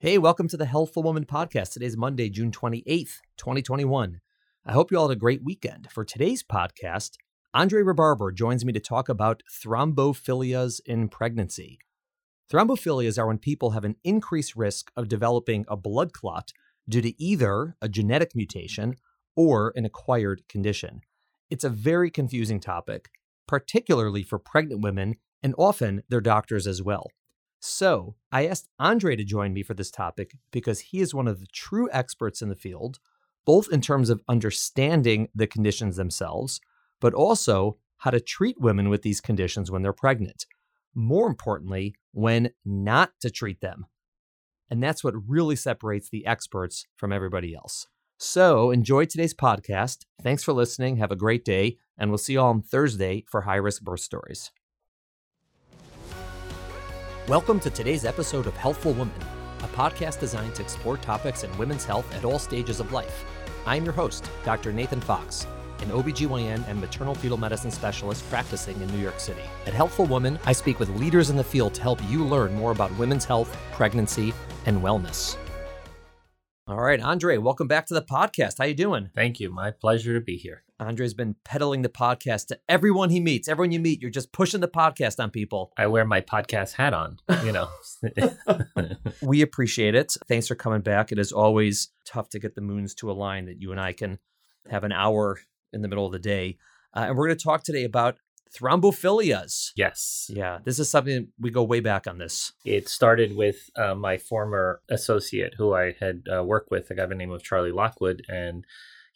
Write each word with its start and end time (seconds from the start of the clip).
Hey, 0.00 0.16
welcome 0.16 0.46
to 0.46 0.56
the 0.56 0.64
Healthful 0.64 1.02
Woman 1.02 1.24
podcast. 1.24 1.72
Today 1.72 1.86
is 1.86 1.96
Monday, 1.96 2.30
June 2.30 2.52
28th, 2.52 3.18
2021. 3.36 4.20
I 4.64 4.72
hope 4.72 4.92
you 4.92 4.96
all 4.96 5.08
had 5.08 5.16
a 5.16 5.18
great 5.18 5.42
weekend. 5.42 5.88
For 5.90 6.04
today's 6.04 6.44
podcast, 6.44 7.16
Andrei 7.52 7.82
Rebarber 7.82 8.32
joins 8.32 8.64
me 8.64 8.72
to 8.74 8.78
talk 8.78 9.08
about 9.08 9.42
thrombophilias 9.52 10.80
in 10.86 11.08
pregnancy. 11.08 11.80
Thrombophilias 12.48 13.18
are 13.18 13.26
when 13.26 13.38
people 13.38 13.70
have 13.70 13.82
an 13.82 13.96
increased 14.04 14.54
risk 14.54 14.92
of 14.96 15.08
developing 15.08 15.64
a 15.66 15.76
blood 15.76 16.12
clot 16.12 16.52
due 16.88 17.02
to 17.02 17.20
either 17.20 17.74
a 17.82 17.88
genetic 17.88 18.36
mutation 18.36 18.94
or 19.34 19.72
an 19.74 19.84
acquired 19.84 20.42
condition. 20.48 21.00
It's 21.50 21.64
a 21.64 21.70
very 21.70 22.12
confusing 22.12 22.60
topic, 22.60 23.08
particularly 23.48 24.22
for 24.22 24.38
pregnant 24.38 24.80
women 24.80 25.16
and 25.42 25.56
often 25.58 26.04
their 26.08 26.20
doctors 26.20 26.68
as 26.68 26.80
well. 26.80 27.10
So 27.60 28.14
I 28.30 28.46
asked 28.46 28.68
Andrei 28.78 29.16
to 29.16 29.24
join 29.24 29.52
me 29.52 29.62
for 29.62 29.74
this 29.74 29.90
topic 29.90 30.36
because 30.52 30.80
he 30.80 31.00
is 31.00 31.14
one 31.14 31.26
of 31.26 31.40
the 31.40 31.46
true 31.52 31.88
experts 31.92 32.40
in 32.40 32.48
the 32.48 32.56
field, 32.56 32.98
both 33.44 33.68
in 33.72 33.80
terms 33.80 34.10
of 34.10 34.22
understanding 34.28 35.28
the 35.34 35.46
conditions 35.46 35.96
themselves, 35.96 36.60
but 37.00 37.14
also 37.14 37.76
how 37.98 38.10
to 38.10 38.20
treat 38.20 38.60
women 38.60 38.88
with 38.88 39.02
these 39.02 39.20
conditions 39.20 39.70
when 39.70 39.82
they're 39.82 39.92
pregnant. 39.92 40.46
More 40.94 41.26
importantly, 41.26 41.94
when 42.12 42.50
not 42.64 43.12
to 43.20 43.30
treat 43.30 43.60
them. 43.60 43.86
And 44.70 44.82
that's 44.82 45.02
what 45.02 45.14
really 45.26 45.56
separates 45.56 46.10
the 46.10 46.26
experts 46.26 46.86
from 46.96 47.12
everybody 47.12 47.54
else. 47.54 47.86
So 48.18 48.70
enjoy 48.70 49.06
today's 49.06 49.34
podcast. 49.34 50.04
Thanks 50.22 50.44
for 50.44 50.52
listening. 50.52 50.96
Have 50.96 51.12
a 51.12 51.16
great 51.16 51.44
day. 51.44 51.78
And 51.96 52.10
we'll 52.10 52.18
see 52.18 52.34
you 52.34 52.40
all 52.40 52.50
on 52.50 52.62
Thursday 52.62 53.24
for 53.28 53.42
high 53.42 53.56
risk 53.56 53.82
birth 53.82 54.00
stories. 54.00 54.50
Welcome 57.28 57.60
to 57.60 57.68
today's 57.68 58.06
episode 58.06 58.46
of 58.46 58.56
Healthful 58.56 58.94
Woman, 58.94 59.20
a 59.58 59.66
podcast 59.76 60.18
designed 60.18 60.54
to 60.54 60.62
explore 60.62 60.96
topics 60.96 61.44
in 61.44 61.58
women's 61.58 61.84
health 61.84 62.10
at 62.14 62.24
all 62.24 62.38
stages 62.38 62.80
of 62.80 62.90
life. 62.90 63.26
I'm 63.66 63.84
your 63.84 63.92
host, 63.92 64.30
Dr. 64.46 64.72
Nathan 64.72 65.02
Fox, 65.02 65.46
an 65.80 65.90
OBGYN 65.90 66.66
and 66.66 66.80
maternal 66.80 67.14
fetal 67.14 67.36
medicine 67.36 67.70
specialist 67.70 68.26
practicing 68.30 68.80
in 68.80 68.88
New 68.94 69.02
York 69.02 69.20
City. 69.20 69.42
At 69.66 69.74
Healthful 69.74 70.06
Woman, 70.06 70.38
I 70.46 70.54
speak 70.54 70.80
with 70.80 70.88
leaders 70.88 71.28
in 71.28 71.36
the 71.36 71.44
field 71.44 71.74
to 71.74 71.82
help 71.82 72.00
you 72.08 72.24
learn 72.24 72.54
more 72.54 72.72
about 72.72 72.96
women's 72.96 73.26
health, 73.26 73.54
pregnancy, 73.72 74.32
and 74.64 74.80
wellness. 74.80 75.36
All 76.66 76.80
right, 76.80 76.98
Andrei, 76.98 77.36
welcome 77.36 77.68
back 77.68 77.84
to 77.88 77.94
the 77.94 78.00
podcast. 78.00 78.54
How 78.56 78.64
you 78.64 78.74
doing? 78.74 79.10
Thank 79.14 79.38
you. 79.38 79.50
My 79.50 79.70
pleasure 79.70 80.14
to 80.14 80.20
be 80.22 80.38
here. 80.38 80.62
Andrei's 80.80 81.14
been 81.14 81.34
peddling 81.44 81.82
the 81.82 81.88
podcast 81.88 82.46
to 82.48 82.58
everyone 82.68 83.10
he 83.10 83.18
meets. 83.18 83.48
Everyone 83.48 83.72
you 83.72 83.80
meet, 83.80 84.00
you're 84.00 84.10
just 84.10 84.32
pushing 84.32 84.60
the 84.60 84.68
podcast 84.68 85.22
on 85.22 85.30
people. 85.30 85.72
I 85.76 85.88
wear 85.88 86.04
my 86.04 86.20
podcast 86.20 86.74
hat 86.74 86.94
on, 86.94 87.18
you 87.44 87.50
know. 87.50 87.68
we 89.22 89.42
appreciate 89.42 89.96
it. 89.96 90.14
Thanks 90.28 90.46
for 90.46 90.54
coming 90.54 90.80
back. 90.80 91.10
It 91.10 91.18
is 91.18 91.32
always 91.32 91.90
tough 92.04 92.28
to 92.30 92.38
get 92.38 92.54
the 92.54 92.60
moons 92.60 92.94
to 92.96 93.10
align 93.10 93.46
that 93.46 93.60
you 93.60 93.72
and 93.72 93.80
I 93.80 93.92
can 93.92 94.18
have 94.70 94.84
an 94.84 94.92
hour 94.92 95.40
in 95.72 95.82
the 95.82 95.88
middle 95.88 96.06
of 96.06 96.12
the 96.12 96.18
day. 96.20 96.58
Uh, 96.94 97.06
and 97.08 97.16
we're 97.16 97.26
going 97.26 97.38
to 97.38 97.44
talk 97.44 97.64
today 97.64 97.84
about 97.84 98.18
thrombophilias. 98.56 99.72
Yes. 99.76 100.30
Yeah, 100.32 100.58
this 100.64 100.78
is 100.78 100.88
something 100.88 101.28
we 101.40 101.50
go 101.50 101.64
way 101.64 101.80
back 101.80 102.06
on 102.06 102.18
this. 102.18 102.52
It 102.64 102.88
started 102.88 103.34
with 103.34 103.68
uh, 103.76 103.94
my 103.94 104.16
former 104.16 104.80
associate 104.88 105.54
who 105.58 105.74
I 105.74 105.96
had 105.98 106.22
uh, 106.32 106.44
worked 106.44 106.70
with, 106.70 106.88
a 106.90 106.94
guy 106.94 107.02
by 107.02 107.08
the 107.08 107.14
name 107.16 107.32
of 107.32 107.42
Charlie 107.42 107.72
Lockwood, 107.72 108.22
and 108.28 108.64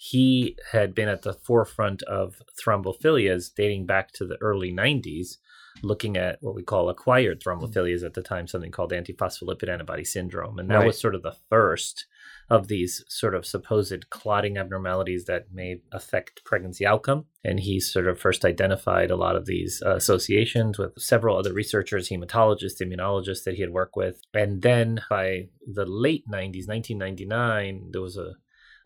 he 0.05 0.57
had 0.73 0.97
been 0.97 1.09
at 1.09 1.23
the 1.23 1.33
forefront 1.33 2.03
of 2.03 2.43
thrombophilias 2.61 3.55
dating 3.55 3.87
back 3.87 4.11
to 4.11 4.27
the 4.27 4.37
early 4.41 4.73
90s, 4.73 5.37
looking 5.85 6.17
at 6.17 6.39
what 6.41 6.57
we 6.57 6.63
call 6.65 6.89
acquired 6.89 7.41
thrombophilias 7.41 8.03
at 8.03 8.15
the 8.15 8.21
time, 8.21 8.49
something 8.49 8.73
called 8.73 8.91
antiphospholipid 8.91 9.69
antibody 9.69 10.03
syndrome. 10.03 10.59
And 10.59 10.69
that 10.71 10.79
right. 10.79 10.87
was 10.89 11.01
sort 11.01 11.15
of 11.15 11.23
the 11.23 11.37
first 11.49 12.07
of 12.51 12.67
these 12.67 13.05
sort 13.07 13.37
of 13.37 13.47
supposed 13.47 14.11
clotting 14.11 14.59
abnormalities 14.59 15.27
that 15.27 15.53
may 15.53 15.83
affect 15.93 16.45
pregnancy 16.45 16.85
outcome. 16.85 17.27
And 17.45 17.61
he 17.61 17.79
sort 17.79 18.09
of 18.09 18.19
first 18.19 18.45
identified 18.45 19.13
a 19.13 19.17
lot 19.17 19.37
of 19.37 19.47
these 19.47 19.81
uh, 19.87 19.95
associations 19.95 20.79
with 20.79 20.99
several 20.99 21.39
other 21.39 21.53
researchers, 21.53 22.09
hematologists, 22.09 22.83
immunologists 22.83 23.45
that 23.45 23.55
he 23.55 23.61
had 23.61 23.71
worked 23.71 23.95
with. 23.95 24.21
And 24.35 24.63
then 24.63 25.01
by 25.09 25.47
the 25.65 25.87
late 25.87 26.25
90s, 26.27 26.67
1999, 26.67 27.91
there 27.93 28.03
was 28.03 28.17
a 28.17 28.33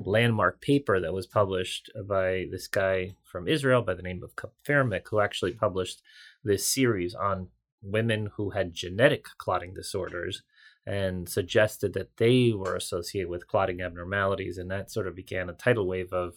landmark 0.00 0.60
paper 0.60 1.00
that 1.00 1.12
was 1.12 1.26
published 1.26 1.90
by 2.06 2.46
this 2.50 2.66
guy 2.68 3.14
from 3.24 3.48
Israel 3.48 3.82
by 3.82 3.94
the 3.94 4.02
name 4.02 4.22
of 4.22 4.36
Kupferminc, 4.36 5.08
who 5.08 5.20
actually 5.20 5.52
published 5.52 6.02
this 6.44 6.68
series 6.68 7.14
on 7.14 7.48
women 7.82 8.30
who 8.36 8.50
had 8.50 8.74
genetic 8.74 9.24
clotting 9.38 9.74
disorders 9.74 10.42
and 10.86 11.28
suggested 11.28 11.92
that 11.94 12.16
they 12.16 12.52
were 12.52 12.76
associated 12.76 13.28
with 13.28 13.48
clotting 13.48 13.80
abnormalities. 13.80 14.58
And 14.58 14.70
that 14.70 14.90
sort 14.90 15.06
of 15.06 15.16
began 15.16 15.48
a 15.48 15.54
tidal 15.54 15.86
wave 15.86 16.12
of 16.12 16.34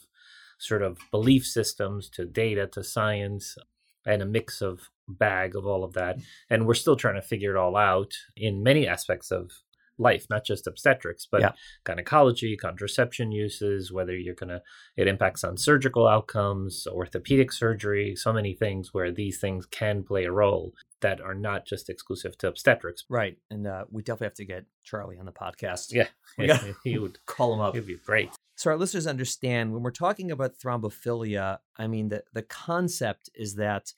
sort 0.57 0.81
of 0.81 0.97
belief 1.11 1.45
systems 1.45 2.09
to 2.09 2.25
data 2.25 2.67
to 2.67 2.83
science 2.83 3.57
and 4.05 4.21
a 4.21 4.25
mix 4.25 4.61
of 4.61 4.89
bag 5.07 5.55
of 5.55 5.65
all 5.65 5.83
of 5.83 5.93
that. 5.93 6.17
And 6.49 6.65
we're 6.65 6.73
still 6.73 6.95
trying 6.95 7.15
to 7.15 7.21
figure 7.21 7.51
it 7.55 7.59
all 7.59 7.75
out 7.75 8.13
in 8.35 8.63
many 8.63 8.87
aspects 8.87 9.31
of 9.31 9.51
life, 9.99 10.25
not 10.29 10.45
just 10.45 10.67
obstetrics, 10.67 11.27
but 11.29 11.41
yeah. 11.41 11.51
gynecology, 11.83 12.55
contraception 12.57 13.31
uses, 13.31 13.91
whether 13.91 14.15
you're 14.15 14.35
going 14.35 14.49
to, 14.49 14.61
it 14.97 15.07
impacts 15.07 15.43
on 15.43 15.57
surgical 15.57 16.07
outcomes, 16.07 16.87
orthopedic 16.87 17.51
surgery, 17.51 18.15
so 18.15 18.33
many 18.33 18.53
things 18.53 18.93
where 18.93 19.11
these 19.11 19.39
things 19.39 19.65
can 19.65 20.03
play 20.03 20.25
a 20.25 20.31
role 20.31 20.73
that 21.01 21.21
are 21.21 21.35
not 21.35 21.65
just 21.65 21.89
exclusive 21.89 22.37
to 22.37 22.47
obstetrics. 22.47 23.05
Right. 23.09 23.37
And 23.49 23.67
uh, 23.67 23.85
we 23.89 24.01
definitely 24.03 24.25
have 24.25 24.33
to 24.35 24.45
get 24.45 24.65
Charlie 24.83 25.17
on 25.17 25.25
the 25.25 25.31
podcast. 25.31 25.93
Yeah. 25.93 26.07
he 26.83 26.97
would 26.97 27.19
call 27.25 27.53
him 27.53 27.59
up. 27.59 27.75
It'd 27.75 27.87
be 27.87 27.95
great. 27.95 28.31
So 28.55 28.71
our 28.71 28.77
listeners 28.77 29.07
understand 29.07 29.71
when 29.71 29.83
we're 29.83 29.91
talking 29.91 30.31
about 30.31 30.59
thrombophilia, 30.59 31.59
I 31.77 31.87
mean, 31.87 32.09
the, 32.09 32.23
the 32.33 32.41
concept 32.41 33.29
is 33.33 33.55
that 33.55 33.93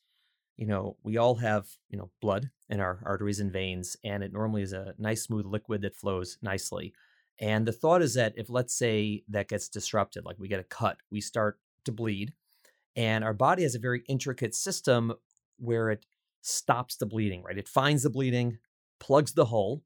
you 0.61 0.67
know, 0.67 0.95
we 1.01 1.17
all 1.17 1.33
have, 1.33 1.66
you 1.89 1.97
know, 1.97 2.11
blood 2.22 2.51
in 2.69 2.79
our 2.79 3.01
arteries 3.03 3.39
and 3.39 3.51
veins, 3.51 3.97
and 4.03 4.22
it 4.22 4.31
normally 4.31 4.61
is 4.61 4.73
a 4.73 4.94
nice, 4.99 5.23
smooth 5.23 5.47
liquid 5.47 5.81
that 5.81 5.95
flows 5.95 6.38
nicely. 6.44 6.94
And 7.39 7.66
the 7.66 7.72
thought 7.72 8.03
is 8.03 8.13
that 8.13 8.33
if, 8.38 8.47
let's 8.47 8.77
say, 8.77 9.23
that 9.27 9.47
gets 9.47 9.67
disrupted, 9.67 10.23
like 10.23 10.38
we 10.38 10.47
get 10.47 10.59
a 10.59 10.63
cut, 10.63 10.97
we 11.09 11.19
start 11.19 11.57
to 11.85 11.91
bleed, 11.91 12.33
and 12.95 13.23
our 13.23 13.33
body 13.33 13.63
has 13.63 13.73
a 13.73 13.79
very 13.79 14.03
intricate 14.07 14.53
system 14.53 15.13
where 15.57 15.89
it 15.89 16.05
stops 16.41 16.95
the 16.95 17.07
bleeding, 17.07 17.41
right? 17.41 17.57
It 17.57 17.67
finds 17.67 18.03
the 18.03 18.11
bleeding, 18.11 18.59
plugs 19.00 19.33
the 19.33 19.45
hole, 19.45 19.81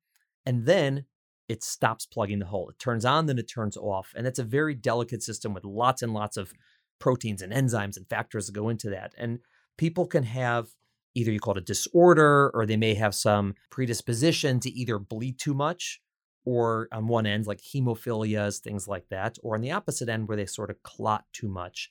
and 0.46 0.66
then 0.66 1.06
it 1.48 1.64
stops 1.64 2.06
plugging 2.06 2.40
the 2.40 2.48
hole. 2.48 2.68
It 2.68 2.80
turns 2.80 3.06
on, 3.06 3.28
then 3.28 3.40
it 3.40 3.50
turns 3.50 3.78
off. 3.78 4.12
And 4.14 4.26
that's 4.26 4.40
a 4.40 4.44
very 4.44 4.76
delicate 4.76 5.24
system 5.24 5.54
with 5.54 5.64
lots 5.64 6.02
and 6.02 6.14
lots 6.14 6.36
of 6.36 6.52
proteins 7.00 7.42
and 7.42 7.54
enzymes 7.54 7.96
and 7.96 8.10
factors 8.10 8.48
that 8.48 8.56
go 8.56 8.68
into 8.68 8.90
that. 8.90 9.14
And 9.18 9.40
people 9.78 10.06
can 10.06 10.24
have 10.24 10.70
either 11.16 11.32
you 11.32 11.40
call 11.40 11.56
it 11.56 11.60
a 11.60 11.62
disorder 11.62 12.52
or 12.54 12.66
they 12.66 12.78
may 12.78 12.94
have 12.94 13.16
some 13.16 13.56
predisposition 13.72 14.60
to 14.60 14.70
either 14.70 15.00
bleed 15.00 15.40
too 15.40 15.54
much 15.54 16.02
or 16.46 16.88
on 16.92 17.08
one 17.08 17.26
end 17.26 17.48
like 17.48 17.62
hemophilias 17.62 18.60
things 18.60 18.88
like 18.88 19.08
that 19.10 19.38
or 19.42 19.56
on 19.56 19.62
the 19.62 19.72
opposite 19.72 20.10
end 20.10 20.28
where 20.28 20.38
they 20.38 20.46
sort 20.46 20.70
of 20.70 20.82
clot 20.84 21.26
too 21.34 21.48
much. 21.48 21.90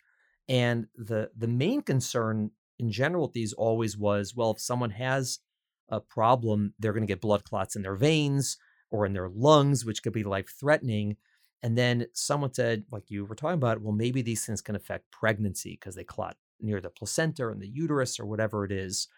And 0.48 0.86
the 0.94 1.30
the 1.36 1.48
main 1.48 1.82
concern 1.82 2.50
in 2.78 2.90
general 2.90 3.24
with 3.24 3.32
these 3.32 3.52
always 3.52 3.96
was 3.96 4.34
well 4.34 4.52
if 4.52 4.60
someone 4.60 4.90
has 4.90 5.40
a 5.88 6.00
problem 6.00 6.74
they're 6.78 6.92
going 6.92 7.02
to 7.02 7.12
get 7.12 7.20
blood 7.20 7.44
clots 7.44 7.76
in 7.76 7.82
their 7.82 7.96
veins 7.96 8.56
or 8.90 9.06
in 9.06 9.12
their 9.12 9.28
lungs 9.28 9.84
which 9.84 10.02
could 10.02 10.12
be 10.12 10.24
life 10.24 10.52
threatening 10.58 11.16
and 11.62 11.78
then 11.78 12.06
someone 12.12 12.52
said 12.52 12.84
like 12.90 13.10
you 13.10 13.24
were 13.24 13.34
talking 13.34 13.54
about 13.54 13.80
well 13.80 13.92
maybe 13.92 14.22
these 14.22 14.44
things 14.44 14.60
can 14.60 14.74
affect 14.74 15.10
pregnancy 15.10 15.72
because 15.72 15.94
they 15.94 16.04
clot 16.04 16.36
near 16.60 16.80
the 16.80 16.90
placenta 16.90 17.48
and 17.48 17.60
the 17.60 17.68
uterus 17.68 18.18
or 18.18 18.26
whatever 18.26 18.64
it 18.64 18.72
is. 18.72 19.08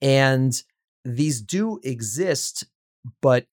And 0.00 0.52
these 1.04 1.40
do 1.40 1.80
exist, 1.82 2.64
but 3.20 3.46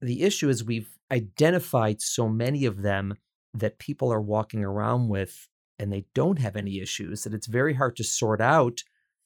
the 0.00 0.22
issue 0.22 0.48
is 0.48 0.62
we've 0.62 0.90
identified 1.10 2.00
so 2.00 2.28
many 2.28 2.64
of 2.64 2.82
them 2.82 3.14
that 3.54 3.78
people 3.78 4.12
are 4.12 4.20
walking 4.20 4.64
around 4.64 5.08
with 5.08 5.48
and 5.78 5.92
they 5.92 6.04
don't 6.14 6.38
have 6.38 6.56
any 6.56 6.80
issues 6.80 7.24
that 7.24 7.34
it's 7.34 7.46
very 7.46 7.74
hard 7.74 7.96
to 7.96 8.04
sort 8.04 8.40
out 8.40 8.82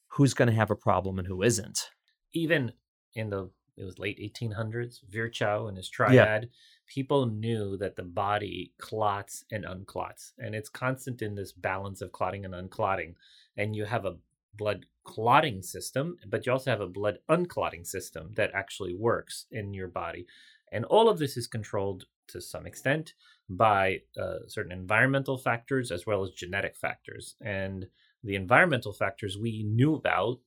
who's 0.07 0.33
going 0.33 0.47
to 0.47 0.55
have 0.55 0.71
a 0.71 0.75
problem 0.75 1.19
and 1.19 1.27
who 1.27 1.41
isn't. 1.41 1.89
Even 2.33 2.71
in 3.15 3.29
the 3.29 3.49
it 3.75 3.83
was 3.83 3.97
late 3.97 4.19
1800s, 4.19 4.99
Virchow 5.09 5.67
and 5.67 5.77
his 5.77 5.89
triad, 5.89 6.43
yeah. 6.43 6.49
People 6.87 7.25
knew 7.25 7.77
that 7.77 7.95
the 7.95 8.03
body 8.03 8.73
clots 8.79 9.45
and 9.51 9.65
unclots, 9.65 10.33
and 10.37 10.55
it's 10.55 10.69
constant 10.69 11.21
in 11.21 11.35
this 11.35 11.51
balance 11.51 12.01
of 12.01 12.11
clotting 12.11 12.45
and 12.45 12.53
unclotting. 12.53 13.15
And 13.57 13.75
you 13.75 13.85
have 13.85 14.05
a 14.05 14.17
blood 14.55 14.85
clotting 15.03 15.61
system, 15.61 16.17
but 16.27 16.45
you 16.45 16.51
also 16.51 16.71
have 16.71 16.81
a 16.81 16.87
blood 16.87 17.19
unclotting 17.29 17.85
system 17.85 18.31
that 18.35 18.51
actually 18.53 18.95
works 18.95 19.45
in 19.51 19.73
your 19.73 19.87
body. 19.87 20.25
And 20.71 20.85
all 20.85 21.09
of 21.09 21.19
this 21.19 21.37
is 21.37 21.47
controlled 21.47 22.05
to 22.27 22.41
some 22.41 22.65
extent 22.65 23.13
by 23.49 24.01
uh, 24.19 24.47
certain 24.47 24.71
environmental 24.71 25.37
factors 25.37 25.91
as 25.91 26.05
well 26.05 26.23
as 26.23 26.31
genetic 26.31 26.75
factors. 26.75 27.35
And 27.41 27.87
the 28.23 28.35
environmental 28.35 28.93
factors 28.93 29.37
we 29.37 29.63
knew 29.63 29.95
about 29.95 30.39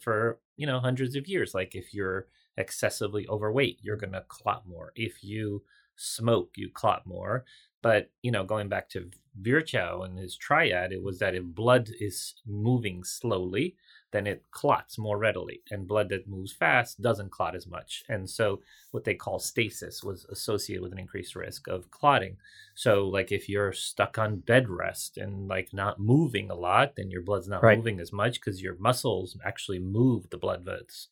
for 0.00 0.40
you 0.56 0.66
know 0.66 0.80
hundreds 0.80 1.14
of 1.14 1.28
years 1.28 1.54
like 1.54 1.76
if 1.76 1.94
you're 1.94 2.26
excessively 2.56 3.26
overweight, 3.28 3.78
you're 3.82 3.96
going 3.96 4.12
to 4.12 4.24
clot 4.28 4.66
more. 4.66 4.92
If 4.94 5.24
you 5.24 5.62
smoke, 6.00 6.50
you 6.56 6.70
clot 6.72 7.06
more. 7.06 7.44
But, 7.82 8.10
you 8.22 8.30
know, 8.30 8.44
going 8.44 8.68
back 8.68 8.90
to 8.90 9.10
Virchow 9.40 10.02
and 10.02 10.18
his 10.18 10.36
triad, 10.36 10.92
it 10.92 11.02
was 11.02 11.18
that 11.20 11.34
if 11.34 11.44
blood 11.44 11.88
is 11.98 12.34
moving 12.46 13.04
slowly, 13.04 13.76
then 14.12 14.26
it 14.26 14.44
clots 14.50 14.98
more 14.98 15.16
readily. 15.18 15.62
And 15.70 15.86
blood 15.86 16.08
that 16.10 16.28
moves 16.28 16.52
fast 16.52 17.00
doesn't 17.00 17.30
clot 17.30 17.54
as 17.54 17.66
much. 17.66 18.02
And 18.08 18.28
so 18.28 18.60
what 18.90 19.04
they 19.04 19.14
call 19.14 19.38
stasis 19.38 20.02
was 20.02 20.26
associated 20.26 20.82
with 20.82 20.92
an 20.92 20.98
increased 20.98 21.36
risk 21.36 21.68
of 21.68 21.90
clotting. 21.90 22.36
So 22.74 23.06
like 23.06 23.32
if 23.32 23.48
you're 23.48 23.72
stuck 23.72 24.18
on 24.18 24.40
bed 24.40 24.68
rest 24.68 25.16
and 25.16 25.48
like 25.48 25.72
not 25.72 26.00
moving 26.00 26.50
a 26.50 26.54
lot, 26.54 26.96
then 26.96 27.10
your 27.10 27.22
blood's 27.22 27.48
not 27.48 27.62
right. 27.62 27.78
moving 27.78 28.00
as 28.00 28.12
much 28.12 28.40
because 28.40 28.60
your 28.60 28.76
muscles 28.78 29.36
actually 29.44 29.78
move 29.78 30.28
the 30.30 30.38
blood 30.38 30.68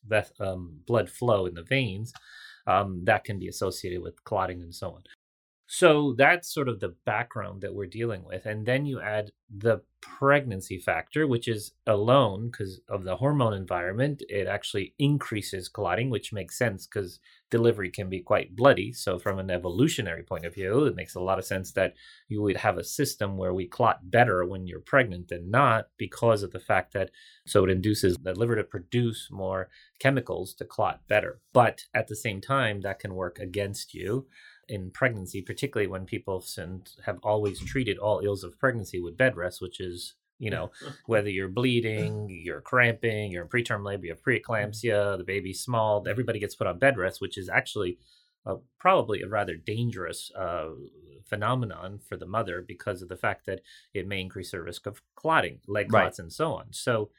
that 0.07 0.31
um, 0.39 0.81
blood 0.85 1.09
flow 1.09 1.45
in 1.45 1.55
the 1.55 1.63
veins. 1.63 2.13
Um, 2.69 3.01
that 3.05 3.23
can 3.23 3.39
be 3.39 3.47
associated 3.47 4.01
with 4.03 4.23
clotting 4.23 4.61
and 4.61 4.73
so 4.73 4.91
on. 4.91 5.03
So 5.71 6.15
that's 6.17 6.51
sort 6.51 6.67
of 6.67 6.79
the 6.79 6.95
background 7.05 7.61
that 7.61 7.75
we're 7.75 7.85
dealing 7.85 8.23
with. 8.25 8.47
And 8.47 8.65
then 8.65 8.87
you 8.87 8.99
add 8.99 9.29
the 9.55 9.81
pregnancy 10.01 10.79
factor, 10.79 11.27
which 11.27 11.47
is 11.47 11.73
alone 11.85 12.49
because 12.49 12.81
of 12.89 13.03
the 13.03 13.17
hormone 13.17 13.53
environment. 13.53 14.23
It 14.29 14.47
actually 14.47 14.95
increases 14.97 15.69
clotting, 15.69 16.09
which 16.09 16.33
makes 16.33 16.57
sense 16.57 16.87
because 16.87 17.19
delivery 17.51 17.91
can 17.91 18.09
be 18.09 18.19
quite 18.19 18.55
bloody. 18.55 18.91
So, 18.93 19.19
from 19.19 19.37
an 19.37 19.51
evolutionary 19.51 20.23
point 20.23 20.43
of 20.43 20.55
view, 20.55 20.85
it 20.85 20.95
makes 20.95 21.13
a 21.13 21.21
lot 21.21 21.37
of 21.37 21.45
sense 21.45 21.71
that 21.73 21.93
you 22.27 22.41
would 22.41 22.57
have 22.57 22.79
a 22.79 22.83
system 22.83 23.37
where 23.37 23.53
we 23.53 23.67
clot 23.67 24.09
better 24.09 24.43
when 24.45 24.65
you're 24.65 24.79
pregnant 24.79 25.27
than 25.27 25.51
not 25.51 25.89
because 25.97 26.41
of 26.41 26.49
the 26.49 26.59
fact 26.59 26.93
that 26.93 27.11
so 27.45 27.63
it 27.63 27.69
induces 27.69 28.17
the 28.17 28.33
liver 28.33 28.55
to 28.55 28.63
produce 28.63 29.29
more 29.29 29.69
chemicals 29.99 30.55
to 30.55 30.65
clot 30.65 31.07
better. 31.07 31.41
But 31.53 31.83
at 31.93 32.07
the 32.07 32.15
same 32.15 32.41
time, 32.41 32.81
that 32.81 32.97
can 32.97 33.13
work 33.13 33.37
against 33.37 33.93
you 33.93 34.25
in 34.69 34.91
pregnancy, 34.91 35.41
particularly 35.41 35.87
when 35.87 36.05
people 36.05 36.43
have 37.05 37.19
always 37.23 37.59
treated 37.59 37.97
all 37.97 38.19
ills 38.19 38.43
of 38.43 38.57
pregnancy 38.59 38.99
with 38.99 39.17
bed 39.17 39.35
rest, 39.35 39.61
which 39.61 39.79
is 39.79 40.13
you 40.37 40.49
know 40.49 40.71
whether 41.05 41.29
you're 41.29 41.49
bleeding, 41.49 42.27
you're 42.29 42.61
cramping, 42.61 43.31
you're 43.31 43.43
in 43.43 43.49
preterm 43.49 43.83
labor, 43.83 44.05
you 44.05 44.11
have 44.11 44.23
preeclampsia, 44.23 45.17
the 45.17 45.23
baby's 45.23 45.61
small, 45.61 46.05
everybody 46.07 46.39
gets 46.39 46.55
put 46.55 46.67
on 46.67 46.79
bed 46.79 46.97
rest, 46.97 47.19
which 47.19 47.37
is 47.37 47.49
actually 47.49 47.97
uh, 48.45 48.55
probably 48.79 49.21
a 49.21 49.27
rather 49.27 49.55
dangerous 49.55 50.31
uh, 50.37 50.69
phenomenon 51.25 51.99
for 52.07 52.15
the 52.15 52.25
mother 52.25 52.63
because 52.65 53.01
of 53.01 53.09
the 53.09 53.17
fact 53.17 53.45
that 53.45 53.61
it 53.93 54.07
may 54.07 54.21
increase 54.21 54.51
her 54.51 54.63
risk 54.63 54.85
of 54.85 55.01
clotting, 55.15 55.59
leg 55.67 55.89
clots, 55.89 56.19
right. 56.19 56.23
and 56.23 56.33
so 56.33 56.53
on. 56.53 56.67
So. 56.71 57.09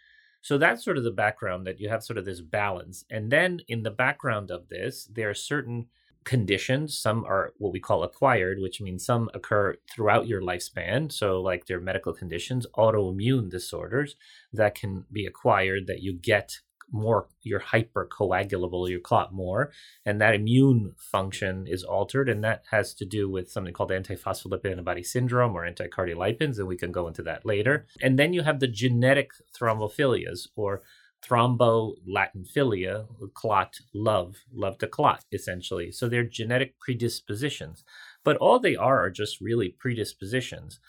So 0.42 0.56
that's 0.56 0.82
sort 0.82 0.96
of 0.96 1.04
the 1.04 1.10
background 1.10 1.66
that 1.66 1.80
you 1.80 1.90
have 1.90 2.02
sort 2.02 2.16
of 2.16 2.24
this 2.24 2.40
balance. 2.40 3.04
And 3.10 3.30
then 3.30 3.60
in 3.68 3.82
the 3.82 3.90
background 3.90 4.50
of 4.50 4.70
this, 4.70 5.04
there 5.04 5.28
are 5.28 5.34
certain 5.34 5.88
conditions. 6.24 6.98
Some 6.98 7.24
are 7.24 7.52
what 7.58 7.72
we 7.72 7.80
call 7.80 8.02
acquired, 8.02 8.58
which 8.60 8.80
means 8.80 9.04
some 9.04 9.30
occur 9.34 9.76
throughout 9.90 10.26
your 10.26 10.42
lifespan. 10.42 11.10
So, 11.12 11.40
like 11.40 11.66
they're 11.66 11.80
medical 11.80 12.12
conditions, 12.12 12.66
autoimmune 12.76 13.50
disorders 13.50 14.16
that 14.52 14.74
can 14.74 15.04
be 15.12 15.26
acquired 15.26 15.86
that 15.86 16.02
you 16.02 16.12
get 16.12 16.60
more, 16.92 17.28
you're 17.42 17.60
hypercoagulable, 17.60 18.88
you 18.88 19.00
clot 19.00 19.32
more, 19.32 19.70
and 20.04 20.20
that 20.20 20.34
immune 20.34 20.94
function 20.98 21.66
is 21.66 21.84
altered. 21.84 22.28
And 22.28 22.42
that 22.44 22.64
has 22.70 22.94
to 22.94 23.04
do 23.04 23.30
with 23.30 23.50
something 23.50 23.72
called 23.72 23.90
antiphospholipid 23.90 24.70
antibody 24.70 25.02
syndrome 25.02 25.54
or 25.54 25.68
anticardiolipins. 25.68 26.58
And 26.58 26.66
we 26.66 26.76
can 26.76 26.92
go 26.92 27.06
into 27.06 27.22
that 27.22 27.46
later. 27.46 27.86
And 28.02 28.18
then 28.18 28.32
you 28.32 28.42
have 28.42 28.60
the 28.60 28.68
genetic 28.68 29.30
thrombophilias 29.58 30.48
or 30.56 30.82
thrombo-Latin-philia, 31.26 33.06
clot, 33.34 33.76
love, 33.94 34.36
love 34.52 34.78
to 34.78 34.86
clot, 34.86 35.24
essentially. 35.32 35.92
So 35.92 36.08
they're 36.08 36.24
genetic 36.24 36.78
predispositions. 36.78 37.84
But 38.24 38.36
all 38.38 38.58
they 38.58 38.76
are 38.76 39.04
are 39.04 39.10
just 39.10 39.40
really 39.40 39.68
predispositions. 39.78 40.80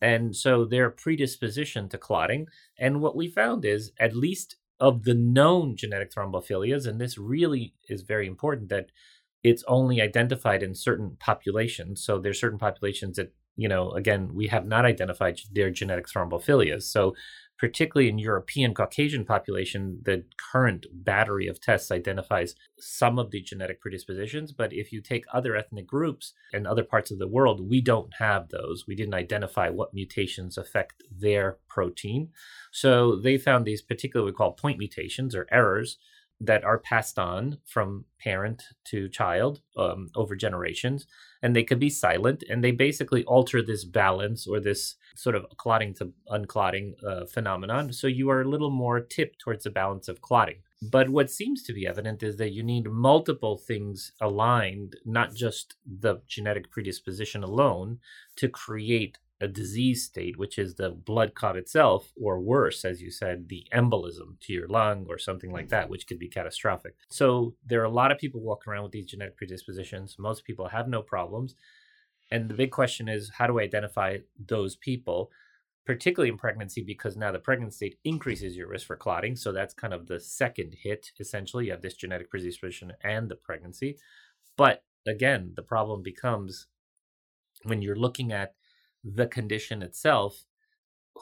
And 0.00 0.34
so 0.34 0.64
they're 0.64 0.90
predisposition 0.90 1.88
to 1.90 1.98
clotting. 1.98 2.46
And 2.78 3.00
what 3.00 3.16
we 3.16 3.28
found 3.28 3.64
is, 3.64 3.92
at 3.98 4.16
least 4.16 4.56
of 4.78 5.04
the 5.04 5.14
known 5.14 5.76
genetic 5.76 6.10
thrombophilias, 6.12 6.86
and 6.86 7.00
this 7.00 7.18
really 7.18 7.74
is 7.88 8.02
very 8.02 8.26
important 8.26 8.70
that 8.70 8.86
it's 9.42 9.64
only 9.68 10.00
identified 10.00 10.62
in 10.62 10.74
certain 10.74 11.16
populations. 11.20 12.02
So 12.02 12.18
there's 12.18 12.40
certain 12.40 12.58
populations 12.58 13.16
that, 13.16 13.32
you 13.56 13.68
know, 13.68 13.90
again, 13.90 14.30
we 14.34 14.46
have 14.48 14.66
not 14.66 14.84
identified 14.86 15.38
their 15.52 15.70
genetic 15.70 16.06
thrombophilias. 16.06 16.84
So 16.84 17.14
particularly 17.60 18.08
in 18.08 18.18
European 18.18 18.72
Caucasian 18.72 19.22
population, 19.22 20.00
the 20.02 20.24
current 20.50 20.86
battery 20.90 21.46
of 21.46 21.60
tests 21.60 21.90
identifies 21.90 22.54
some 22.78 23.18
of 23.18 23.30
the 23.30 23.42
genetic 23.42 23.82
predispositions. 23.82 24.50
But 24.50 24.72
if 24.72 24.92
you 24.92 25.02
take 25.02 25.26
other 25.30 25.54
ethnic 25.54 25.86
groups 25.86 26.32
and 26.54 26.66
other 26.66 26.82
parts 26.82 27.10
of 27.10 27.18
the 27.18 27.28
world, 27.28 27.68
we 27.68 27.82
don't 27.82 28.14
have 28.18 28.48
those. 28.48 28.86
We 28.88 28.94
didn't 28.94 29.12
identify 29.12 29.68
what 29.68 29.92
mutations 29.92 30.56
affect 30.56 31.02
their 31.14 31.58
protein. 31.68 32.30
So 32.72 33.16
they 33.16 33.36
found 33.36 33.66
these 33.66 33.82
particularly 33.82 34.32
we 34.32 34.36
call 34.36 34.52
point 34.52 34.78
mutations 34.78 35.34
or 35.34 35.46
errors 35.52 35.98
that 36.40 36.64
are 36.64 36.78
passed 36.78 37.18
on 37.18 37.58
from 37.66 38.04
parent 38.18 38.62
to 38.84 39.08
child 39.08 39.60
um, 39.76 40.08
over 40.16 40.34
generations 40.34 41.06
and 41.42 41.54
they 41.54 41.62
could 41.62 41.78
be 41.78 41.90
silent 41.90 42.42
and 42.48 42.64
they 42.64 42.70
basically 42.70 43.24
alter 43.24 43.62
this 43.62 43.84
balance 43.84 44.46
or 44.46 44.58
this 44.58 44.96
sort 45.14 45.36
of 45.36 45.46
clotting 45.58 45.94
to 45.94 46.12
unclotting 46.28 46.94
uh, 47.06 47.26
phenomenon. 47.26 47.92
So 47.92 48.06
you 48.06 48.30
are 48.30 48.40
a 48.40 48.48
little 48.48 48.70
more 48.70 49.00
tipped 49.00 49.40
towards 49.40 49.64
the 49.64 49.70
balance 49.70 50.08
of 50.08 50.20
clotting. 50.20 50.56
But 50.82 51.10
what 51.10 51.30
seems 51.30 51.62
to 51.64 51.74
be 51.74 51.86
evident 51.86 52.22
is 52.22 52.36
that 52.38 52.52
you 52.52 52.62
need 52.62 52.90
multiple 52.90 53.58
things 53.58 54.12
aligned 54.20 54.96
not 55.04 55.34
just 55.34 55.74
the 55.86 56.22
genetic 56.26 56.70
predisposition 56.70 57.42
alone 57.42 57.98
to 58.36 58.48
create 58.48 59.18
a 59.40 59.48
disease 59.48 60.04
state, 60.04 60.36
which 60.36 60.58
is 60.58 60.74
the 60.74 60.90
blood 60.90 61.34
clot 61.34 61.56
itself, 61.56 62.12
or 62.20 62.38
worse, 62.38 62.84
as 62.84 63.00
you 63.00 63.10
said, 63.10 63.48
the 63.48 63.66
embolism 63.72 64.38
to 64.40 64.52
your 64.52 64.68
lung 64.68 65.06
or 65.08 65.16
something 65.18 65.50
like 65.50 65.66
mm. 65.66 65.70
that, 65.70 65.88
which 65.88 66.06
could 66.06 66.18
be 66.18 66.28
catastrophic. 66.28 66.94
So 67.08 67.54
there 67.66 67.80
are 67.80 67.86
a 67.86 67.90
lot 67.90 68.12
of 68.12 68.18
people 68.18 68.40
walking 68.42 68.70
around 68.70 68.82
with 68.82 68.92
these 68.92 69.06
genetic 69.06 69.36
predispositions. 69.36 70.16
Most 70.18 70.44
people 70.44 70.68
have 70.68 70.88
no 70.88 71.00
problems. 71.00 71.54
And 72.30 72.48
the 72.48 72.54
big 72.54 72.70
question 72.70 73.08
is 73.08 73.30
how 73.38 73.46
do 73.46 73.58
I 73.58 73.62
identify 73.62 74.18
those 74.38 74.76
people, 74.76 75.30
particularly 75.86 76.30
in 76.30 76.38
pregnancy, 76.38 76.82
because 76.82 77.16
now 77.16 77.32
the 77.32 77.38
pregnancy 77.38 77.76
state 77.76 77.98
increases 78.04 78.56
your 78.56 78.68
risk 78.68 78.86
for 78.86 78.96
clotting. 78.96 79.36
So 79.36 79.52
that's 79.52 79.72
kind 79.72 79.94
of 79.94 80.06
the 80.06 80.20
second 80.20 80.76
hit, 80.82 81.12
essentially. 81.18 81.66
You 81.66 81.72
have 81.72 81.82
this 81.82 81.94
genetic 81.94 82.30
predisposition 82.30 82.92
and 83.02 83.30
the 83.30 83.36
pregnancy. 83.36 83.96
But 84.56 84.84
again, 85.06 85.52
the 85.56 85.62
problem 85.62 86.02
becomes 86.02 86.66
when 87.64 87.80
you're 87.82 87.96
looking 87.96 88.32
at 88.32 88.54
the 89.04 89.26
condition 89.26 89.82
itself, 89.82 90.44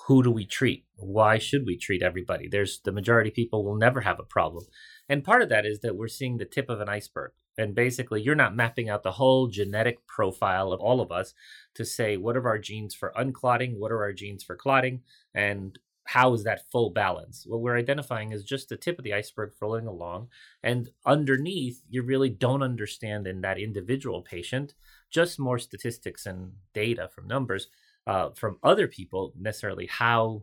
who 0.07 0.23
do 0.23 0.31
we 0.31 0.45
treat? 0.45 0.85
Why 0.97 1.39
should 1.39 1.65
we 1.67 1.77
treat 1.77 2.03
everybody? 2.03 2.49
There's 2.49 2.81
the 2.81 2.93
majority 2.93 3.31
of 3.31 3.35
people 3.35 3.65
will 3.65 3.77
never 3.77 4.03
have 4.03 4.21
a 4.21 4.25
problem. 4.25 4.65
And 5.09 5.25
part 5.25 5.43
of 5.43 5.49
that 5.49 5.67
is 5.67 5.81
that 5.81 5.97
we're 5.97 6.09
seeing 6.09 6.37
the 6.37 6.45
tip 6.45 6.69
of 6.69 6.81
an 6.81 6.89
iceberg. 6.89 7.33
And 7.57 7.75
basically, 7.75 8.23
you're 8.23 8.37
not 8.37 8.55
mapping 8.55 8.89
out 8.89 9.03
the 9.03 9.13
whole 9.13 9.49
genetic 9.49 10.07
profile 10.07 10.73
of 10.73 10.81
all 10.81 11.01
of 11.01 11.11
us 11.11 11.35
to 11.75 11.85
say 11.85 12.17
what 12.17 12.37
are 12.37 12.47
our 12.47 12.59
genes 12.59 12.95
for 12.95 13.13
unclotting, 13.17 13.79
what 13.79 13.91
are 13.91 14.03
our 14.03 14.13
genes 14.13 14.45
for 14.45 14.55
clotting, 14.55 15.01
and 15.35 15.79
how 16.05 16.33
is 16.33 16.45
that 16.45 16.71
full 16.71 16.91
balance? 16.91 17.45
What 17.47 17.61
we're 17.61 17.77
identifying 17.77 18.33
is 18.33 18.43
just 18.43 18.71
the 18.71 18.79
tip 18.79 18.97
of 18.97 19.05
the 19.05 19.13
iceberg 19.13 19.53
floating 19.53 19.87
along. 19.87 20.29
And 20.63 20.89
underneath, 21.05 21.83
you 21.91 22.03
really 22.03 22.31
don't 22.31 22.63
understand 22.63 23.27
in 23.27 23.43
that 23.43 23.59
individual 23.59 24.23
patient 24.23 24.73
just 25.11 25.39
more 25.39 25.59
statistics 25.59 26.27
and 26.27 26.53
data 26.75 27.09
from 27.15 27.27
numbers 27.27 27.69
uh, 28.07 28.31
from 28.31 28.59
other 28.63 28.89
people 28.89 29.33
necessarily 29.39 29.87
how 29.87 30.43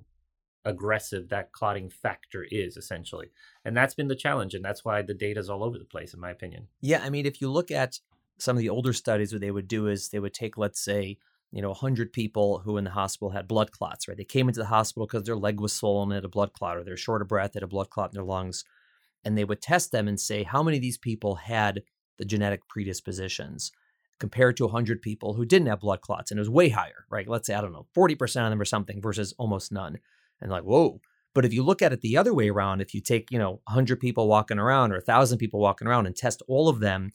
aggressive 0.65 1.29
that 1.29 1.51
clotting 1.51 1.89
factor 1.89 2.45
is 2.49 2.77
essentially. 2.77 3.27
And 3.63 3.75
that's 3.77 3.93
been 3.93 4.07
the 4.07 4.15
challenge 4.15 4.53
and 4.53 4.65
that's 4.65 4.83
why 4.83 5.01
the 5.01 5.13
data 5.13 5.39
is 5.39 5.49
all 5.49 5.63
over 5.63 5.77
the 5.77 5.85
place 5.85 6.13
in 6.13 6.19
my 6.19 6.31
opinion. 6.31 6.67
Yeah 6.81 7.01
i 7.03 7.09
mean 7.09 7.25
if 7.25 7.41
you 7.41 7.51
look 7.51 7.71
at 7.71 7.99
some 8.37 8.55
of 8.55 8.61
the 8.61 8.69
older 8.69 8.93
studies 8.93 9.31
what 9.31 9.41
they 9.41 9.51
would 9.51 9.67
do 9.67 9.87
is 9.87 10.09
they 10.09 10.19
would 10.19 10.33
take 10.33 10.57
let's 10.57 10.83
say 10.83 11.17
you 11.51 11.61
know 11.61 11.69
100 11.69 12.11
people 12.11 12.59
who 12.59 12.77
in 12.77 12.83
the 12.83 12.89
hospital 12.91 13.29
had 13.29 13.47
blood 13.47 13.71
clots 13.71 14.07
right? 14.07 14.17
They 14.17 14.25
came 14.25 14.47
into 14.47 14.59
the 14.59 14.65
hospital 14.65 15.07
because 15.07 15.23
their 15.25 15.37
leg 15.37 15.59
was 15.59 15.73
swollen 15.73 16.11
had 16.11 16.25
a 16.25 16.29
blood 16.29 16.53
clot 16.53 16.77
or 16.77 16.83
they're 16.83 16.97
short 16.97 17.21
of 17.21 17.27
breath 17.27 17.53
had 17.53 17.63
a 17.63 17.67
blood 17.67 17.89
clot 17.89 18.09
in 18.11 18.15
their 18.15 18.23
lungs 18.23 18.63
and 19.23 19.37
they 19.37 19.45
would 19.45 19.61
test 19.61 19.91
them 19.91 20.07
and 20.07 20.19
say 20.19 20.43
how 20.43 20.61
many 20.61 20.77
of 20.77 20.83
these 20.83 20.97
people 20.97 21.35
had 21.35 21.83
the 22.17 22.25
genetic 22.25 22.67
predispositions 22.67 23.71
compared 24.19 24.57
to 24.57 24.65
100 24.65 25.01
people 25.01 25.33
who 25.33 25.45
didn't 25.45 25.67
have 25.67 25.81
blood 25.81 26.01
clots. 26.01 26.31
And 26.31 26.37
it 26.37 26.41
was 26.41 26.49
way 26.49 26.69
higher, 26.69 27.05
right? 27.09 27.27
Let's 27.27 27.47
say, 27.47 27.53
I 27.53 27.61
don't 27.61 27.73
know, 27.73 27.87
40% 27.95 28.21
of 28.45 28.49
them 28.49 28.61
or 28.61 28.65
something 28.65 29.01
versus 29.01 29.33
almost 29.37 29.71
none. 29.71 29.99
And 30.41 30.51
like, 30.51 30.63
whoa. 30.63 31.01
But 31.33 31.43
if 31.43 31.53
you 31.53 31.63
look 31.63 31.81
at 31.81 31.91
it 31.91 32.01
the 32.01 32.15
other 32.15 32.33
way 32.33 32.49
around, 32.49 32.81
if 32.81 32.93
you 32.93 33.01
take, 33.01 33.29
you 33.29 33.37
know, 33.37 33.61
100 33.65 33.99
people 33.99 34.27
walking 34.27 34.57
around 34.57 34.93
or 34.93 34.97
1,000 34.97 35.37
people 35.37 35.59
walking 35.59 35.87
around 35.87 36.05
and 36.05 36.15
test 36.15 36.41
all 36.47 36.69
of 36.69 36.79
them, 36.79 37.11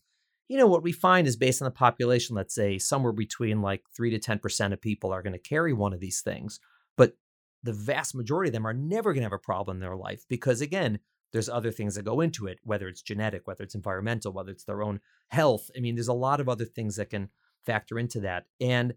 you 0.48 0.58
know, 0.58 0.66
what 0.66 0.82
we 0.82 0.92
find 0.92 1.26
is 1.26 1.36
based 1.36 1.62
on 1.62 1.66
the 1.66 1.70
population, 1.70 2.36
let's 2.36 2.54
say 2.54 2.76
somewhere 2.76 3.12
between 3.12 3.62
like 3.62 3.82
3 3.96 4.10
to 4.10 4.18
10% 4.18 4.72
of 4.72 4.80
people 4.80 5.12
are 5.12 5.22
going 5.22 5.32
to 5.32 5.38
carry 5.38 5.72
one 5.72 5.94
of 5.94 6.00
these 6.00 6.20
things. 6.20 6.60
But 6.96 7.16
the 7.62 7.72
vast 7.72 8.14
majority 8.14 8.48
of 8.48 8.52
them 8.52 8.66
are 8.66 8.74
never 8.74 9.12
going 9.12 9.22
to 9.22 9.26
have 9.26 9.32
a 9.32 9.38
problem 9.38 9.76
in 9.76 9.80
their 9.80 9.96
life 9.96 10.24
because, 10.28 10.60
again, 10.60 10.98
there's 11.32 11.48
other 11.48 11.70
things 11.70 11.94
that 11.94 12.04
go 12.04 12.20
into 12.20 12.46
it, 12.46 12.58
whether 12.64 12.88
it's 12.88 13.02
genetic, 13.02 13.46
whether 13.46 13.64
it's 13.64 13.74
environmental, 13.74 14.32
whether 14.32 14.50
it's 14.50 14.64
their 14.64 14.82
own 14.82 15.00
health. 15.28 15.70
I 15.76 15.80
mean, 15.80 15.94
there's 15.94 16.08
a 16.08 16.12
lot 16.12 16.40
of 16.40 16.48
other 16.48 16.64
things 16.64 16.96
that 16.96 17.10
can 17.10 17.28
factor 17.64 17.98
into 17.98 18.20
that. 18.20 18.46
And 18.60 18.94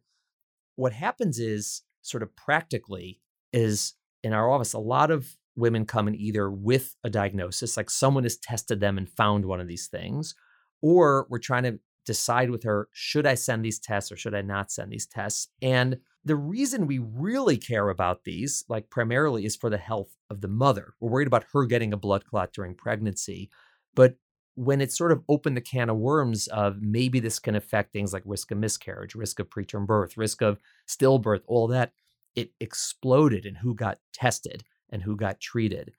what 0.75 0.93
happens 0.93 1.39
is, 1.39 1.83
sort 2.01 2.23
of 2.23 2.35
practically, 2.35 3.21
is 3.51 3.93
in 4.23 4.33
our 4.33 4.49
office, 4.49 4.73
a 4.73 4.79
lot 4.79 5.11
of 5.11 5.37
women 5.55 5.85
come 5.85 6.07
in 6.07 6.15
either 6.15 6.49
with 6.49 6.95
a 7.03 7.09
diagnosis, 7.09 7.77
like 7.77 7.89
someone 7.89 8.23
has 8.23 8.37
tested 8.37 8.79
them 8.79 8.97
and 8.97 9.09
found 9.09 9.45
one 9.45 9.59
of 9.59 9.67
these 9.67 9.87
things, 9.87 10.33
or 10.81 11.27
we're 11.29 11.37
trying 11.37 11.63
to 11.63 11.79
decide 12.05 12.49
with 12.49 12.63
her, 12.63 12.89
should 12.91 13.25
I 13.25 13.35
send 13.35 13.63
these 13.63 13.79
tests 13.79 14.11
or 14.11 14.17
should 14.17 14.35
I 14.35 14.41
not 14.41 14.71
send 14.71 14.91
these 14.91 15.05
tests? 15.05 15.47
And 15.61 15.97
the 16.25 16.35
reason 16.35 16.87
we 16.87 16.99
really 16.99 17.57
care 17.57 17.89
about 17.89 18.23
these, 18.23 18.63
like 18.69 18.89
primarily, 18.89 19.45
is 19.45 19.55
for 19.55 19.69
the 19.69 19.77
health 19.77 20.15
of 20.29 20.41
the 20.41 20.47
mother. 20.47 20.93
We're 20.99 21.11
worried 21.11 21.27
about 21.27 21.45
her 21.53 21.65
getting 21.65 21.93
a 21.93 21.97
blood 21.97 22.25
clot 22.25 22.53
during 22.53 22.75
pregnancy. 22.75 23.49
But 23.93 24.15
when 24.55 24.81
it 24.81 24.91
sort 24.91 25.11
of 25.11 25.23
opened 25.27 25.57
the 25.57 25.61
can 25.61 25.89
of 25.89 25.97
worms 25.97 26.47
of 26.47 26.81
maybe 26.81 27.19
this 27.19 27.39
can 27.39 27.55
affect 27.55 27.91
things 27.91 28.13
like 28.13 28.23
risk 28.25 28.51
of 28.51 28.57
miscarriage, 28.57 29.15
risk 29.15 29.39
of 29.39 29.49
preterm 29.49 29.85
birth, 29.85 30.15
risk 30.15 30.41
of 30.41 30.59
stillbirth, 30.87 31.41
all 31.47 31.67
that, 31.67 31.91
it 32.35 32.51
exploded 32.59 33.45
in 33.45 33.55
who 33.55 33.73
got 33.75 33.99
tested 34.13 34.63
and 34.89 35.01
who 35.01 35.15
got 35.15 35.39
treated. 35.39 35.91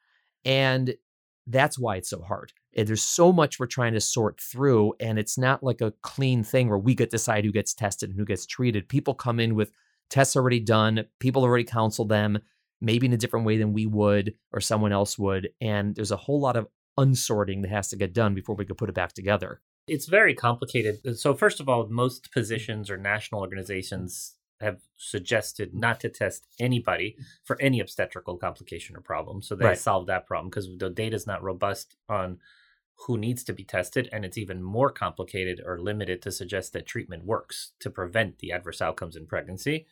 And 0.44 0.94
that's 1.46 1.78
why 1.78 1.96
it's 1.96 2.10
so 2.10 2.22
hard. 2.22 2.52
There's 2.74 3.02
so 3.02 3.32
much 3.32 3.58
we're 3.58 3.66
trying 3.66 3.92
to 3.94 4.00
sort 4.00 4.40
through, 4.40 4.94
and 4.98 5.18
it's 5.18 5.38
not 5.38 5.62
like 5.62 5.80
a 5.80 5.92
clean 6.02 6.42
thing 6.42 6.68
where 6.68 6.78
we 6.78 6.94
get 6.94 7.10
to 7.10 7.16
decide 7.16 7.44
who 7.44 7.52
gets 7.52 7.74
tested 7.74 8.10
and 8.10 8.18
who 8.18 8.24
gets 8.24 8.46
treated. 8.46 8.88
People 8.88 9.14
come 9.14 9.38
in 9.38 9.54
with 9.54 9.70
tests 10.10 10.36
already 10.36 10.60
done, 10.60 11.04
people 11.20 11.42
already 11.42 11.64
counseled 11.64 12.08
them, 12.08 12.38
maybe 12.80 13.06
in 13.06 13.12
a 13.12 13.18
different 13.18 13.46
way 13.46 13.56
than 13.56 13.72
we 13.72 13.86
would 13.86 14.34
or 14.52 14.60
someone 14.60 14.92
else 14.92 15.18
would. 15.18 15.50
And 15.60 15.94
there's 15.94 16.10
a 16.10 16.16
whole 16.16 16.40
lot 16.40 16.56
of 16.56 16.66
unsorting 16.98 17.62
that 17.62 17.70
has 17.70 17.88
to 17.88 17.96
get 17.96 18.12
done 18.12 18.34
before 18.34 18.54
we 18.54 18.64
could 18.64 18.78
put 18.78 18.88
it 18.88 18.94
back 18.94 19.12
together. 19.12 19.60
It's 19.86 20.06
very 20.06 20.34
complicated. 20.34 21.18
So, 21.18 21.34
first 21.34 21.60
of 21.60 21.68
all, 21.68 21.86
most 21.88 22.24
mm-hmm. 22.24 22.40
positions 22.40 22.90
or 22.90 22.96
national 22.96 23.40
organizations 23.40 24.34
have 24.60 24.80
suggested 24.96 25.74
not 25.74 26.00
to 26.00 26.08
test 26.08 26.46
anybody 26.60 27.16
for 27.42 27.60
any 27.60 27.80
obstetrical 27.80 28.36
complication 28.36 28.96
or 28.96 29.00
problem. 29.00 29.42
So 29.42 29.54
they 29.54 29.66
right. 29.66 29.78
solved 29.78 30.08
that 30.08 30.26
problem 30.26 30.50
because 30.50 30.68
the 30.78 30.90
data 30.90 31.16
is 31.16 31.26
not 31.26 31.42
robust 31.42 31.96
on 32.08 32.38
who 33.06 33.18
needs 33.18 33.42
to 33.44 33.52
be 33.52 33.64
tested, 33.64 34.08
and 34.12 34.24
it's 34.24 34.38
even 34.38 34.62
more 34.62 34.90
complicated 34.90 35.60
or 35.64 35.80
limited 35.80 36.22
to 36.22 36.30
suggest 36.30 36.72
that 36.72 36.86
treatment 36.86 37.24
works 37.24 37.72
to 37.80 37.90
prevent 37.90 38.38
the 38.38 38.52
adverse 38.52 38.80
outcomes 38.80 39.16
in 39.16 39.26
pregnancy. 39.26 39.86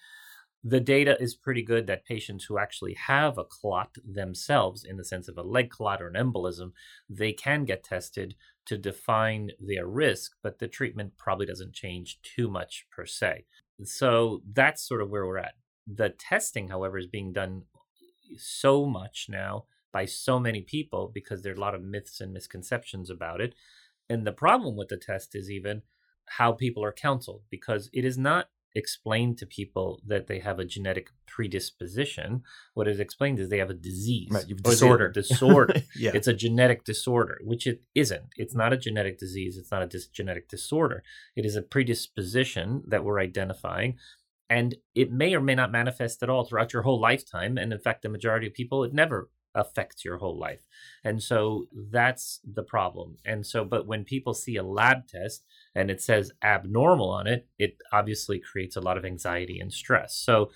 The 0.64 0.78
data 0.78 1.20
is 1.20 1.34
pretty 1.34 1.62
good 1.62 1.88
that 1.88 2.04
patients 2.04 2.44
who 2.44 2.56
actually 2.56 2.94
have 2.94 3.36
a 3.36 3.44
clot 3.44 3.96
themselves, 4.04 4.84
in 4.84 4.96
the 4.96 5.04
sense 5.04 5.26
of 5.26 5.36
a 5.36 5.42
leg 5.42 5.70
clot 5.70 6.00
or 6.00 6.06
an 6.06 6.14
embolism, 6.14 6.70
they 7.10 7.32
can 7.32 7.64
get 7.64 7.82
tested 7.82 8.36
to 8.66 8.78
define 8.78 9.50
their 9.58 9.88
risk, 9.88 10.36
but 10.40 10.60
the 10.60 10.68
treatment 10.68 11.18
probably 11.18 11.46
doesn't 11.46 11.74
change 11.74 12.20
too 12.22 12.48
much 12.48 12.86
per 12.92 13.04
se. 13.04 13.44
So 13.84 14.42
that's 14.50 14.86
sort 14.86 15.02
of 15.02 15.10
where 15.10 15.26
we're 15.26 15.38
at. 15.38 15.54
The 15.86 16.10
testing, 16.10 16.68
however, 16.68 16.98
is 16.98 17.06
being 17.06 17.32
done 17.32 17.62
so 18.36 18.86
much 18.86 19.26
now 19.28 19.64
by 19.92 20.04
so 20.06 20.38
many 20.38 20.62
people 20.62 21.10
because 21.12 21.42
there 21.42 21.52
are 21.52 21.56
a 21.56 21.60
lot 21.60 21.74
of 21.74 21.82
myths 21.82 22.20
and 22.20 22.32
misconceptions 22.32 23.10
about 23.10 23.40
it. 23.40 23.54
And 24.08 24.26
the 24.26 24.32
problem 24.32 24.76
with 24.76 24.88
the 24.88 24.96
test 24.96 25.34
is 25.34 25.50
even 25.50 25.82
how 26.26 26.52
people 26.52 26.84
are 26.84 26.92
counseled 26.92 27.42
because 27.50 27.90
it 27.92 28.04
is 28.04 28.16
not 28.16 28.48
explained 28.74 29.38
to 29.38 29.46
people 29.46 30.00
that 30.06 30.26
they 30.26 30.38
have 30.38 30.58
a 30.58 30.64
genetic 30.64 31.10
predisposition. 31.26 32.42
What 32.74 32.88
is 32.88 33.00
explained 33.00 33.38
is 33.38 33.48
they 33.48 33.58
have 33.58 33.70
a 33.70 33.74
disease, 33.74 34.30
right, 34.30 34.44
disorder. 34.62 35.08
disorder. 35.08 35.82
yeah. 35.96 36.12
It's 36.14 36.26
a 36.26 36.34
genetic 36.34 36.84
disorder, 36.84 37.40
which 37.44 37.66
it 37.66 37.82
isn't. 37.94 38.30
It's 38.36 38.54
not 38.54 38.72
a 38.72 38.76
genetic 38.76 39.18
disease. 39.18 39.56
It's 39.56 39.70
not 39.70 39.82
a 39.82 39.86
dis- 39.86 40.06
genetic 40.06 40.48
disorder. 40.48 41.02
It 41.36 41.44
is 41.44 41.56
a 41.56 41.62
predisposition 41.62 42.82
that 42.88 43.04
we're 43.04 43.20
identifying. 43.20 43.98
And 44.48 44.74
it 44.94 45.10
may 45.10 45.34
or 45.34 45.40
may 45.40 45.54
not 45.54 45.72
manifest 45.72 46.22
at 46.22 46.28
all 46.28 46.44
throughout 46.44 46.72
your 46.72 46.82
whole 46.82 47.00
lifetime. 47.00 47.56
And 47.56 47.72
in 47.72 47.78
fact, 47.78 48.02
the 48.02 48.08
majority 48.08 48.46
of 48.46 48.54
people, 48.54 48.84
it 48.84 48.92
never 48.92 49.30
affects 49.54 50.04
your 50.04 50.18
whole 50.18 50.38
life. 50.38 50.66
And 51.04 51.22
so 51.22 51.66
that's 51.72 52.40
the 52.44 52.62
problem. 52.62 53.16
And 53.24 53.46
so, 53.46 53.64
but 53.64 53.86
when 53.86 54.04
people 54.04 54.34
see 54.34 54.56
a 54.56 54.62
lab 54.62 55.06
test 55.08 55.44
and 55.74 55.90
it 55.90 56.00
says 56.00 56.32
abnormal 56.42 57.10
on 57.10 57.26
it, 57.26 57.48
it 57.58 57.76
obviously 57.92 58.38
creates 58.38 58.76
a 58.76 58.80
lot 58.80 58.98
of 58.98 59.04
anxiety 59.04 59.58
and 59.58 59.72
stress. 59.72 60.14
So, 60.14 60.50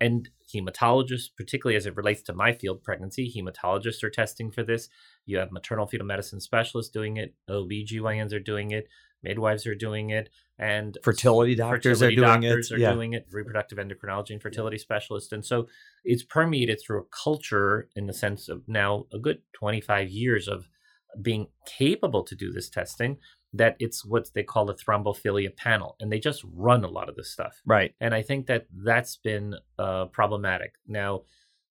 and 0.00 0.28
hematologists, 0.54 1.28
particularly 1.36 1.76
as 1.76 1.86
it 1.86 1.96
relates 1.96 2.22
to 2.22 2.32
my 2.32 2.52
field, 2.52 2.82
pregnancy, 2.82 3.30
hematologists 3.30 4.02
are 4.02 4.10
testing 4.10 4.50
for 4.50 4.62
this. 4.62 4.88
You 5.26 5.38
have 5.38 5.52
maternal 5.52 5.86
fetal 5.86 6.06
medicine 6.06 6.40
specialists 6.40 6.90
doing 6.90 7.16
it, 7.16 7.34
OBGYNs 7.48 8.32
are 8.32 8.40
doing 8.40 8.70
it, 8.70 8.88
midwives 9.22 9.66
are 9.66 9.74
doing 9.74 10.10
it, 10.10 10.30
and 10.58 10.96
fertility 11.02 11.54
doctors 11.54 11.98
fertility 11.98 12.14
are 12.14 12.26
doing 12.26 12.40
doctors 12.42 12.70
it. 12.70 12.74
Are 12.74 12.78
yeah. 12.78 12.92
doing 12.92 13.12
it. 13.12 13.26
Reproductive 13.30 13.78
endocrinology 13.78 14.30
and 14.30 14.42
fertility 14.42 14.78
specialists, 14.78 15.32
and 15.32 15.44
so 15.44 15.68
it's 16.04 16.22
permeated 16.22 16.80
through 16.80 17.00
a 17.00 17.24
culture 17.24 17.88
in 17.94 18.06
the 18.06 18.14
sense 18.14 18.48
of 18.48 18.62
now 18.66 19.06
a 19.12 19.18
good 19.18 19.42
25 19.52 20.08
years 20.10 20.48
of 20.48 20.68
being 21.20 21.48
capable 21.66 22.22
to 22.22 22.34
do 22.36 22.52
this 22.52 22.70
testing 22.70 23.18
that 23.52 23.76
it's 23.78 24.04
what 24.04 24.28
they 24.34 24.42
call 24.42 24.70
a 24.70 24.74
thrombophilia 24.74 25.54
panel 25.56 25.96
and 26.00 26.10
they 26.12 26.18
just 26.18 26.44
run 26.54 26.84
a 26.84 26.88
lot 26.88 27.08
of 27.08 27.16
this 27.16 27.30
stuff. 27.30 27.60
Right. 27.66 27.94
And 28.00 28.14
i 28.14 28.22
think 28.22 28.46
that 28.46 28.66
that's 28.72 29.16
been 29.16 29.56
uh, 29.78 30.06
problematic. 30.06 30.74
Now 30.86 31.22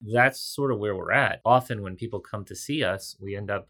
that's 0.02 0.40
sort 0.40 0.72
of 0.72 0.80
where 0.80 0.96
we're 0.96 1.12
at. 1.12 1.42
Often 1.46 1.82
when 1.82 1.96
people 1.96 2.20
come 2.20 2.46
to 2.46 2.56
see 2.56 2.84
us 2.84 3.16
we 3.20 3.36
end 3.36 3.50
up 3.50 3.68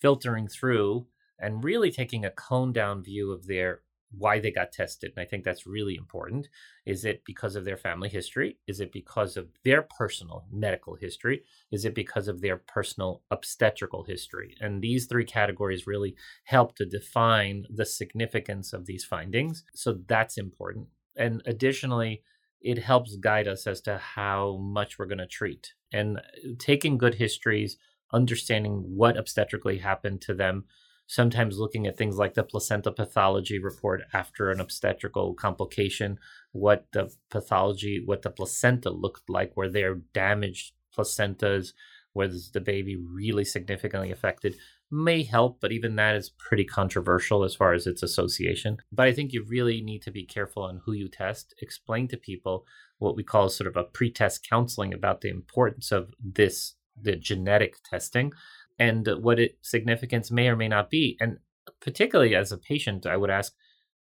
filtering 0.00 0.48
through 0.48 1.06
and 1.38 1.64
really 1.64 1.90
taking 1.90 2.24
a 2.24 2.30
cone 2.30 2.72
down 2.72 3.02
view 3.02 3.32
of 3.32 3.46
their 3.46 3.80
why 4.10 4.38
they 4.38 4.50
got 4.50 4.72
tested. 4.72 5.12
And 5.14 5.22
I 5.22 5.28
think 5.28 5.44
that's 5.44 5.66
really 5.66 5.94
important. 5.94 6.48
Is 6.86 7.04
it 7.04 7.22
because 7.26 7.56
of 7.56 7.64
their 7.64 7.76
family 7.76 8.08
history? 8.08 8.58
Is 8.66 8.80
it 8.80 8.92
because 8.92 9.36
of 9.36 9.48
their 9.64 9.82
personal 9.82 10.46
medical 10.50 10.94
history? 10.94 11.42
Is 11.70 11.84
it 11.84 11.94
because 11.94 12.28
of 12.28 12.40
their 12.40 12.56
personal 12.56 13.22
obstetrical 13.30 14.04
history? 14.04 14.54
And 14.60 14.80
these 14.80 15.06
three 15.06 15.24
categories 15.24 15.86
really 15.86 16.14
help 16.44 16.74
to 16.76 16.86
define 16.86 17.66
the 17.68 17.84
significance 17.86 18.72
of 18.72 18.86
these 18.86 19.04
findings. 19.04 19.64
So 19.74 19.98
that's 20.06 20.38
important. 20.38 20.88
And 21.16 21.42
additionally, 21.46 22.22
it 22.60 22.78
helps 22.78 23.16
guide 23.16 23.46
us 23.46 23.66
as 23.66 23.80
to 23.82 23.98
how 23.98 24.56
much 24.56 24.98
we're 24.98 25.06
going 25.06 25.18
to 25.18 25.26
treat. 25.26 25.74
And 25.92 26.18
uh, 26.18 26.22
taking 26.58 26.98
good 26.98 27.14
histories, 27.14 27.76
understanding 28.12 28.84
what 28.86 29.16
obstetrically 29.16 29.78
happened 29.78 30.22
to 30.22 30.34
them, 30.34 30.64
sometimes 31.08 31.58
looking 31.58 31.86
at 31.86 31.96
things 31.96 32.16
like 32.16 32.34
the 32.34 32.44
placenta 32.44 32.92
pathology 32.92 33.58
report 33.58 34.02
after 34.12 34.50
an 34.50 34.60
obstetrical 34.60 35.34
complication, 35.34 36.18
what 36.52 36.86
the 36.92 37.10
pathology, 37.30 38.00
what 38.04 38.22
the 38.22 38.30
placenta 38.30 38.90
looked 38.90 39.28
like, 39.28 39.56
were 39.56 39.70
there 39.70 39.96
damaged 40.12 40.74
placentas, 40.96 41.72
was 42.14 42.50
the 42.50 42.60
baby 42.60 42.94
really 42.94 43.44
significantly 43.44 44.12
affected, 44.12 44.54
may 44.90 45.22
help, 45.22 45.60
but 45.60 45.72
even 45.72 45.96
that 45.96 46.14
is 46.14 46.30
pretty 46.30 46.64
controversial 46.64 47.42
as 47.42 47.54
far 47.54 47.72
as 47.72 47.86
its 47.86 48.02
association. 48.02 48.76
But 48.92 49.06
I 49.06 49.12
think 49.12 49.32
you 49.32 49.44
really 49.44 49.80
need 49.80 50.02
to 50.02 50.10
be 50.10 50.24
careful 50.24 50.62
on 50.62 50.82
who 50.84 50.92
you 50.92 51.08
test, 51.08 51.54
explain 51.62 52.08
to 52.08 52.16
people 52.18 52.66
what 52.98 53.16
we 53.16 53.22
call 53.22 53.48
sort 53.48 53.68
of 53.68 53.76
a 53.76 53.84
pre-test 53.84 54.46
counseling 54.48 54.92
about 54.92 55.22
the 55.22 55.30
importance 55.30 55.90
of 55.90 56.12
this 56.22 56.74
the 57.00 57.16
genetic 57.16 57.76
testing 57.88 58.32
and 58.78 59.08
what 59.20 59.40
its 59.40 59.70
significance 59.70 60.30
may 60.30 60.48
or 60.48 60.56
may 60.56 60.68
not 60.68 60.90
be. 60.90 61.16
And 61.20 61.38
particularly 61.80 62.34
as 62.34 62.52
a 62.52 62.58
patient, 62.58 63.06
I 63.06 63.16
would 63.16 63.30
ask, 63.30 63.52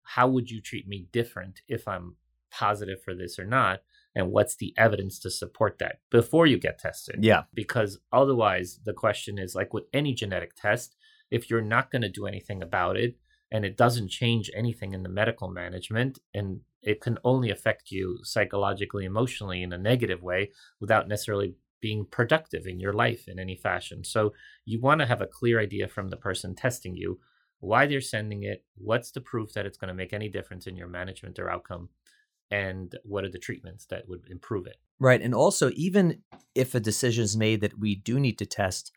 how 0.03 0.27
would 0.27 0.49
you 0.49 0.61
treat 0.61 0.87
me 0.87 1.07
different 1.11 1.61
if 1.67 1.87
I'm 1.87 2.15
positive 2.51 3.01
for 3.03 3.13
this 3.13 3.37
or 3.37 3.45
not? 3.45 3.81
And 4.15 4.31
what's 4.31 4.55
the 4.55 4.73
evidence 4.77 5.19
to 5.19 5.29
support 5.29 5.77
that 5.79 5.99
before 6.09 6.47
you 6.47 6.57
get 6.57 6.79
tested? 6.79 7.17
Yeah. 7.21 7.43
Because 7.53 7.99
otherwise, 8.11 8.79
the 8.83 8.93
question 8.93 9.37
is 9.37 9.53
like 9.53 9.73
with 9.73 9.83
any 9.93 10.13
genetic 10.13 10.55
test, 10.55 10.95
if 11.29 11.49
you're 11.49 11.61
not 11.61 11.91
going 11.91 12.01
to 12.03 12.09
do 12.09 12.25
anything 12.25 12.63
about 12.63 12.97
it 12.97 13.17
and 13.51 13.65
it 13.65 13.77
doesn't 13.77 14.09
change 14.09 14.49
anything 14.55 14.93
in 14.93 15.03
the 15.03 15.09
medical 15.09 15.49
management 15.49 16.19
and 16.33 16.61
it 16.81 17.01
can 17.01 17.17
only 17.23 17.51
affect 17.51 17.91
you 17.91 18.19
psychologically, 18.23 19.05
emotionally 19.05 19.61
in 19.61 19.73
a 19.73 19.77
negative 19.77 20.23
way 20.23 20.51
without 20.79 21.07
necessarily 21.07 21.55
being 21.79 22.05
productive 22.05 22.65
in 22.65 22.79
your 22.79 22.93
life 22.93 23.27
in 23.27 23.39
any 23.39 23.55
fashion. 23.55 24.03
So 24.03 24.33
you 24.65 24.81
want 24.81 25.01
to 25.01 25.07
have 25.07 25.21
a 25.21 25.27
clear 25.27 25.59
idea 25.59 25.87
from 25.87 26.09
the 26.09 26.17
person 26.17 26.55
testing 26.55 26.95
you 26.95 27.19
why 27.59 27.87
they're 27.87 28.01
sending 28.01 28.43
it, 28.43 28.63
what's 28.75 29.11
the 29.11 29.21
proof 29.21 29.53
that 29.53 29.65
it's 29.65 29.77
going 29.77 29.87
to 29.87 29.93
make 29.93 30.13
any 30.13 30.29
difference 30.29 30.67
in 30.67 30.75
your 30.75 30.87
management 30.87 31.39
or 31.39 31.49
outcome, 31.49 31.89
and 32.51 32.95
what 33.03 33.23
are 33.23 33.29
the 33.29 33.39
treatments 33.39 33.85
that 33.87 34.07
would 34.07 34.27
improve 34.29 34.67
it. 34.67 34.77
Right. 34.99 35.21
And 35.21 35.33
also, 35.33 35.71
even 35.75 36.21
if 36.55 36.75
a 36.75 36.79
decision 36.79 37.23
is 37.23 37.35
made 37.35 37.61
that 37.61 37.79
we 37.79 37.95
do 37.95 38.19
need 38.19 38.37
to 38.37 38.45
test, 38.45 38.91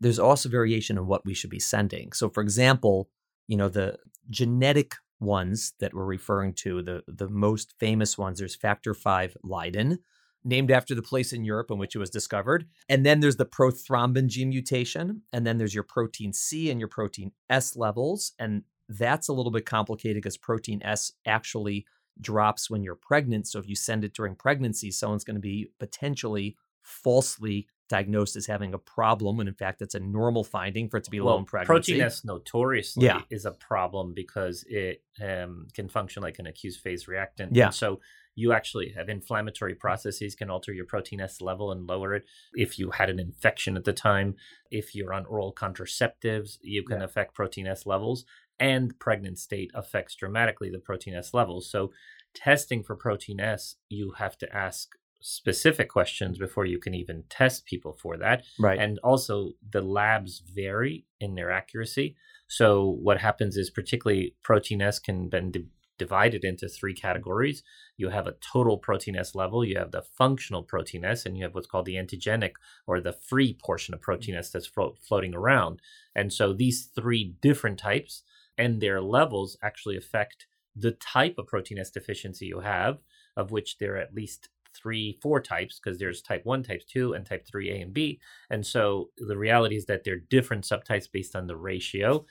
there's 0.00 0.18
also 0.18 0.48
variation 0.48 0.98
in 0.98 1.06
what 1.06 1.24
we 1.24 1.34
should 1.34 1.50
be 1.50 1.60
sending. 1.60 2.12
So, 2.12 2.28
for 2.28 2.42
example, 2.42 3.08
you 3.48 3.56
know, 3.56 3.68
the 3.68 3.98
genetic 4.30 4.94
ones 5.20 5.74
that 5.80 5.94
we're 5.94 6.04
referring 6.04 6.52
to, 6.54 6.82
the, 6.82 7.02
the 7.06 7.28
most 7.28 7.74
famous 7.78 8.18
ones, 8.18 8.38
there's 8.38 8.56
factor 8.56 8.94
V 8.94 9.28
Leiden, 9.42 9.98
named 10.44 10.70
after 10.70 10.94
the 10.94 11.02
place 11.02 11.32
in 11.32 11.44
Europe 11.44 11.70
in 11.70 11.78
which 11.78 11.94
it 11.94 11.98
was 11.98 12.10
discovered. 12.10 12.66
And 12.88 13.06
then 13.06 13.20
there's 13.20 13.36
the 13.36 13.46
prothrombin 13.46 14.26
gene 14.26 14.48
mutation. 14.48 15.22
And 15.32 15.46
then 15.46 15.58
there's 15.58 15.74
your 15.74 15.84
protein 15.84 16.32
C 16.32 16.70
and 16.70 16.80
your 16.80 16.88
protein 16.88 17.32
S 17.48 17.76
levels. 17.76 18.32
And 18.38 18.64
that's 18.88 19.28
a 19.28 19.32
little 19.32 19.52
bit 19.52 19.66
complicated 19.66 20.16
because 20.22 20.36
protein 20.36 20.82
S 20.82 21.12
actually 21.26 21.86
drops 22.20 22.68
when 22.68 22.82
you're 22.82 22.94
pregnant. 22.96 23.46
So 23.46 23.58
if 23.58 23.68
you 23.68 23.76
send 23.76 24.04
it 24.04 24.14
during 24.14 24.34
pregnancy, 24.34 24.90
someone's 24.90 25.24
going 25.24 25.36
to 25.36 25.40
be 25.40 25.70
potentially 25.78 26.56
falsely 26.82 27.68
diagnosed 27.88 28.36
as 28.36 28.46
having 28.46 28.72
a 28.72 28.78
problem 28.78 29.36
when 29.36 29.46
in 29.46 29.54
fact 29.54 29.78
that's 29.78 29.94
a 29.94 30.00
normal 30.00 30.42
finding 30.42 30.88
for 30.88 30.96
it 30.96 31.04
to 31.04 31.10
be 31.10 31.20
well, 31.20 31.34
low 31.34 31.38
in 31.40 31.44
pregnancy. 31.44 31.92
Protein 31.92 32.00
S 32.00 32.24
notoriously 32.24 33.04
Yeah. 33.04 33.20
is 33.30 33.44
a 33.44 33.50
problem 33.50 34.14
because 34.14 34.64
it 34.66 35.02
um, 35.22 35.68
can 35.74 35.88
function 35.88 36.22
like 36.22 36.38
an 36.38 36.46
acute 36.46 36.74
phase 36.74 37.06
reactant. 37.06 37.54
Yeah. 37.54 37.66
And 37.66 37.74
so 37.74 38.00
you 38.34 38.52
actually 38.52 38.92
have 38.96 39.08
inflammatory 39.08 39.74
processes 39.74 40.34
can 40.34 40.50
alter 40.50 40.72
your 40.72 40.86
protein 40.86 41.20
S 41.20 41.40
level 41.40 41.70
and 41.72 41.86
lower 41.86 42.14
it. 42.14 42.24
If 42.54 42.78
you 42.78 42.90
had 42.90 43.10
an 43.10 43.18
infection 43.20 43.76
at 43.76 43.84
the 43.84 43.92
time, 43.92 44.36
if 44.70 44.94
you're 44.94 45.12
on 45.12 45.26
oral 45.26 45.52
contraceptives, 45.54 46.58
you 46.62 46.82
can 46.82 46.98
Yeah. 46.98 47.04
affect 47.04 47.34
protein 47.34 47.66
S 47.66 47.86
levels. 47.86 48.24
And 48.58 48.98
pregnant 48.98 49.38
state 49.38 49.70
affects 49.74 50.14
dramatically 50.14 50.70
the 50.70 50.78
protein 50.78 51.14
S 51.14 51.34
levels. 51.34 51.70
So 51.70 51.92
testing 52.34 52.82
for 52.82 52.96
protein 52.96 53.40
S, 53.40 53.76
you 53.88 54.12
have 54.18 54.38
to 54.38 54.54
ask 54.56 54.90
specific 55.20 55.88
questions 55.88 56.38
before 56.38 56.66
you 56.66 56.78
can 56.78 56.94
even 56.94 57.24
test 57.28 57.64
people 57.66 57.92
for 58.00 58.16
that. 58.16 58.44
Right. 58.58 58.78
And 58.78 58.98
also, 59.04 59.52
the 59.70 59.80
labs 59.82 60.40
vary 60.40 61.06
in 61.20 61.34
their 61.34 61.50
accuracy. 61.50 62.16
So, 62.48 62.98
what 63.00 63.18
happens 63.20 63.56
is, 63.56 63.70
particularly 63.70 64.34
protein 64.42 64.82
S 64.82 64.98
can 64.98 65.28
be 65.28 65.40
di- 65.50 65.66
divided 66.02 66.42
into 66.44 66.68
three 66.68 66.94
categories. 66.94 67.62
You 67.96 68.08
have 68.08 68.26
a 68.26 68.34
total 68.52 68.76
protein 68.76 69.14
S 69.14 69.36
level, 69.36 69.64
you 69.64 69.78
have 69.78 69.92
the 69.92 70.02
functional 70.02 70.64
protein 70.64 71.04
S, 71.04 71.24
and 71.24 71.36
you 71.36 71.44
have 71.44 71.54
what's 71.54 71.68
called 71.68 71.86
the 71.86 71.94
antigenic 71.94 72.54
or 72.88 73.00
the 73.00 73.12
free 73.12 73.56
portion 73.64 73.94
of 73.94 74.00
protein 74.00 74.34
S 74.34 74.50
that's 74.50 74.66
flo- 74.66 74.96
floating 75.00 75.34
around. 75.34 75.80
And 76.16 76.32
so, 76.32 76.52
these 76.52 76.90
three 76.98 77.36
different 77.40 77.78
types 77.78 78.24
and 78.58 78.80
their 78.80 79.00
levels 79.00 79.56
actually 79.62 79.96
affect 79.96 80.46
the 80.74 80.92
type 80.92 81.36
of 81.38 81.46
protein 81.46 81.78
S 81.78 81.90
deficiency 81.90 82.46
you 82.46 82.60
have, 82.60 82.98
of 83.36 83.52
which 83.52 83.78
there 83.78 83.94
are 83.94 83.98
at 83.98 84.14
least 84.14 84.48
three, 84.74 85.18
four 85.22 85.40
types, 85.40 85.78
because 85.78 85.98
there's 85.98 86.22
type 86.22 86.44
1, 86.44 86.62
type 86.62 86.82
2, 86.88 87.12
and 87.12 87.26
type 87.26 87.46
3A 87.46 87.82
and 87.82 87.92
B. 87.92 88.20
And 88.50 88.66
so 88.66 89.10
the 89.18 89.36
reality 89.36 89.76
is 89.76 89.84
that 89.86 90.02
they're 90.02 90.16
different 90.36 90.64
subtypes 90.64 91.12
based 91.12 91.36
on 91.36 91.46
the 91.46 91.56
ratio, 91.56 92.26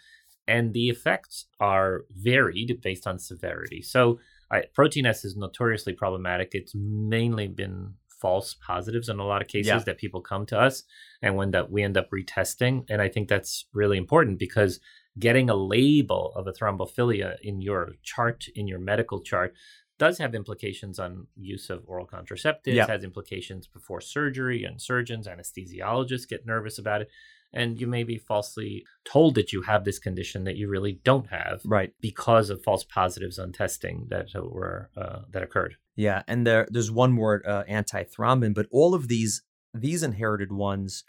and 0.47 0.73
the 0.73 0.89
effects 0.89 1.45
are 1.59 2.01
varied 2.11 2.81
based 2.81 3.07
on 3.07 3.19
severity. 3.19 3.81
So 3.81 4.19
I, 4.51 4.63
protein 4.73 5.05
S 5.05 5.23
is 5.23 5.35
notoriously 5.37 5.93
problematic. 5.93 6.49
It's 6.53 6.73
mainly 6.75 7.47
been 7.47 7.93
false 8.19 8.53
positives 8.65 9.09
in 9.09 9.17
a 9.19 9.25
lot 9.25 9.41
of 9.41 9.47
cases 9.47 9.67
Yeah. 9.67 9.79
that 9.79 9.97
people 9.97 10.21
come 10.21 10.45
to 10.47 10.59
us, 10.59 10.83
and 11.21 11.35
when 11.35 11.51
that 11.51 11.71
we 11.71 11.81
end 11.83 11.97
up 11.97 12.09
retesting. 12.11 12.85
And 12.89 13.01
I 13.01 13.07
think 13.09 13.27
that's 13.29 13.65
really 13.73 13.97
important 13.97 14.37
because 14.39 14.79
getting 15.17 15.49
a 15.49 15.55
label 15.55 16.31
of 16.35 16.47
a 16.47 16.53
thrombophilia 16.53 17.37
in 17.41 17.61
your 17.61 17.93
chart, 18.03 18.45
in 18.55 18.67
your 18.67 18.79
medical 18.79 19.21
chart, 19.21 19.53
does 19.97 20.17
have 20.17 20.33
implications 20.35 20.99
on 20.99 21.27
use 21.35 21.69
of 21.69 21.83
oral 21.87 22.07
contraceptives, 22.07 22.73
Yeah. 22.75 22.87
has 22.87 23.03
implications 23.03 23.67
before 23.67 24.01
surgery, 24.01 24.63
and 24.63 24.81
surgeons, 24.81 25.27
anesthesiologists 25.27 26.27
get 26.27 26.45
nervous 26.45 26.77
about 26.79 27.01
it. 27.01 27.09
And 27.53 27.81
you 27.81 27.87
may 27.87 28.03
be 28.03 28.17
falsely 28.17 28.85
told 29.03 29.35
that 29.35 29.51
you 29.51 29.63
have 29.63 29.83
this 29.83 29.99
condition 29.99 30.45
that 30.45 30.55
you 30.55 30.69
really 30.69 31.01
don't 31.03 31.27
have 31.27 31.61
right. 31.65 31.93
because 31.99 32.49
of 32.49 32.63
false 32.63 32.85
positives 32.85 33.37
on 33.37 33.51
testing 33.51 34.07
that 34.09 34.27
were 34.35 34.89
uh, 34.95 35.19
that 35.31 35.43
occurred. 35.43 35.75
Yeah, 35.95 36.23
and 36.27 36.47
there 36.47 36.67
there's 36.69 36.91
one 36.91 37.11
more 37.11 37.41
uh, 37.45 37.63
antithrombin, 37.69 38.53
but 38.53 38.67
all 38.71 38.93
of 38.93 39.07
these 39.07 39.43
these 39.73 40.03
inherited 40.03 40.51
ones, 40.51 41.03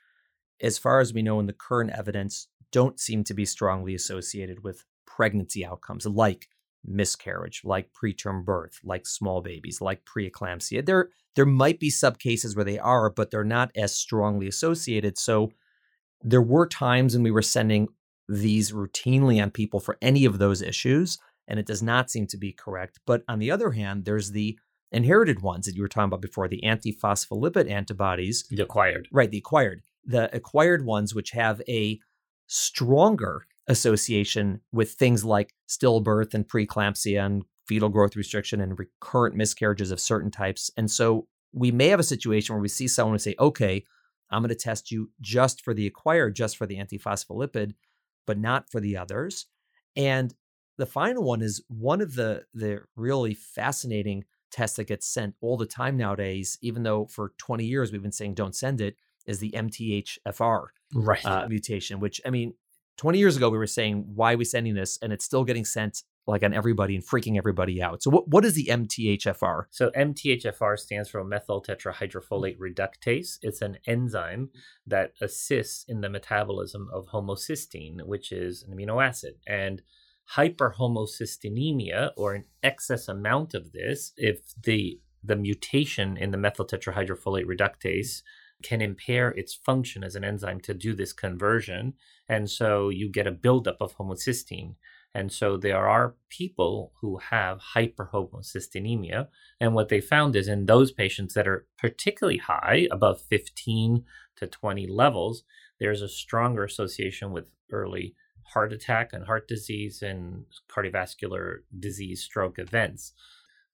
as 0.61 0.79
far 0.79 1.01
as 1.01 1.13
we 1.13 1.23
know 1.23 1.39
in 1.39 1.47
the 1.47 1.53
current 1.53 1.93
evidence, 1.97 2.49
don't 2.73 2.99
seem 2.99 3.23
to 3.25 3.35
be 3.35 3.45
strongly 3.45 3.95
associated 3.95 4.65
with 4.65 4.85
pregnancy 5.07 5.65
outcomes 5.65 6.07
like 6.07 6.49
miscarriage, 6.85 7.63
like 7.65 7.91
preterm 7.93 8.45
birth, 8.45 8.81
like 8.83 9.07
small 9.07 9.41
babies, 9.41 9.81
like 9.81 10.05
preeclampsia. 10.05 10.85
There 10.85 11.11
there 11.37 11.47
might 11.47 11.81
be 11.81 11.91
sub 11.91 12.19
cases 12.19 12.57
where 12.57 12.65
they 12.65 12.79
are, 12.79 13.09
but 13.11 13.31
they're 13.31 13.45
not 13.45 13.71
as 13.77 13.95
strongly 13.95 14.49
associated. 14.49 15.17
So 15.17 15.53
there 16.23 16.43
were 16.43 16.67
times 16.67 17.15
when 17.15 17.23
we 17.23 17.31
were 17.31 17.43
sending 17.43 17.89
these 18.29 18.73
routinely 18.73 19.43
on 19.43 19.51
people 19.51 19.81
for 19.81 19.99
any 20.01 20.25
of 20.25 20.39
those 20.39 20.63
issues, 20.63 21.19
and 21.49 21.59
it 21.59 21.67
does 21.67 21.83
not 21.83 22.11
seem 22.11 22.27
to 22.29 22.37
be 22.39 22.53
correct. 22.53 23.01
But 23.07 23.25
on 23.29 23.39
the 23.39 23.51
other 23.51 23.73
hand, 23.73 24.05
there's 24.05 24.31
the 24.31 24.59
inherited 24.93 25.41
ones 25.43 25.67
that 25.67 25.75
you 25.75 25.83
were 25.83 25.89
talking 25.89 26.07
about 26.07 26.21
before, 26.21 26.49
the 26.49 26.63
antiphospholipid 26.65 27.71
antibodies, 27.71 28.45
The 28.51 28.63
acquired. 28.63 29.09
right? 29.11 29.31
The 29.31 29.39
acquired, 29.39 29.83
the 30.05 30.35
acquired 30.35 30.85
ones, 30.85 31.15
which 31.15 31.31
have 31.31 31.61
a 31.69 31.99
stronger 32.47 33.47
association 33.69 34.61
with 34.73 34.93
things 34.93 35.25
like 35.25 35.55
stillbirth 35.69 36.35
and 36.35 36.47
preeclampsia 36.47 37.25
and 37.25 37.45
fetal 37.67 37.89
growth 37.89 38.17
restriction 38.17 38.61
and 38.61 38.79
recurrent 38.79 39.35
miscarriages 39.37 39.91
of 39.91 40.01
certain 40.01 40.31
types. 40.31 40.71
And 40.77 40.91
so 40.91 41.27
we 41.53 41.71
may 41.71 41.89
have 41.89 42.01
a 42.01 42.05
situation 42.05 42.55
where 42.55 42.63
we 42.63 42.69
see 42.69 42.89
someone 42.89 43.15
and 43.15 43.23
say, 43.23 43.35
okay, 43.39 43.85
I'm 44.33 44.43
going 44.43 44.49
to 44.49 44.55
test 44.55 44.91
you 44.91 45.11
just 45.21 45.63
for 45.63 45.75
the 45.75 45.87
acquired, 45.87 46.35
just 46.35 46.57
for 46.57 46.67
the 46.67 46.77
antiphospholipid, 46.77 47.75
but 48.27 48.39
not 48.39 48.71
for 48.71 48.81
the 48.81 48.97
others. 48.97 49.47
And 49.97 50.35
the 50.79 50.87
final 50.87 51.23
one 51.23 51.43
is 51.43 51.63
one 51.69 52.01
of 52.01 52.15
the 52.15 52.45
the 52.55 52.81
really 52.97 53.35
fascinating 53.35 54.25
tests 54.51 54.77
that 54.77 54.85
gets 54.85 55.07
sent 55.07 55.35
all 55.41 55.57
the 55.57 55.67
time 55.67 55.97
nowadays, 55.97 56.59
even 56.63 56.83
though 56.83 57.07
for 57.07 57.33
20 57.39 57.65
years 57.65 57.93
we've 57.93 58.03
been 58.03 58.13
saying 58.13 58.35
don't 58.35 58.55
send 58.57 58.81
it, 58.81 58.97
is 59.27 59.39
the 59.39 59.53
MTHFR 59.53 60.67
Right. 60.95 61.25
uh, 61.25 61.47
mutation, 61.49 62.01
which 62.01 62.21
I 62.27 62.31
mean, 62.31 62.55
20 62.99 63.19
years 63.19 63.37
ago 63.37 63.49
we 63.49 63.59
were 63.59 63.67
saying, 63.67 64.05
why 64.15 64.35
are 64.35 64.37
we 64.37 64.45
sending 64.45 64.75
this? 64.75 64.99
And 65.01 65.13
it's 65.13 65.25
still 65.25 65.45
getting 65.45 65.65
sent 65.65 66.03
like 66.27 66.43
on 66.43 66.55
everybody 66.55 66.95
and 66.95 67.05
freaking 67.05 67.37
everybody 67.37 67.83
out. 67.83 68.03
So 68.03 68.11
what, 68.11 68.29
what 68.29 68.45
is 68.45 68.55
the 68.55 68.67
MTHFR? 68.67 69.65
So 69.71 69.91
MTHFR 69.91 70.79
stands 70.79 71.09
for 71.09 71.25
methyl 71.25 71.63
tetrahydrofolate 71.63 72.59
reductase. 72.59 73.39
It's 73.43 73.61
an 73.61 73.79
enzyme 73.87 74.51
that 74.87 75.13
assists 75.21 75.85
in 75.89 76.01
the 76.01 76.09
metabolism 76.09 76.89
of 76.93 77.09
homocysteine, 77.09 78.07
which 78.07 78.31
is 78.31 78.63
an 78.63 78.77
amino 78.77 79.05
acid. 79.05 79.35
And 79.47 79.83
hyperhomocysteinemia 80.37 82.11
or 82.17 82.35
an 82.35 82.45
excess 82.63 83.09
amount 83.09 83.55
of 83.55 83.73
this, 83.73 84.13
if 84.17 84.41
the 84.63 85.01
the 85.25 85.37
mutation 85.37 86.17
in 86.17 86.33
the 86.33 86.37
methyl 86.37 86.67
tetrahydrofolate 86.67 87.47
reductase 87.47 88.23
can 88.63 88.81
impair 88.81 89.29
its 89.31 89.55
function 89.55 90.03
as 90.05 90.15
an 90.15 90.25
enzyme 90.25 90.61
to 90.61 90.75
do 90.75 90.95
this 90.95 91.13
conversion. 91.13 91.95
And 92.29 92.49
so 92.49 92.89
you 92.89 93.09
get 93.09 93.27
a 93.27 93.33
buildup 93.33 93.77
of 93.81 93.97
homocysteine. 93.97 94.77
And 95.15 95.31
so 95.31 95.57
there 95.57 95.87
are 95.87 96.15
people 96.31 96.93
who 97.01 97.19
have 97.19 97.61
hyperhomocysteinemia. 97.75 99.29
And 99.61 99.75
what 99.75 99.89
they 99.89 100.01
found 100.01 100.35
is 100.37 100.49
in 100.49 100.67
those 100.67 100.91
patients 100.91 101.35
that 101.35 101.47
are 101.47 101.67
particularly 101.79 102.39
high, 102.39 102.89
above 102.91 103.21
15 103.21 104.05
to 104.37 104.47
20 104.47 104.87
levels, 104.87 105.45
there's 105.79 106.01
a 106.01 106.09
stronger 106.09 106.65
association 106.65 107.33
with 107.33 107.51
early 107.71 108.15
heart 108.55 108.73
attack 108.73 109.11
and 109.13 109.27
heart 109.27 109.49
disease 109.49 110.03
and 110.03 110.45
cardiovascular 110.71 111.59
disease 111.79 112.23
stroke 112.23 112.59
events. 112.59 113.13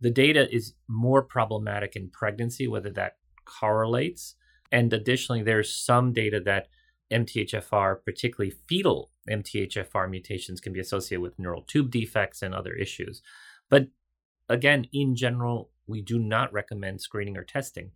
The 0.01 0.11
data 0.11 0.53
is 0.55 0.74
more 0.88 1.22
problematic 1.22 1.96
in 1.96 2.11
pregnancy, 2.11 2.68
whether 2.68 2.90
that 2.90 3.16
correlates. 3.44 4.37
And 4.70 4.92
additionally, 4.92 5.42
there's 5.42 5.72
some 5.72 6.12
data 6.12 6.40
that 6.40 6.68
MTHFR, 7.11 8.05
particularly 8.05 8.55
fetal 8.68 9.11
MTHFR 9.29 10.11
mutations, 10.11 10.61
can 10.61 10.73
be 10.73 10.81
associated 10.81 11.23
with 11.23 11.38
neural 11.38 11.62
tube 11.62 11.90
defects 11.90 12.42
and 12.42 12.55
other 12.55 12.75
issues. 12.75 13.23
But 13.68 13.88
again, 14.49 14.87
in 14.92 15.16
general, 15.16 15.71
we 15.87 16.03
do 16.03 16.18
not 16.18 16.53
recommend 16.53 17.01
screening 17.01 17.37
or 17.37 17.44
testing. 17.44 17.90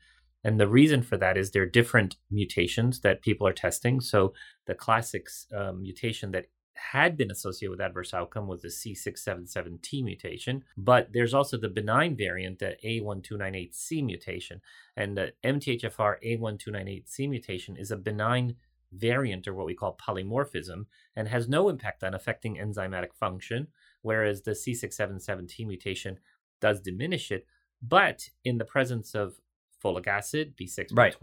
And 0.44 0.58
the 0.58 0.68
reason 0.68 1.02
for 1.02 1.16
that 1.18 1.36
is 1.36 1.50
there 1.50 1.62
are 1.62 1.66
different 1.66 2.16
mutations 2.30 3.00
that 3.00 3.22
people 3.22 3.46
are 3.46 3.52
testing. 3.52 4.00
So 4.00 4.32
the 4.66 4.74
classic 4.74 5.28
um, 5.54 5.82
mutation 5.82 6.32
that 6.32 6.46
had 6.74 7.16
been 7.16 7.30
associated 7.30 7.70
with 7.70 7.80
adverse 7.80 8.12
outcome 8.12 8.48
was 8.48 8.62
the 8.62 8.68
C677T 8.68 10.02
mutation, 10.02 10.64
but 10.76 11.12
there's 11.12 11.34
also 11.34 11.56
the 11.56 11.68
benign 11.68 12.16
variant, 12.16 12.58
the 12.58 12.76
A1298C 12.84 14.04
mutation. 14.04 14.60
And 14.96 15.16
the 15.16 15.32
MTHFR 15.44 16.16
A1298C 16.26 17.28
mutation 17.28 17.76
is 17.76 17.90
a 17.90 17.96
benign 17.96 18.56
variant 18.92 19.48
or 19.48 19.54
what 19.54 19.66
we 19.66 19.74
call 19.74 19.96
polymorphism 19.96 20.86
and 21.16 21.28
has 21.28 21.48
no 21.48 21.68
impact 21.68 22.04
on 22.04 22.14
affecting 22.14 22.56
enzymatic 22.56 23.14
function, 23.14 23.68
whereas 24.02 24.42
the 24.42 24.52
C677T 24.52 25.66
mutation 25.66 26.18
does 26.60 26.80
diminish 26.80 27.30
it. 27.30 27.46
But 27.80 28.28
in 28.44 28.58
the 28.58 28.64
presence 28.64 29.14
of 29.14 29.40
folic 29.82 30.06
acid, 30.06 30.54
B6B12, 30.56 30.96
Right. 30.96 31.16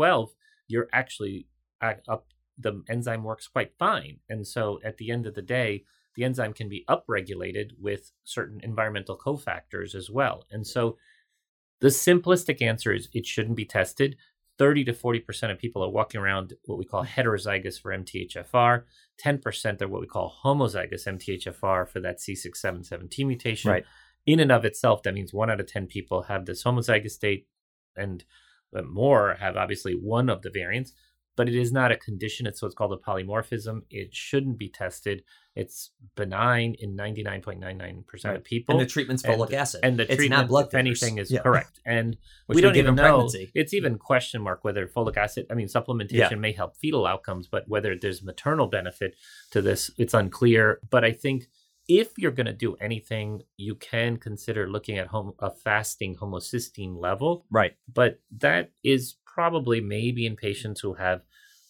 you're 0.68 0.90
actually 0.92 1.48
uh, 1.82 1.94
up 2.08 2.28
the 2.58 2.84
enzyme 2.90 3.24
works 3.24 3.48
quite 3.48 3.72
fine. 3.80 4.20
And 4.28 4.46
so 4.46 4.80
at 4.84 4.98
the 4.98 5.12
end 5.12 5.26
of 5.26 5.34
the 5.36 5.42
day, 5.42 5.86
the 6.16 6.26
enzyme 6.26 6.52
can 6.52 6.68
be 6.68 6.84
upregulated 6.90 7.72
with 7.80 8.12
certain 8.26 8.60
environmental 8.62 9.18
cofactors 9.18 9.96
as 9.96 10.10
well. 10.10 10.46
And 10.52 10.68
so 10.68 10.98
The 11.82 11.88
simplistic 11.88 12.62
answer 12.62 12.92
is 12.92 13.08
it 13.14 13.26
shouldn't 13.26 13.56
be 13.56 13.64
tested. 13.64 14.18
30 14.60 14.84
to 14.84 14.94
40% 14.94 15.52
of 15.52 15.58
people 15.58 15.84
are 15.84 15.90
walking 15.90 16.20
around 16.20 16.54
what 16.66 16.78
we 16.78 16.86
call 16.86 17.06
heterozygous 17.06 17.82
for 17.82 17.92
MTHFR. 17.92 18.84
10% 19.24 19.82
are 19.82 19.88
what 19.88 20.02
we 20.02 20.08
call 20.08 20.36
homozygous 20.44 21.08
MTHFR 21.08 21.88
for 21.88 22.00
that 22.02 22.20
C677T 22.20 23.26
mutation. 23.26 23.72
Right. 23.72 23.86
In 24.26 24.42
and 24.42 24.52
of 24.52 24.66
itself, 24.66 25.02
that 25.04 25.14
means 25.14 25.34
one 25.34 25.50
out 25.50 25.62
of 25.62 25.68
10 25.68 25.88
people 25.88 26.24
have 26.24 26.46
this 26.46 26.64
homozygous 26.64 27.12
state, 27.12 27.48
and 27.96 28.26
uh, 28.76 28.82
more 28.82 29.38
have 29.40 29.56
obviously 29.56 29.94
one 29.94 30.30
of 30.30 30.42
the 30.42 30.52
variants 30.52 30.92
but 31.40 31.48
it 31.48 31.56
is 31.56 31.72
not 31.72 31.90
a 31.90 31.96
condition. 31.96 32.46
It's 32.46 32.62
what's 32.62 32.76
called 32.76 32.92
a 32.92 32.98
polymorphism. 32.98 33.84
It 33.90 34.14
shouldn't 34.14 34.58
be 34.58 34.68
tested. 34.68 35.24
It's 35.56 35.92
benign 36.18 36.76
in 36.80 36.98
99.99% 36.98 38.26
right. 38.26 38.36
of 38.36 38.44
people. 38.44 38.76
And 38.76 38.82
the 38.82 38.86
treatment's 38.86 39.24
folic 39.24 39.46
and, 39.46 39.54
acid. 39.54 39.80
And 39.82 39.98
the 39.98 40.04
it's 40.04 40.18
treatment, 40.18 40.42
not 40.42 40.48
blood 40.50 40.68
if 40.68 40.74
anything, 40.74 41.18
is 41.18 41.32
yeah. 41.32 41.40
correct. 41.40 41.80
And 41.86 42.18
Which 42.48 42.58
we 42.58 42.62
don't 42.62 42.76
even 42.76 42.96
know. 42.96 43.04
Pregnancy. 43.04 43.52
It's 43.56 43.74
even 43.74 43.98
question 43.98 44.42
mark 44.42 44.66
whether 44.66 44.86
folic 44.86 45.16
acid, 45.16 45.46
I 45.50 45.54
mean, 45.54 45.68
supplementation 45.68 46.12
yeah. 46.12 46.36
may 46.36 46.52
help 46.52 46.76
fetal 46.76 47.06
outcomes, 47.08 47.48
but 47.48 47.70
whether 47.70 47.96
there's 47.96 48.22
maternal 48.22 48.68
benefit 48.68 49.16
to 49.52 49.62
this, 49.62 49.90
it's 49.98 50.14
unclear. 50.14 50.82
But 50.90 51.06
I 51.06 51.14
think 51.14 51.48
if 51.88 52.18
you're 52.18 52.34
going 52.34 52.48
to 52.48 52.54
do 52.54 52.76
anything, 52.82 53.44
you 53.56 53.76
can 53.76 54.18
consider 54.18 54.70
looking 54.70 54.98
at 54.98 55.08
home, 55.08 55.32
a 55.40 55.52
fasting 55.52 56.18
homocysteine 56.18 57.00
level. 57.00 57.46
Right. 57.50 57.78
But 57.92 58.20
that 58.40 58.72
is 58.84 59.16
probably 59.40 59.80
maybe 59.80 60.26
in 60.26 60.36
patients 60.36 60.82
who 60.82 60.96
have 60.96 61.22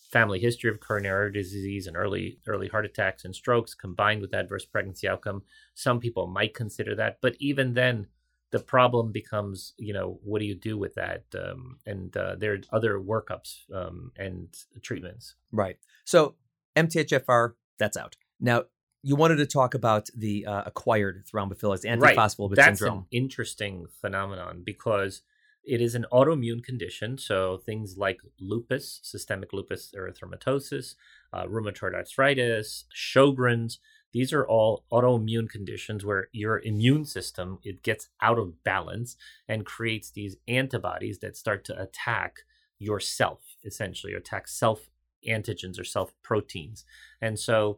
family 0.09 0.39
history 0.39 0.69
of 0.69 0.79
coronary 0.79 1.31
disease 1.31 1.87
and 1.87 1.95
early 1.95 2.39
early 2.47 2.67
heart 2.67 2.85
attacks 2.85 3.25
and 3.25 3.35
strokes 3.35 3.73
combined 3.73 4.21
with 4.21 4.33
adverse 4.33 4.65
pregnancy 4.65 5.07
outcome 5.07 5.43
some 5.75 5.99
people 5.99 6.27
might 6.27 6.53
consider 6.53 6.95
that 6.95 7.17
but 7.21 7.35
even 7.39 7.73
then 7.73 8.07
the 8.51 8.59
problem 8.59 9.11
becomes 9.11 9.73
you 9.77 9.93
know 9.93 10.19
what 10.23 10.39
do 10.39 10.45
you 10.45 10.55
do 10.55 10.77
with 10.77 10.95
that 10.95 11.23
um, 11.35 11.77
and 11.85 12.15
uh, 12.17 12.35
there 12.35 12.53
are 12.53 12.61
other 12.71 12.99
workups 12.99 13.71
um, 13.73 14.11
and 14.17 14.47
treatments 14.81 15.35
right 15.51 15.77
so 16.05 16.35
mthfr 16.75 17.53
that's 17.77 17.97
out 17.97 18.15
now 18.39 18.63
you 19.01 19.15
wanted 19.15 19.37
to 19.37 19.45
talk 19.45 19.75
about 19.75 20.09
the 20.15 20.45
uh, 20.45 20.63
acquired 20.65 21.25
thrombophilic 21.31 21.85
antiphospholipid 21.85 22.49
right. 22.49 22.55
That's 22.55 22.79
syndrome. 22.79 22.99
an 22.99 23.05
interesting 23.11 23.85
phenomenon 24.01 24.61
because 24.65 25.21
it 25.69 25.81
is 25.81 25.93
an 25.93 26.07
autoimmune 26.11 26.63
condition, 26.63 27.19
so 27.19 27.57
things 27.57 27.95
like 27.95 28.19
lupus, 28.39 28.99
systemic 29.03 29.53
lupus 29.53 29.93
erythematosus, 29.95 30.95
uh, 31.31 31.43
rheumatoid 31.45 31.93
arthritis, 31.93 32.85
Sjogren's. 32.95 33.79
These 34.11 34.33
are 34.33 34.47
all 34.47 34.83
autoimmune 34.91 35.47
conditions 35.47 36.03
where 36.03 36.29
your 36.31 36.59
immune 36.61 37.05
system 37.05 37.59
it 37.63 37.83
gets 37.83 38.09
out 38.19 38.39
of 38.39 38.63
balance 38.63 39.15
and 39.47 39.63
creates 39.63 40.09
these 40.09 40.37
antibodies 40.47 41.19
that 41.19 41.37
start 41.37 41.63
to 41.65 41.79
attack 41.79 42.39
yourself, 42.79 43.41
essentially, 43.63 44.13
attack 44.13 44.47
self 44.47 44.89
antigens 45.27 45.79
or 45.79 45.83
self 45.83 46.11
proteins. 46.23 46.83
And 47.21 47.37
so 47.37 47.77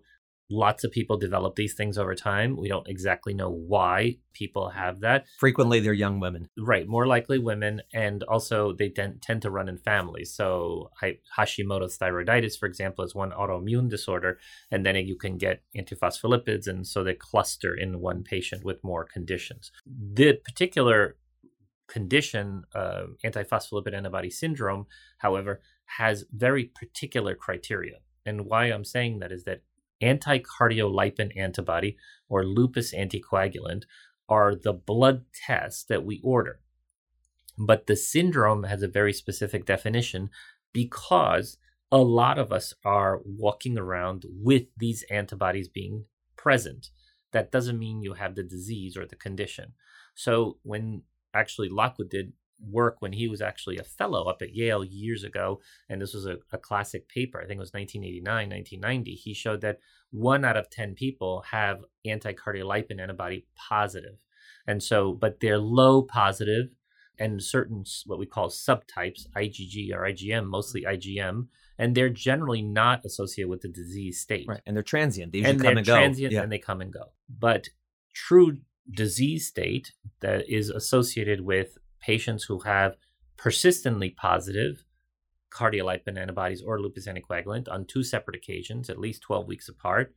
Lots 0.52 0.84
of 0.84 0.92
people 0.92 1.18
develop 1.18 1.56
these 1.56 1.74
things 1.74 1.98
over 1.98 2.14
time. 2.14 2.58
We 2.58 2.68
don't 2.68 2.88
exactly 2.88 3.34
know 3.34 3.50
why 3.50 4.18
people 4.34 4.70
have 4.70 5.00
that. 5.00 5.26
Frequently, 5.40 5.80
they're 5.80 5.94
young 5.94 6.20
women. 6.20 6.50
Right, 6.58 6.88
more 6.88 7.08
likely 7.08 7.40
women, 7.40 7.82
and 7.94 8.24
also 8.24 8.74
they 8.74 8.90
tend, 8.90 9.22
tend 9.22 9.42
to 9.44 9.50
run 9.50 9.70
in 9.70 9.78
families. 9.78 10.34
So, 10.34 10.92
Hashimoto's 11.38 11.98
thyroiditis, 11.98 12.60
for 12.60 12.66
example, 12.66 13.06
is 13.06 13.16
one 13.16 13.32
autoimmune 13.32 13.90
disorder, 13.90 14.40
and 14.70 14.86
then 14.86 14.96
you 14.98 15.16
can 15.16 15.38
get 15.38 15.64
antiphospholipids, 15.76 16.68
and 16.68 16.86
so 16.86 17.04
they 17.04 17.14
cluster 17.14 17.74
in 17.74 18.02
one 18.02 18.24
patient 18.24 18.66
with 18.66 18.84
more 18.84 19.06
conditions. 19.06 19.72
The 19.86 20.34
particular 20.34 21.16
condition, 21.88 22.64
uh, 22.74 23.04
antiphospholipid 23.24 23.94
antibody 23.94 24.30
syndrome, 24.30 24.86
however, 25.20 25.62
has 25.98 26.26
very 26.32 26.66
particular 26.66 27.36
criteria. 27.36 27.98
And 28.26 28.46
why 28.46 28.66
I'm 28.66 28.86
saying 28.86 29.20
that 29.20 29.32
is 29.32 29.44
that 29.44 29.62
anticardiolipin 30.02 31.36
antibody 31.38 31.98
or 32.30 32.46
lupus 32.46 32.94
anticoagulant 32.94 33.84
are 34.28 34.56
the 34.56 34.74
blood 34.74 35.26
tests 35.34 35.84
that 35.84 36.06
we 36.06 36.22
order. 36.24 36.60
But 37.58 37.88
the 37.88 37.96
syndrome 37.96 38.64
has 38.64 38.82
a 38.82 38.88
very 38.88 39.14
specific 39.14 39.66
definition 39.66 40.30
because 40.74 41.58
a 41.92 41.98
lot 41.98 42.40
of 42.40 42.52
us 42.52 42.74
are 42.86 43.20
walking 43.26 43.78
around 43.78 44.24
with 44.30 44.64
these 44.78 45.04
antibodies 45.12 45.68
being 45.68 46.06
present. 46.38 46.90
That 47.34 47.52
doesn't 47.52 47.78
mean 47.78 48.02
you 48.02 48.14
have 48.14 48.36
the 48.36 48.44
disease 48.44 48.96
or 48.96 49.06
the 49.06 49.16
condition. 49.16 49.74
So 50.16 50.58
when 50.64 51.04
actually 51.34 51.70
Lockwood 51.70 52.10
did 52.10 52.34
work 52.70 52.98
when 53.00 53.14
he 53.14 53.28
was 53.28 53.42
actually 53.42 53.78
a 53.78 53.84
fellow 53.84 54.30
up 54.30 54.42
at 54.42 54.56
Yale 54.56 54.84
years 54.84 55.24
ago. 55.24 55.60
And 55.90 56.02
this 56.02 56.14
was 56.14 56.26
a, 56.26 56.38
a 56.52 56.58
classic 56.58 57.08
paper, 57.08 57.40
I 57.40 57.46
think 57.46 57.58
it 57.58 57.60
was 57.60 57.74
1989, 57.74 58.50
1990. 58.50 59.12
He 59.12 59.34
showed 59.34 59.62
that 59.62 59.80
one 60.12 60.46
out 60.46 60.58
of 60.58 60.70
10 60.70 60.94
people 60.96 61.44
have 61.52 61.84
anticardiolipin 62.06 63.00
antibody 63.00 63.46
positive. 63.56 64.18
And 64.68 64.84
so, 64.84 65.14
but 65.14 65.40
they're 65.40 65.58
low 65.58 66.04
positive 66.04 66.68
and 67.20 67.42
certain 67.42 67.84
what 68.06 68.20
we 68.20 68.26
call 68.26 68.50
subtypes, 68.50 69.28
IgG 69.36 69.94
or 69.94 70.02
IgM, 70.02 70.48
mostly 70.48 70.84
IgM, 70.84 71.48
and 71.78 71.96
they're 71.96 72.10
generally 72.10 72.62
not 72.62 73.06
associated 73.06 73.50
with 73.50 73.62
the 73.62 73.68
disease 73.68 74.20
state. 74.20 74.46
Right, 74.48 74.62
and 74.66 74.76
they're 74.76 74.84
transient. 74.84 75.32
They 75.32 75.44
and 75.44 75.62
come 75.62 75.78
and 75.78 75.86
go. 75.86 75.94
transient 75.94 76.34
yeah. 76.34 76.42
and 76.42 76.52
they 76.52 76.58
come 76.58 76.82
and 76.82 76.92
go. 76.92 77.12
But 77.30 77.70
true 78.14 78.58
disease 78.90 79.48
state 79.48 79.94
that 80.22 80.50
is 80.50 80.70
associated 80.70 81.42
with 81.42 81.78
patients 82.02 82.44
who 82.46 82.60
have 82.60 82.96
persistently 83.38 84.10
positive 84.10 84.84
cardiolipin 85.52 86.18
antibodies 86.18 86.62
or 86.62 86.80
lupus 86.80 87.08
anticoagulant 87.08 87.70
on 87.70 87.86
two 87.86 88.04
separate 88.04 88.38
occasions, 88.38 88.90
at 88.90 89.00
least 89.00 89.22
12 89.22 89.48
weeks 89.48 89.68
apart. 89.70 90.14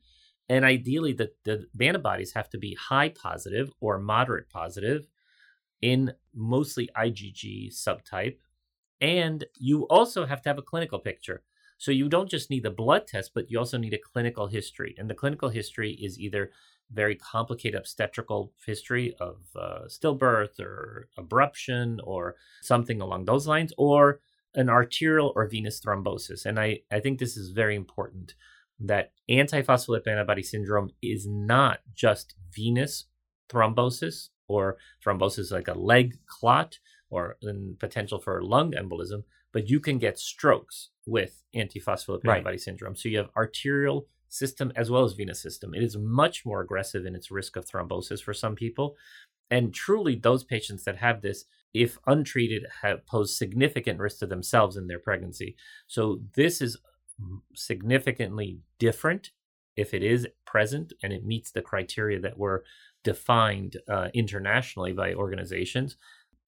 And 0.49 0.65
ideally, 0.65 1.13
the, 1.13 1.33
the, 1.45 1.67
antibodies 1.81 2.35
have 2.35 2.51
to 2.51 2.59
be 2.59 2.75
high 2.75 3.09
positive 3.09 3.71
or 3.81 3.99
moderate 3.99 4.51
positive 4.51 5.07
in 5.81 6.13
mostly 6.35 6.89
IgG 6.97 7.75
subtype. 7.75 8.37
And 9.01 9.45
you 9.59 9.83
also 9.89 10.27
have 10.27 10.43
to 10.43 10.49
have 10.51 10.59
a 10.59 10.63
clinical 10.63 10.99
picture. 10.99 11.43
So 11.85 11.91
you 11.91 12.09
don't 12.09 12.31
just 12.31 12.49
need 12.49 12.63
the 12.63 12.71
blood 12.71 13.07
test, 13.07 13.33
but 13.35 13.51
you 13.51 13.59
also 13.59 13.77
need 13.77 13.93
a 13.93 13.99
clinical 13.99 14.47
history. 14.47 14.95
And 14.97 15.11
the 15.11 15.15
clinical 15.15 15.51
history 15.51 15.93
is 16.01 16.19
either 16.19 16.51
very 16.91 17.15
complicated 17.15 17.79
obstetrical 17.79 18.55
history 18.65 19.15
of 19.21 19.43
uh, 19.55 19.81
stillbirth 19.89 20.59
or 20.59 21.09
abruption 21.19 21.99
or 22.03 22.37
something 22.63 23.03
along 23.03 23.27
those 23.27 23.47
lines, 23.47 23.71
or 23.77 24.21
an 24.55 24.71
arterial 24.71 25.35
or 25.37 25.47
venous 25.47 25.79
thrombosis. 25.79 26.47
And 26.47 26.59
I, 26.59 26.81
I 26.91 27.01
think 27.01 27.19
this 27.19 27.37
is 27.37 27.51
very 27.51 27.77
important 27.77 28.33
that 28.81 29.13
antiphospholipid 29.31 30.09
antibody 30.09 30.43
syndrome 30.43 30.89
is 31.03 31.27
not 31.29 31.81
just 31.95 32.35
venous 32.51 33.05
thrombosis 33.51 34.31
or 34.49 34.79
thrombosis 35.05 35.53
like 35.53 35.69
a 35.69 35.79
leg 35.79 36.17
clot 36.27 36.79
or 37.11 37.37
potential 37.79 38.21
for 38.21 38.43
lung 38.43 38.73
embolism, 38.73 39.25
but 39.55 39.71
you 39.71 39.81
can 39.81 39.99
get 39.99 40.19
strokes 40.19 40.91
with 41.07 41.43
antiphospholipid 41.55 42.27
right. 42.27 42.35
antibody 42.35 42.59
syndrome. 42.59 42.97
So 42.97 43.09
you 43.09 43.19
have 43.19 43.31
arterial 43.37 44.09
system 44.29 44.73
as 44.75 44.91
well 44.91 45.05
as 45.05 45.13
venous 45.13 45.41
system. 45.41 45.73
It 45.75 45.83
is 45.85 45.97
much 45.97 46.45
more 46.45 46.61
aggressive 46.61 47.07
in 47.07 47.15
its 47.15 47.31
risk 47.31 47.57
of 47.57 47.65
thrombosis 47.65 48.21
for 48.21 48.35
some 48.35 48.57
people. 48.57 48.97
And 49.51 49.73
truly, 49.73 50.17
those 50.17 50.43
patients 50.43 50.83
that 50.85 50.97
have 50.97 51.23
this, 51.23 51.45
if 51.73 51.99
untreated, 52.07 52.67
have 52.83 53.07
pose 53.07 53.39
significant 53.39 54.01
risk 54.01 54.19
to 54.19 54.27
themselves 54.27 54.77
in 54.77 54.89
their 54.89 54.99
pregnancy. 54.99 55.55
So 55.87 56.21
this 56.35 56.61
is 56.61 56.77
significantly 57.55 58.59
different 58.81 59.31
if 59.77 59.95
it 59.95 60.03
is 60.03 60.27
present 60.45 60.93
and 61.03 61.13
it 61.13 61.25
meets 61.25 61.53
the 61.53 61.63
criteria 61.63 62.19
that 62.21 62.39
were 62.39 62.65
defined 63.05 63.77
uh, 63.89 64.09
internationally 64.15 64.93
by 64.93 65.15
organizations. 65.15 65.97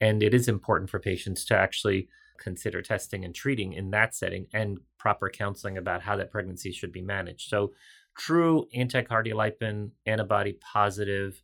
And 0.01 0.25
it 0.25 0.35
is 0.35 0.49
important 0.49 0.91
for 0.91 0.99
patients 0.99 1.45
to 1.47 1.57
actually 1.57 2.09
consider 2.39 2.83
testing 2.83 3.25
and 3.25 3.35
treating 3.35 3.73
in 3.73 3.91
that 3.91 4.15
setting 4.15 4.47
and 4.53 4.79
proper 4.99 5.29
counseling 5.29 5.77
about 5.77 6.03
how 6.03 6.17
that 6.17 6.31
pregnancy 6.31 6.73
should 6.73 6.93
be 6.93 7.03
managed. 7.03 7.49
So, 7.49 7.73
true 8.17 8.67
anticardiolipin 8.75 9.91
antibody 10.07 10.55
positive 10.55 11.43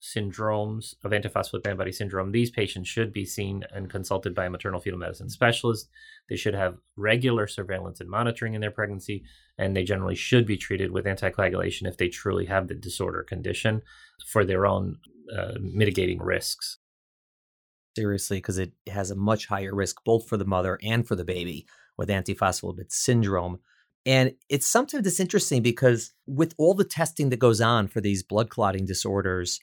syndromes 0.00 0.94
of 1.02 1.12
antiphospholipid 1.12 1.66
antibody 1.66 1.90
syndrome, 1.90 2.30
these 2.30 2.50
patients 2.50 2.88
should 2.88 3.12
be 3.12 3.24
seen 3.24 3.64
and 3.72 3.88
consulted 3.90 4.34
by 4.34 4.44
a 4.44 4.50
maternal 4.50 4.80
fetal 4.80 4.98
medicine 4.98 5.30
specialist. 5.30 5.88
They 6.28 6.36
should 6.36 6.54
have 6.54 6.76
regular 6.96 7.46
surveillance 7.46 8.00
and 8.00 8.10
monitoring 8.10 8.54
in 8.54 8.60
their 8.60 8.70
pregnancy, 8.70 9.24
and 9.56 9.74
they 9.74 9.82
generally 9.82 10.14
should 10.14 10.46
be 10.46 10.58
treated 10.58 10.92
with 10.92 11.06
anticoagulation 11.06 11.88
if 11.88 11.96
they 11.96 12.08
truly 12.08 12.46
have 12.46 12.68
the 12.68 12.74
disorder 12.74 13.22
condition 13.22 13.82
for 14.26 14.44
their 14.44 14.66
own 14.66 14.98
uh, 15.36 15.54
mitigating 15.58 16.20
risks 16.20 16.78
seriously 17.96 18.38
because 18.38 18.58
it 18.58 18.72
has 18.88 19.10
a 19.10 19.16
much 19.16 19.46
higher 19.46 19.74
risk 19.74 20.02
both 20.04 20.28
for 20.28 20.36
the 20.36 20.44
mother 20.44 20.78
and 20.82 21.06
for 21.06 21.16
the 21.16 21.24
baby 21.24 21.66
with 21.96 22.08
antiphospholipid 22.08 22.90
syndrome. 22.90 23.58
And 24.06 24.34
it's 24.48 24.66
sometimes 24.66 25.06
it's 25.06 25.20
interesting 25.20 25.62
because 25.62 26.12
with 26.26 26.54
all 26.58 26.74
the 26.74 26.84
testing 26.84 27.30
that 27.30 27.38
goes 27.38 27.60
on 27.60 27.88
for 27.88 28.00
these 28.00 28.22
blood 28.22 28.50
clotting 28.50 28.84
disorders, 28.84 29.60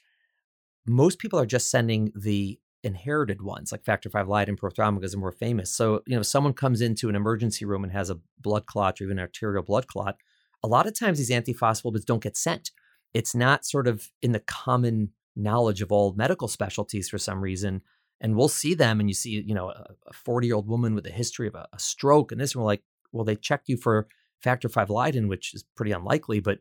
most 0.86 1.18
people 1.18 1.38
are 1.38 1.46
just 1.46 1.70
sending 1.70 2.12
the 2.16 2.58
inherited 2.82 3.42
ones, 3.42 3.70
like 3.70 3.84
factor 3.84 4.08
V 4.08 4.22
Leiden 4.22 4.56
prothrombosis 4.56 5.14
are 5.14 5.18
more 5.18 5.32
famous. 5.32 5.72
So, 5.72 6.02
you 6.06 6.14
know, 6.14 6.20
if 6.20 6.26
someone 6.26 6.52
comes 6.52 6.80
into 6.80 7.08
an 7.08 7.14
emergency 7.14 7.64
room 7.64 7.84
and 7.84 7.92
has 7.92 8.10
a 8.10 8.18
blood 8.40 8.66
clot 8.66 9.00
or 9.00 9.04
even 9.04 9.18
an 9.18 9.22
arterial 9.22 9.62
blood 9.62 9.86
clot, 9.86 10.16
a 10.64 10.68
lot 10.68 10.86
of 10.86 10.98
times 10.98 11.18
these 11.18 11.30
antiphospholipids 11.30 12.04
don't 12.04 12.22
get 12.22 12.36
sent. 12.36 12.70
It's 13.14 13.34
not 13.34 13.64
sort 13.64 13.86
of 13.86 14.08
in 14.20 14.32
the 14.32 14.40
common 14.40 15.10
knowledge 15.36 15.82
of 15.82 15.92
all 15.92 16.14
medical 16.14 16.48
specialties 16.48 17.08
for 17.08 17.18
some 17.18 17.40
reason. 17.40 17.82
And 18.22 18.36
we'll 18.36 18.48
see 18.48 18.72
them, 18.74 19.00
and 19.00 19.10
you 19.10 19.14
see, 19.14 19.42
you 19.44 19.54
know, 19.54 19.70
a 19.70 20.12
40 20.12 20.46
year 20.46 20.56
old 20.56 20.68
woman 20.68 20.94
with 20.94 21.06
a 21.06 21.10
history 21.10 21.48
of 21.48 21.54
a, 21.54 21.66
a 21.72 21.78
stroke, 21.78 22.32
and 22.32 22.40
this, 22.40 22.54
and 22.54 22.62
we're 22.62 22.66
like, 22.66 22.84
well, 23.12 23.24
they 23.24 23.36
checked 23.36 23.68
you 23.68 23.76
for 23.76 24.08
factor 24.40 24.68
5 24.68 24.88
Leiden, 24.88 25.28
which 25.28 25.52
is 25.52 25.64
pretty 25.76 25.92
unlikely, 25.92 26.40
but 26.40 26.60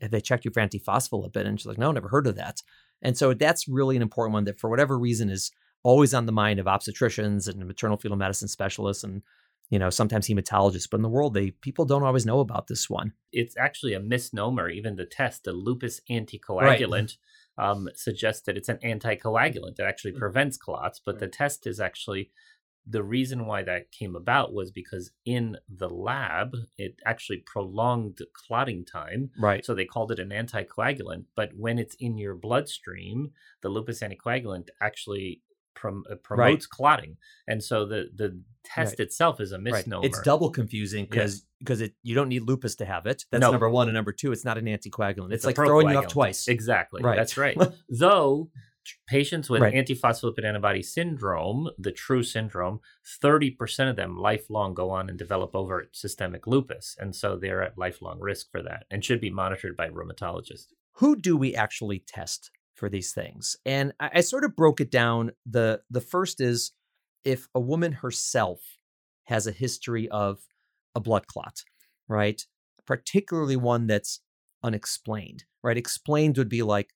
they 0.00 0.20
checked 0.20 0.44
you 0.44 0.50
for 0.50 0.60
antiphospholipid? 0.60 1.46
And 1.46 1.58
she's 1.58 1.66
like, 1.66 1.78
no, 1.78 1.92
never 1.92 2.08
heard 2.08 2.26
of 2.26 2.36
that. 2.36 2.62
And 3.00 3.16
so 3.16 3.32
that's 3.32 3.68
really 3.68 3.96
an 3.96 4.02
important 4.02 4.34
one 4.34 4.44
that, 4.44 4.60
for 4.60 4.68
whatever 4.68 4.98
reason, 4.98 5.30
is 5.30 5.52
always 5.82 6.14
on 6.14 6.26
the 6.26 6.32
mind 6.32 6.58
of 6.58 6.66
obstetricians 6.66 7.48
and 7.48 7.64
maternal 7.66 7.96
fetal 7.96 8.16
medicine 8.16 8.48
specialists 8.48 9.04
and 9.04 9.22
you 9.70 9.78
know 9.78 9.90
sometimes 9.90 10.26
hematologists 10.26 10.88
but 10.90 10.96
in 10.96 11.02
the 11.02 11.08
world 11.08 11.34
they 11.34 11.50
people 11.50 11.84
don't 11.84 12.02
always 12.02 12.26
know 12.26 12.40
about 12.40 12.66
this 12.66 12.90
one 12.90 13.12
it's 13.32 13.56
actually 13.56 13.94
a 13.94 14.00
misnomer 14.00 14.68
even 14.68 14.96
the 14.96 15.06
test 15.06 15.44
the 15.44 15.52
lupus 15.52 16.00
anticoagulant 16.10 16.90
right. 16.90 17.16
Um, 17.58 17.88
suggests 17.94 18.42
that 18.42 18.56
it's 18.56 18.68
an 18.68 18.78
anticoagulant 18.84 19.76
that 19.76 19.86
actually 19.86 20.12
mm. 20.12 20.18
prevents 20.18 20.56
clots 20.56 21.00
but 21.04 21.18
the 21.18 21.28
test 21.28 21.66
is 21.66 21.80
actually 21.80 22.30
the 22.90 23.02
reason 23.02 23.44
why 23.44 23.62
that 23.62 23.92
came 23.92 24.16
about 24.16 24.54
was 24.54 24.70
because 24.70 25.10
in 25.26 25.58
the 25.68 25.88
lab 25.88 26.56
it 26.78 26.96
actually 27.04 27.38
prolonged 27.44 28.18
clotting 28.32 28.84
time. 28.84 29.30
Right. 29.38 29.64
So 29.64 29.74
they 29.74 29.84
called 29.84 30.10
it 30.10 30.18
an 30.18 30.30
anticoagulant 30.30 31.24
but 31.36 31.50
when 31.54 31.78
it's 31.78 31.96
in 31.96 32.16
your 32.16 32.34
bloodstream 32.34 33.32
the 33.62 33.68
lupus 33.68 34.00
anticoagulant 34.00 34.68
actually 34.80 35.42
prom- 35.78 36.04
promotes 36.22 36.66
right. 36.66 36.70
clotting 36.70 37.16
and 37.46 37.62
so 37.62 37.86
the 37.86 38.08
the 38.14 38.40
test 38.64 38.92
right. 38.92 39.06
itself 39.06 39.40
is 39.40 39.52
a 39.52 39.58
misnomer 39.58 40.00
right. 40.00 40.06
it's 40.06 40.20
double 40.22 40.50
confusing 40.50 41.06
because 41.08 41.46
because 41.60 41.80
it 41.80 41.94
you 42.02 42.14
don't 42.14 42.28
need 42.28 42.42
lupus 42.42 42.74
to 42.76 42.84
have 42.84 43.06
it 43.06 43.24
that's 43.30 43.40
no. 43.40 43.50
number 43.50 43.70
one 43.70 43.88
and 43.88 43.94
number 43.94 44.12
two 44.12 44.32
it's 44.32 44.44
not 44.44 44.58
an 44.58 44.66
anticoagulant 44.66 45.32
it's, 45.32 45.44
it's 45.44 45.46
like 45.46 45.56
throwing 45.56 45.88
you 45.88 45.96
off 45.96 46.08
twice 46.08 46.48
exactly 46.48 47.02
right 47.02 47.16
that's 47.16 47.36
right 47.36 47.56
though 47.88 48.50
patients 49.06 49.50
with 49.50 49.62
right. 49.62 49.74
antiphospholipid 49.74 50.44
antibody 50.44 50.82
syndrome, 50.82 51.70
the 51.78 51.92
true 51.92 52.22
syndrome, 52.22 52.80
30% 53.22 53.90
of 53.90 53.96
them 53.96 54.16
lifelong 54.16 54.74
go 54.74 54.90
on 54.90 55.08
and 55.08 55.18
develop 55.18 55.54
overt 55.54 55.94
systemic 55.94 56.46
lupus. 56.46 56.96
And 56.98 57.14
so 57.14 57.36
they're 57.36 57.62
at 57.62 57.78
lifelong 57.78 58.18
risk 58.20 58.50
for 58.50 58.62
that 58.62 58.86
and 58.90 59.04
should 59.04 59.20
be 59.20 59.30
monitored 59.30 59.76
by 59.76 59.88
rheumatologists. 59.88 60.72
Who 60.94 61.16
do 61.16 61.36
we 61.36 61.54
actually 61.54 62.00
test 62.00 62.50
for 62.78 62.88
these 62.88 63.12
things? 63.12 63.56
And 63.66 63.92
I, 64.00 64.10
I 64.14 64.20
sort 64.20 64.44
of 64.44 64.56
broke 64.56 64.80
it 64.80 64.90
down. 64.90 65.32
The 65.44 65.80
the 65.90 66.00
first 66.00 66.40
is 66.40 66.72
if 67.24 67.48
a 67.54 67.60
woman 67.60 67.92
herself 67.92 68.60
has 69.24 69.46
a 69.46 69.52
history 69.52 70.08
of 70.08 70.38
a 70.94 71.00
blood 71.00 71.26
clot, 71.26 71.62
right? 72.08 72.42
Particularly 72.86 73.56
one 73.56 73.86
that's 73.86 74.20
unexplained, 74.62 75.44
right? 75.62 75.76
Explained 75.76 76.38
would 76.38 76.48
be 76.48 76.62
like 76.62 76.94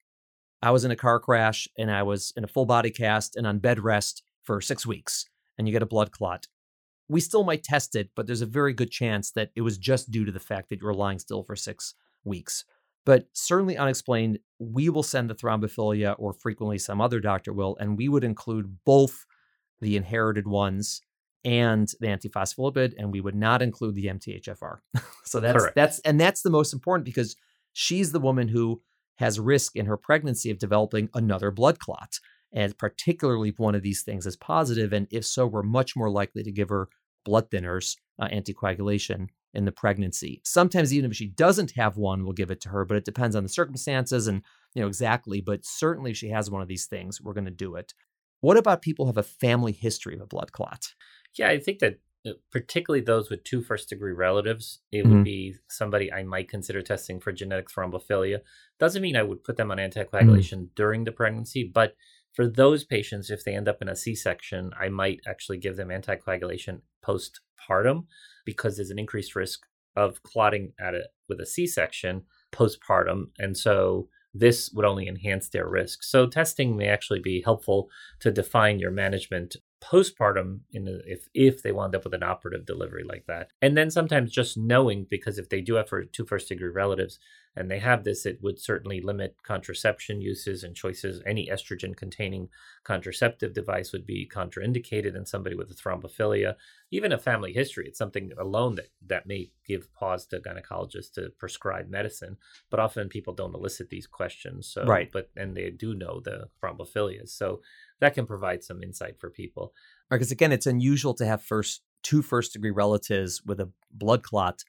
I 0.62 0.70
was 0.70 0.84
in 0.84 0.90
a 0.90 0.96
car 0.96 1.18
crash 1.18 1.68
and 1.76 1.90
I 1.90 2.02
was 2.04 2.32
in 2.36 2.44
a 2.44 2.48
full 2.48 2.66
body 2.66 2.90
cast 2.90 3.36
and 3.36 3.46
on 3.46 3.58
bed 3.58 3.80
rest 3.80 4.22
for 4.42 4.60
six 4.60 4.86
weeks, 4.86 5.26
and 5.58 5.66
you 5.68 5.72
get 5.72 5.82
a 5.82 5.86
blood 5.86 6.12
clot. 6.12 6.46
We 7.08 7.20
still 7.20 7.44
might 7.44 7.64
test 7.64 7.94
it, 7.94 8.10
but 8.16 8.26
there's 8.26 8.40
a 8.40 8.46
very 8.46 8.72
good 8.72 8.90
chance 8.90 9.32
that 9.32 9.50
it 9.54 9.60
was 9.60 9.76
just 9.76 10.10
due 10.10 10.24
to 10.24 10.32
the 10.32 10.40
fact 10.40 10.70
that 10.70 10.80
you 10.80 10.86
were 10.86 10.94
lying 10.94 11.18
still 11.18 11.42
for 11.42 11.56
six 11.56 11.94
weeks. 12.24 12.64
But 13.04 13.26
certainly 13.32 13.76
unexplained, 13.76 14.38
we 14.58 14.88
will 14.88 15.02
send 15.02 15.28
the 15.28 15.34
thrombophilia, 15.34 16.14
or 16.18 16.32
frequently 16.32 16.78
some 16.78 17.00
other 17.00 17.20
doctor 17.20 17.52
will, 17.52 17.76
and 17.80 17.98
we 17.98 18.08
would 18.08 18.24
include 18.24 18.78
both 18.84 19.26
the 19.80 19.96
inherited 19.96 20.46
ones 20.46 21.02
and 21.44 21.90
the 21.98 22.06
antiphospholipid, 22.06 22.94
and 22.96 23.12
we 23.12 23.20
would 23.20 23.34
not 23.34 23.62
include 23.62 23.96
the 23.96 24.06
MTHFR. 24.06 24.78
so 25.24 25.40
that's 25.40 25.58
Correct. 25.58 25.74
that's 25.74 25.98
and 26.00 26.20
that's 26.20 26.42
the 26.42 26.50
most 26.50 26.72
important 26.72 27.04
because 27.04 27.34
she's 27.72 28.12
the 28.12 28.20
woman 28.20 28.48
who 28.48 28.80
has 29.16 29.40
risk 29.40 29.76
in 29.76 29.86
her 29.86 29.96
pregnancy 29.96 30.50
of 30.50 30.58
developing 30.58 31.08
another 31.14 31.50
blood 31.50 31.78
clot. 31.78 32.18
And 32.52 32.76
particularly 32.76 33.48
if 33.48 33.58
one 33.58 33.74
of 33.74 33.82
these 33.82 34.02
things 34.02 34.26
is 34.26 34.36
positive, 34.36 34.92
and 34.92 35.06
if 35.10 35.24
so, 35.24 35.46
we're 35.46 35.62
much 35.62 35.96
more 35.96 36.10
likely 36.10 36.42
to 36.42 36.52
give 36.52 36.68
her 36.68 36.88
blood 37.24 37.50
thinners, 37.50 37.96
uh, 38.20 38.28
anticoagulation 38.28 39.28
in 39.54 39.64
the 39.64 39.72
pregnancy. 39.72 40.40
Sometimes 40.44 40.94
even 40.94 41.10
if 41.10 41.16
she 41.16 41.26
doesn't 41.26 41.72
have 41.72 41.96
one, 41.96 42.24
we'll 42.24 42.32
give 42.32 42.50
it 42.50 42.60
to 42.62 42.70
her, 42.70 42.84
but 42.84 42.96
it 42.96 43.04
depends 43.04 43.36
on 43.36 43.42
the 43.42 43.48
circumstances 43.48 44.26
and 44.26 44.42
you 44.74 44.82
know 44.82 44.88
exactly. 44.88 45.40
But 45.40 45.64
certainly, 45.64 46.12
if 46.12 46.16
she 46.16 46.30
has 46.30 46.50
one 46.50 46.62
of 46.62 46.68
these 46.68 46.86
things, 46.86 47.20
we're 47.20 47.34
going 47.34 47.44
to 47.44 47.50
do 47.50 47.76
it. 47.76 47.94
What 48.40 48.56
about 48.56 48.82
people 48.82 49.04
who 49.04 49.10
have 49.10 49.18
a 49.18 49.22
family 49.22 49.72
history 49.72 50.14
of 50.14 50.20
a 50.20 50.26
blood 50.26 50.52
clot? 50.52 50.94
Yeah, 51.34 51.48
I 51.48 51.58
think 51.58 51.78
that 51.78 52.00
uh, 52.26 52.32
particularly 52.50 53.04
those 53.04 53.30
with 53.30 53.44
two 53.44 53.62
first 53.62 53.88
degree 53.88 54.12
relatives, 54.12 54.80
it 54.90 55.04
mm-hmm. 55.04 55.16
would 55.16 55.24
be 55.24 55.56
somebody 55.68 56.12
I 56.12 56.22
might 56.22 56.48
consider 56.48 56.80
testing 56.80 57.20
for 57.20 57.32
genetic 57.32 57.68
thrombophilia. 57.68 58.40
Doesn't 58.78 59.02
mean 59.02 59.16
I 59.16 59.22
would 59.22 59.44
put 59.44 59.56
them 59.56 59.70
on 59.70 59.78
anticoagulation 59.78 60.52
mm-hmm. 60.52 60.74
during 60.76 61.04
the 61.04 61.12
pregnancy, 61.12 61.64
but 61.64 61.94
for 62.32 62.46
those 62.46 62.84
patients, 62.84 63.30
if 63.30 63.44
they 63.44 63.54
end 63.54 63.68
up 63.68 63.82
in 63.82 63.88
a 63.88 63.96
C 63.96 64.14
section, 64.14 64.72
I 64.78 64.88
might 64.88 65.20
actually 65.26 65.58
give 65.58 65.76
them 65.76 65.88
anticoagulation 65.88 66.80
postpartum 67.04 68.06
because 68.44 68.76
there's 68.76 68.90
an 68.90 68.98
increased 68.98 69.34
risk 69.34 69.66
of 69.94 70.22
clotting 70.22 70.72
at 70.80 70.94
it 70.94 71.08
with 71.28 71.40
a 71.40 71.46
C 71.46 71.66
section 71.66 72.22
postpartum. 72.50 73.26
And 73.38 73.56
so 73.56 74.08
this 74.34 74.70
would 74.72 74.86
only 74.86 75.08
enhance 75.08 75.50
their 75.50 75.68
risk. 75.68 76.02
So 76.02 76.26
testing 76.26 76.76
may 76.76 76.88
actually 76.88 77.20
be 77.20 77.42
helpful 77.42 77.90
to 78.20 78.30
define 78.30 78.78
your 78.78 78.90
management 78.90 79.56
postpartum 79.82 80.60
in 80.72 80.88
a, 80.88 80.98
if 81.06 81.28
if 81.34 81.62
they 81.62 81.72
wound 81.72 81.94
up 81.94 82.04
with 82.04 82.14
an 82.14 82.22
operative 82.22 82.64
delivery 82.64 83.04
like 83.04 83.26
that. 83.26 83.48
And 83.60 83.76
then 83.76 83.90
sometimes 83.90 84.30
just 84.30 84.56
knowing 84.56 85.06
because 85.10 85.38
if 85.38 85.48
they 85.48 85.60
do 85.60 85.74
have 85.74 85.90
two 86.12 86.24
first 86.24 86.48
degree 86.48 86.70
relatives 86.70 87.18
and 87.56 87.70
they 87.70 87.80
have 87.80 88.04
this 88.04 88.24
it 88.24 88.38
would 88.42 88.58
certainly 88.58 89.00
limit 89.00 89.36
contraception 89.42 90.20
uses 90.20 90.62
and 90.62 90.74
choices. 90.74 91.22
Any 91.26 91.48
estrogen 91.48 91.96
containing 91.96 92.48
contraceptive 92.84 93.52
device 93.52 93.92
would 93.92 94.06
be 94.06 94.30
contraindicated 94.32 95.16
in 95.16 95.26
somebody 95.26 95.56
with 95.56 95.70
a 95.70 95.74
thrombophilia 95.74 96.54
even 96.92 97.10
a 97.10 97.18
family 97.18 97.52
history 97.52 97.86
it's 97.88 97.98
something 97.98 98.30
alone 98.38 98.76
that 98.76 98.88
that 99.04 99.26
may 99.26 99.50
give 99.66 99.92
pause 99.94 100.26
to 100.26 100.38
gynecologists 100.38 101.12
to 101.12 101.30
prescribe 101.38 101.88
medicine 101.88 102.36
but 102.70 102.78
often 102.78 103.08
people 103.08 103.34
don't 103.34 103.54
elicit 103.54 103.88
these 103.88 104.06
questions 104.06 104.68
so 104.68 104.84
right. 104.84 105.10
but 105.12 105.30
and 105.36 105.56
they 105.56 105.70
do 105.70 105.94
know 105.94 106.20
the 106.20 106.48
thrombophilias 106.62 107.30
so 107.30 107.60
that 108.02 108.14
can 108.14 108.26
provide 108.26 108.64
some 108.64 108.82
insight 108.82 109.20
for 109.20 109.30
people. 109.30 109.72
Because 110.10 110.32
again, 110.32 110.50
it's 110.50 110.66
unusual 110.66 111.14
to 111.14 111.24
have 111.24 111.40
first 111.40 111.82
two 112.02 112.20
first 112.20 112.52
degree 112.52 112.72
relatives 112.72 113.42
with 113.46 113.60
a 113.60 113.70
blood 113.92 114.24
clot. 114.24 114.64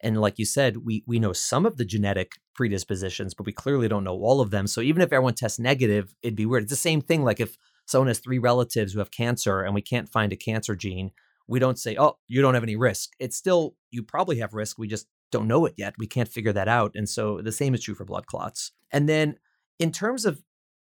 And 0.00 0.20
like 0.20 0.36
you 0.36 0.44
said, 0.44 0.78
we 0.78 1.04
we 1.06 1.20
know 1.20 1.32
some 1.32 1.64
of 1.64 1.76
the 1.76 1.84
genetic 1.84 2.32
predispositions, 2.56 3.34
but 3.34 3.46
we 3.46 3.52
clearly 3.52 3.86
don't 3.86 4.02
know 4.02 4.18
all 4.18 4.40
of 4.40 4.50
them. 4.50 4.66
So 4.66 4.80
even 4.80 5.00
if 5.00 5.12
everyone 5.12 5.34
tests 5.34 5.60
negative, 5.60 6.12
it'd 6.22 6.34
be 6.34 6.44
weird. 6.44 6.64
It's 6.64 6.70
the 6.70 6.76
same 6.76 7.00
thing 7.00 7.22
like 7.22 7.38
if 7.38 7.56
someone 7.86 8.08
has 8.08 8.18
three 8.18 8.40
relatives 8.40 8.92
who 8.92 8.98
have 8.98 9.12
cancer 9.12 9.62
and 9.62 9.76
we 9.76 9.82
can't 9.82 10.08
find 10.08 10.32
a 10.32 10.36
cancer 10.36 10.74
gene, 10.74 11.12
we 11.46 11.60
don't 11.60 11.78
say, 11.78 11.94
"Oh, 11.96 12.18
you 12.26 12.42
don't 12.42 12.54
have 12.54 12.64
any 12.64 12.74
risk." 12.74 13.10
It's 13.20 13.36
still 13.36 13.76
you 13.92 14.02
probably 14.02 14.40
have 14.40 14.54
risk. 14.54 14.76
We 14.76 14.88
just 14.88 15.06
don't 15.30 15.46
know 15.46 15.66
it 15.66 15.74
yet. 15.76 15.94
We 15.98 16.08
can't 16.08 16.28
figure 16.28 16.52
that 16.52 16.66
out. 16.66 16.96
And 16.96 17.08
so 17.08 17.40
the 17.40 17.52
same 17.52 17.74
is 17.74 17.84
true 17.84 17.94
for 17.94 18.04
blood 18.04 18.26
clots. 18.26 18.72
And 18.90 19.08
then 19.08 19.36
in 19.78 19.92
terms 19.92 20.24
of 20.24 20.42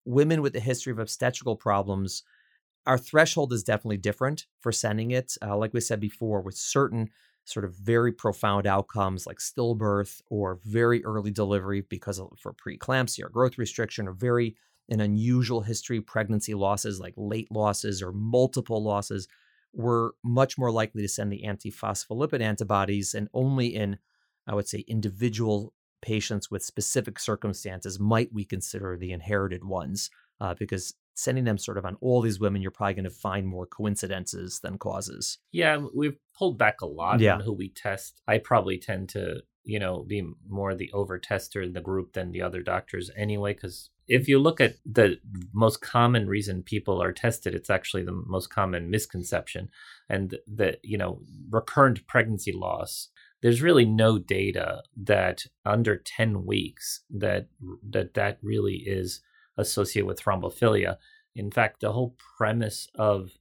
women 0.04 0.42
with 0.42 0.54
a 0.56 0.60
history 0.60 0.92
of 0.92 0.98
obstetrical 0.98 1.56
problems, 1.56 2.22
our 2.86 2.98
threshold 2.98 3.52
is 3.52 3.62
definitely 3.62 3.96
different 3.96 4.46
for 4.60 4.72
sending 4.72 5.10
it. 5.10 5.36
Uh, 5.42 5.56
like 5.56 5.72
we 5.72 5.80
said 5.80 6.00
before, 6.00 6.40
with 6.40 6.56
certain 6.56 7.10
sort 7.44 7.64
of 7.64 7.74
very 7.74 8.12
profound 8.12 8.66
outcomes 8.66 9.26
like 9.26 9.38
stillbirth 9.38 10.22
or 10.30 10.60
very 10.64 11.04
early 11.04 11.30
delivery 11.30 11.82
because 11.82 12.18
of 12.18 12.28
for 12.38 12.54
preeclampsia 12.54 13.24
or 13.24 13.28
growth 13.28 13.58
restriction 13.58 14.08
or 14.08 14.12
very 14.12 14.56
an 14.88 15.00
unusual 15.00 15.62
history 15.62 16.00
pregnancy 16.00 16.54
losses 16.54 17.00
like 17.00 17.14
late 17.16 17.50
losses 17.50 18.02
or 18.02 18.12
multiple 18.12 18.82
losses, 18.82 19.28
we're 19.72 20.12
much 20.22 20.56
more 20.56 20.70
likely 20.70 21.02
to 21.02 21.08
send 21.08 21.32
the 21.32 21.42
antiphospholipid 21.44 22.40
antibodies 22.40 23.14
and 23.14 23.28
only 23.34 23.74
in, 23.74 23.98
I 24.46 24.54
would 24.54 24.68
say, 24.68 24.84
individual 24.86 25.73
patients 26.04 26.50
with 26.50 26.62
specific 26.62 27.18
circumstances 27.18 27.98
might 27.98 28.30
we 28.30 28.44
consider 28.44 28.96
the 28.96 29.10
inherited 29.10 29.64
ones 29.64 30.10
uh, 30.40 30.54
because 30.58 30.94
sending 31.14 31.44
them 31.44 31.56
sort 31.56 31.78
of 31.78 31.86
on 31.86 31.96
all 32.02 32.20
these 32.20 32.38
women 32.38 32.60
you're 32.60 32.70
probably 32.70 32.92
going 32.92 33.04
to 33.04 33.10
find 33.10 33.46
more 33.46 33.66
coincidences 33.66 34.60
than 34.60 34.76
causes 34.76 35.38
yeah 35.50 35.82
we've 35.94 36.18
pulled 36.38 36.58
back 36.58 36.82
a 36.82 36.86
lot 36.86 37.20
yeah. 37.20 37.34
on 37.34 37.40
who 37.40 37.52
we 37.52 37.70
test 37.70 38.20
i 38.28 38.36
probably 38.36 38.76
tend 38.76 39.08
to 39.08 39.40
you 39.64 39.78
know 39.78 40.04
be 40.06 40.22
more 40.46 40.74
the 40.74 40.90
over 40.92 41.18
tester 41.18 41.62
in 41.62 41.72
the 41.72 41.80
group 41.80 42.12
than 42.12 42.32
the 42.32 42.42
other 42.42 42.62
doctors 42.62 43.10
anyway 43.16 43.54
because 43.54 43.88
if 44.06 44.28
you 44.28 44.38
look 44.38 44.60
at 44.60 44.74
the 44.84 45.16
most 45.54 45.80
common 45.80 46.28
reason 46.28 46.62
people 46.62 47.02
are 47.02 47.12
tested 47.12 47.54
it's 47.54 47.70
actually 47.70 48.04
the 48.04 48.22
most 48.26 48.50
common 48.50 48.90
misconception 48.90 49.70
and 50.10 50.36
the 50.46 50.76
you 50.82 50.98
know 50.98 51.20
recurrent 51.48 52.06
pregnancy 52.06 52.52
loss 52.52 53.08
there's 53.44 53.60
really 53.60 53.84
no 53.84 54.18
data 54.18 54.82
that 54.96 55.44
under 55.66 55.98
10 55.98 56.46
weeks 56.46 57.02
that 57.10 57.46
that 57.90 58.14
that 58.14 58.38
really 58.42 58.76
is 58.86 59.20
associated 59.58 60.06
with 60.06 60.20
thrombophilia 60.20 60.96
In 61.34 61.50
fact, 61.50 61.80
the 61.80 61.92
whole 61.92 62.16
premise 62.38 62.88
of 62.94 63.32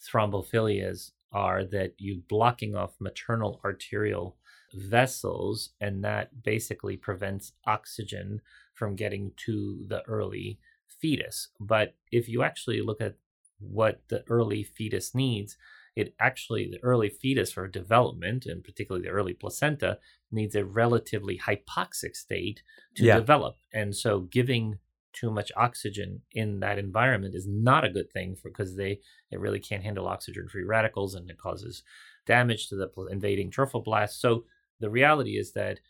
thrombophilias 0.00 1.12
are 1.32 1.64
that 1.64 1.94
you're 1.98 2.22
blocking 2.28 2.74
off 2.74 2.94
maternal 3.00 3.60
arterial 3.64 4.36
vessels, 4.74 5.70
and 5.80 6.04
that 6.04 6.42
basically 6.42 6.96
prevents 6.96 7.52
oxygen 7.66 8.40
from 8.74 8.96
getting 8.96 9.32
to 9.46 9.84
the 9.88 10.02
early 10.02 10.58
fetus. 10.86 11.48
But 11.58 11.94
if 12.12 12.28
you 12.28 12.42
actually 12.42 12.82
look 12.82 13.00
at 13.00 13.16
what 13.58 14.02
the 14.08 14.24
early 14.28 14.62
fetus 14.62 15.14
needs, 15.14 15.56
it 15.98 16.14
actually, 16.20 16.68
the 16.70 16.82
early 16.82 17.08
fetus 17.08 17.52
for 17.52 17.66
development, 17.68 18.46
and 18.46 18.62
particularly 18.64 19.04
the 19.06 19.12
early 19.12 19.34
placenta, 19.34 19.98
needs 20.30 20.54
a 20.54 20.64
relatively 20.64 21.38
hypoxic 21.38 22.14
state 22.16 22.62
to 22.96 23.04
Yeah. 23.04 23.16
develop. 23.18 23.56
And 23.72 23.94
so 23.96 24.20
giving 24.20 24.78
too 25.12 25.30
much 25.30 25.50
oxygen 25.56 26.22
in 26.32 26.60
that 26.60 26.78
environment 26.78 27.34
is 27.34 27.46
not 27.48 27.84
a 27.84 27.90
good 27.90 28.10
thing 28.12 28.36
for 28.36 28.50
because 28.50 28.76
they 28.76 29.00
it 29.30 29.40
really 29.40 29.58
can't 29.58 29.82
handle 29.82 30.06
oxygen 30.06 30.48
free 30.48 30.62
radicals 30.64 31.14
and 31.14 31.28
it 31.30 31.38
causes 31.38 31.82
damage 32.26 32.68
to 32.68 32.76
the 32.76 32.88
invading 33.10 33.50
trophoblast. 33.50 34.20
So 34.20 34.44
the 34.80 34.90
reality 34.90 35.36
is 35.38 35.52
that 35.54 35.80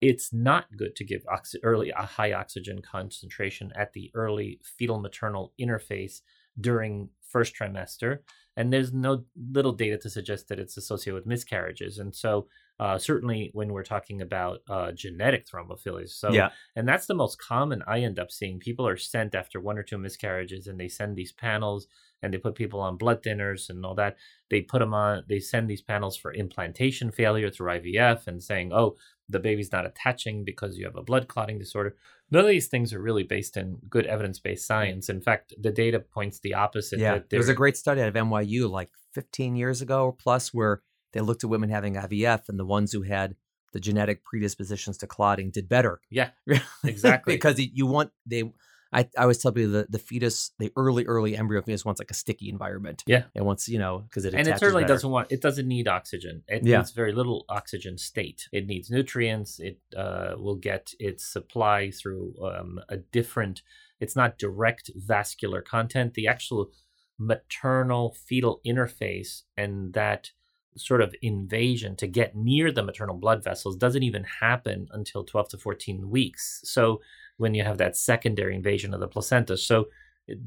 it's 0.00 0.32
not 0.32 0.76
good 0.76 0.94
to 0.96 1.04
give 1.04 1.24
oxy- 1.28 1.58
early 1.64 1.90
a 1.90 2.02
high 2.02 2.32
oxygen 2.32 2.80
concentration 2.82 3.72
at 3.74 3.92
the 3.94 4.10
early 4.14 4.60
fetal 4.62 5.00
maternal 5.00 5.52
interface 5.58 6.20
during 6.60 7.08
first 7.26 7.54
trimester 7.56 8.20
and 8.58 8.72
there's 8.72 8.92
no 8.92 9.24
little 9.52 9.72
data 9.72 9.96
to 9.96 10.10
suggest 10.10 10.48
that 10.48 10.58
it's 10.58 10.76
associated 10.76 11.14
with 11.14 11.26
miscarriages 11.26 11.98
and 11.98 12.14
so 12.14 12.46
uh, 12.80 12.96
certainly 12.96 13.50
when 13.54 13.72
we're 13.72 13.82
talking 13.82 14.20
about 14.20 14.60
uh, 14.68 14.92
genetic 14.92 15.46
thrombophilias 15.48 16.10
so 16.10 16.30
yeah. 16.30 16.50
and 16.76 16.86
that's 16.86 17.06
the 17.06 17.14
most 17.14 17.38
common 17.38 17.82
I 17.86 18.00
end 18.00 18.18
up 18.18 18.30
seeing. 18.30 18.58
People 18.58 18.86
are 18.86 18.96
sent 18.96 19.34
after 19.34 19.60
one 19.60 19.78
or 19.78 19.82
two 19.82 19.98
miscarriages 19.98 20.66
and 20.66 20.78
they 20.78 20.88
send 20.88 21.16
these 21.16 21.32
panels 21.32 21.86
and 22.22 22.32
they 22.32 22.38
put 22.38 22.54
people 22.54 22.80
on 22.80 22.96
blood 22.96 23.22
thinners 23.22 23.70
and 23.70 23.84
all 23.84 23.94
that. 23.94 24.16
They 24.50 24.60
put 24.60 24.80
them 24.80 24.94
on, 24.94 25.24
they 25.28 25.40
send 25.40 25.68
these 25.68 25.82
panels 25.82 26.16
for 26.16 26.32
implantation 26.32 27.10
failure 27.10 27.50
through 27.50 27.72
IVF 27.72 28.26
and 28.26 28.42
saying, 28.42 28.72
oh, 28.72 28.96
the 29.28 29.38
baby's 29.38 29.72
not 29.72 29.86
attaching 29.86 30.44
because 30.44 30.78
you 30.78 30.84
have 30.86 30.96
a 30.96 31.02
blood 31.02 31.28
clotting 31.28 31.58
disorder. 31.58 31.96
None 32.30 32.44
of 32.44 32.48
these 32.48 32.68
things 32.68 32.92
are 32.92 33.00
really 33.00 33.22
based 33.22 33.56
in 33.56 33.78
good 33.88 34.06
evidence 34.06 34.38
based 34.38 34.66
science. 34.66 35.08
In 35.08 35.20
fact, 35.20 35.54
the 35.60 35.70
data 35.70 36.00
points 36.00 36.40
the 36.40 36.54
opposite. 36.54 36.98
Yeah. 36.98 37.20
There 37.28 37.38
was 37.38 37.48
a 37.48 37.54
great 37.54 37.76
study 37.76 38.00
out 38.00 38.08
of 38.08 38.14
NYU 38.14 38.70
like 38.70 38.90
15 39.12 39.56
years 39.56 39.82
ago 39.82 40.04
or 40.04 40.12
plus 40.12 40.52
where 40.54 40.82
they 41.12 41.20
looked 41.20 41.44
at 41.44 41.50
women 41.50 41.70
having 41.70 41.94
IVF 41.94 42.48
and 42.48 42.58
the 42.58 42.66
ones 42.66 42.92
who 42.92 43.02
had 43.02 43.34
the 43.72 43.80
genetic 43.80 44.24
predispositions 44.24 44.96
to 44.98 45.06
clotting 45.06 45.50
did 45.50 45.68
better. 45.68 46.00
Yeah, 46.10 46.30
exactly. 46.84 47.34
because 47.34 47.58
you 47.58 47.86
want 47.86 48.10
they 48.26 48.44
I, 48.92 49.00
I 49.18 49.22
always 49.22 49.38
tell 49.38 49.52
people 49.52 49.72
the, 49.72 49.86
the 49.88 49.98
fetus, 49.98 50.52
the 50.58 50.72
early, 50.74 51.04
early 51.04 51.36
embryo 51.36 51.60
fetus 51.60 51.84
wants 51.84 52.00
like 52.00 52.10
a 52.10 52.14
sticky 52.14 52.48
environment. 52.48 53.04
Yeah. 53.06 53.24
It 53.34 53.42
wants, 53.44 53.68
you 53.68 53.78
know, 53.78 53.98
because 53.98 54.24
it 54.24 54.32
and 54.34 54.48
it 54.48 54.58
certainly 54.58 54.84
better. 54.84 54.94
doesn't 54.94 55.10
want 55.10 55.30
it 55.30 55.42
doesn't 55.42 55.68
need 55.68 55.88
oxygen 55.88 56.42
it 56.48 56.64
Yeah. 56.64 56.78
needs 56.78 56.92
very 56.92 57.12
little 57.12 57.44
oxygen 57.50 57.98
state 57.98 58.48
it 58.52 58.66
needs 58.66 58.90
nutrients 58.90 59.60
it 59.60 59.78
uh, 59.96 60.34
will 60.38 60.56
get 60.56 60.94
its 60.98 61.24
supply 61.24 61.90
through 61.90 62.34
um, 62.42 62.80
a 62.88 62.96
different 62.96 63.62
it's 64.00 64.16
not 64.16 64.38
direct 64.38 64.90
vascular 64.96 65.60
content 65.60 66.14
the 66.14 66.26
actual 66.26 66.70
maternal 67.18 68.14
fetal 68.26 68.60
interface 68.66 69.42
and 69.56 69.92
that 69.92 70.30
sort 70.76 71.00
of 71.00 71.14
invasion 71.22 71.96
to 71.96 72.06
get 72.06 72.36
near 72.36 72.70
the 72.70 72.82
maternal 72.82 73.16
blood 73.16 73.42
vessels 73.42 73.76
doesn't 73.76 74.02
even 74.04 74.24
happen 74.40 74.86
until 74.92 75.24
12 75.24 75.48
to 75.50 75.58
14 75.58 76.08
weeks 76.08 76.60
so 76.64 77.00
when 77.38 77.54
you 77.54 77.64
have 77.64 77.78
that 77.78 77.96
secondary 77.96 78.54
invasion 78.54 78.92
of 78.92 79.00
the 79.00 79.08
placenta 79.08 79.56
so 79.56 79.86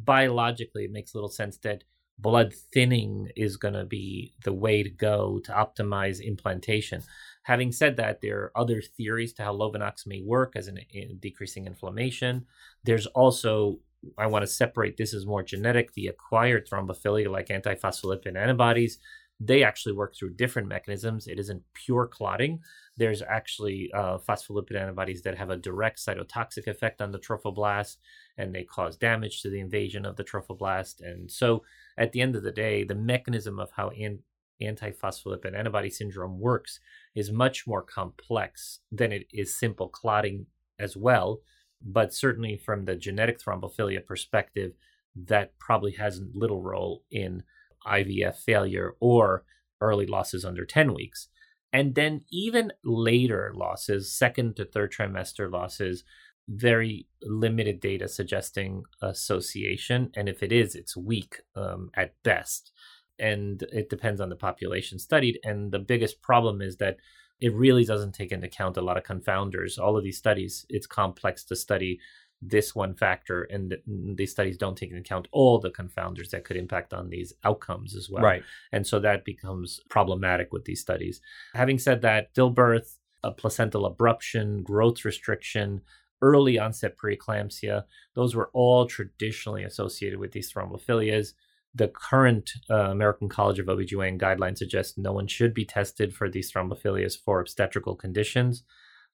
biologically 0.04 0.86
it 0.86 0.92
makes 0.92 1.16
little 1.16 1.30
sense 1.30 1.58
that 1.58 1.84
blood 2.22 2.54
thinning 2.74 3.30
is 3.36 3.58
going 3.58 3.74
to 3.74 3.86
be 3.86 4.34
the 4.44 4.54
way 4.54 4.84
to 4.84 4.90
go 4.90 5.40
to 5.44 5.52
optimize 5.52 6.22
implantation. 6.22 7.02
Having 7.44 7.72
said 7.72 7.98
that, 7.98 8.22
there 8.22 8.40
are 8.40 8.52
other 8.56 8.82
theories 8.82 9.34
to 9.34 9.44
how 9.44 9.56
Lovenox 9.56 10.06
may 10.06 10.22
work 10.22 10.54
as 10.56 10.68
an 10.68 10.80
in 10.92 11.18
decreasing 11.20 11.66
inflammation. 11.66 12.46
There's 12.84 13.08
also, 13.08 13.80
I 14.18 14.28
want 14.28 14.44
to 14.44 14.48
separate 14.48 14.98
this 14.98 15.14
as 15.14 15.26
more 15.26 15.44
genetic, 15.44 15.94
the 15.94 16.08
acquired 16.08 16.68
thrombophilia 16.70 17.30
like 17.30 17.48
antiphospholipid 17.48 18.38
antibodies. 18.38 19.00
They 19.44 19.64
actually 19.64 19.94
work 19.94 20.16
through 20.16 20.36
different 20.36 20.68
mechanisms. 20.68 21.26
It 21.26 21.40
isn't 21.40 21.64
pure 21.74 22.06
clotting. 22.06 22.60
There's 22.96 23.24
actually 23.24 23.92
uh, 23.92 24.20
phospholipid 24.20 24.80
antibodies 24.80 25.24
that 25.24 25.38
have 25.38 25.50
a 25.50 25.58
direct 25.58 25.98
cytotoxic 25.98 26.68
effect 26.68 27.02
on 27.02 27.12
the 27.12 27.18
trophoblast 27.18 27.98
and 28.38 28.54
they 28.54 28.64
cause 28.64 28.98
damage 28.98 29.42
to 29.42 29.50
the 29.50 29.60
invasion 29.60 30.06
of 30.06 30.16
the 30.16 30.24
trophoblast. 30.24 31.02
And 31.02 31.32
so 31.32 31.64
at 31.98 32.12
the 32.12 32.22
end 32.22 32.36
of 32.36 32.44
the 32.44 32.52
day, 32.52 32.84
the 32.84 32.94
mechanism 32.94 33.60
of 33.60 33.72
how 33.76 33.90
an- 33.90 34.20
antiphospholipid 34.62 35.58
antibody 35.58 35.90
syndrome 35.90 36.40
works 36.40 36.80
is 37.16 37.32
much 37.32 37.66
more 37.66 37.82
complex 37.82 38.82
than 38.92 39.12
it 39.12 39.26
is 39.34 39.58
simple 39.58 39.90
clotting 39.90 40.46
as 40.78 40.96
well. 40.96 41.40
But 41.84 42.14
certainly 42.14 42.58
from 42.58 42.86
the 42.86 42.96
genetic 42.96 43.40
thrombophilia 43.40 44.06
perspective, 44.06 44.74
that 45.16 45.58
probably 45.58 45.94
has 45.94 46.22
little 46.36 46.62
role 46.62 47.04
in 47.10 47.44
IVF 47.86 48.36
failure 48.36 48.96
or 49.00 49.44
early 49.80 50.06
losses 50.06 50.46
under 50.46 50.66
10 50.66 50.94
weeks. 50.94 51.28
And 51.74 51.96
then 51.96 52.22
even 52.32 52.72
later 52.84 53.52
losses, 53.56 54.12
second 54.12 54.56
to 54.58 54.66
third 54.66 54.92
trimester 54.92 55.52
losses, 55.52 56.04
very 56.48 57.08
limited 57.24 57.80
data 57.80 58.08
suggesting 58.08 58.84
association. 59.02 60.12
And 60.16 60.28
if 60.28 60.44
it 60.44 60.52
is, 60.52 60.76
it's 60.76 60.98
weak 60.98 61.42
um, 61.56 61.90
at 61.96 62.14
best. 62.24 62.72
And 63.20 63.64
it 63.72 63.90
depends 63.90 64.20
on 64.20 64.30
the 64.30 64.36
population 64.36 65.00
studied. 65.00 65.40
And 65.44 65.72
the 65.72 65.80
biggest 65.80 66.22
problem 66.22 66.62
is 66.62 66.78
that 66.78 66.98
it 67.40 67.54
really 67.54 67.86
doesn't 67.86 68.14
take 68.14 68.32
into 68.32 68.48
account 68.48 68.78
a 68.78 68.82
lot 68.82 68.98
of 68.98 69.04
confounders. 69.04 69.80
All 69.80 69.98
of 69.98 70.04
these 70.04 70.18
studies, 70.18 70.66
it's 70.70 70.88
complex 70.88 71.44
to 71.46 71.56
study 71.56 72.00
this 72.42 72.74
one 72.74 72.96
factor, 72.96 73.44
and 73.44 73.78
these 74.18 74.32
studies 74.32 74.58
don't 74.58 74.76
take 74.78 74.90
into 74.90 75.02
account 75.02 75.28
all 75.32 75.60
the 75.60 75.70
confounders 75.70 76.32
that 76.32 76.44
could 76.44 76.58
impact 76.58 76.94
on 76.94 77.10
these 77.10 77.34
outcomes 77.44 77.96
as 77.96 78.10
well. 78.10 78.24
Right. 78.24 78.44
And 78.72 78.86
so 78.88 79.00
that 79.00 79.26
becomes 79.26 79.80
problematic 79.90 80.52
with 80.52 80.66
these 80.66 80.82
studies. 80.82 81.22
Having 81.54 81.80
said 81.80 82.02
that, 82.02 82.34
stillbirth, 82.34 82.98
placental 83.38 83.94
abruption, 83.94 84.64
growth 84.64 85.06
restriction, 85.06 85.82
early 86.22 86.58
onset 86.58 86.96
preeclampsia, 86.98 87.84
those 88.16 88.36
were 88.36 88.50
all 88.54 88.88
traditionally 88.88 89.64
associated 89.64 90.20
with 90.20 90.32
these 90.32 90.52
thrombophilias. 90.52 91.34
The 91.74 91.88
current 91.88 92.52
uh, 92.70 92.90
American 92.92 93.30
College 93.30 93.60
of 93.60 93.68
OBGYN 93.68 94.20
guidelines 94.20 94.58
suggest 94.58 94.98
no 94.98 95.14
one 95.14 95.28
should 95.28 95.54
be 95.54 95.66
tested 95.66 96.14
for 96.14 96.30
these 96.30 96.52
thrombophilias 96.52 97.18
for 97.18 97.40
obstetrical 97.40 97.96
conditions. 97.96 98.64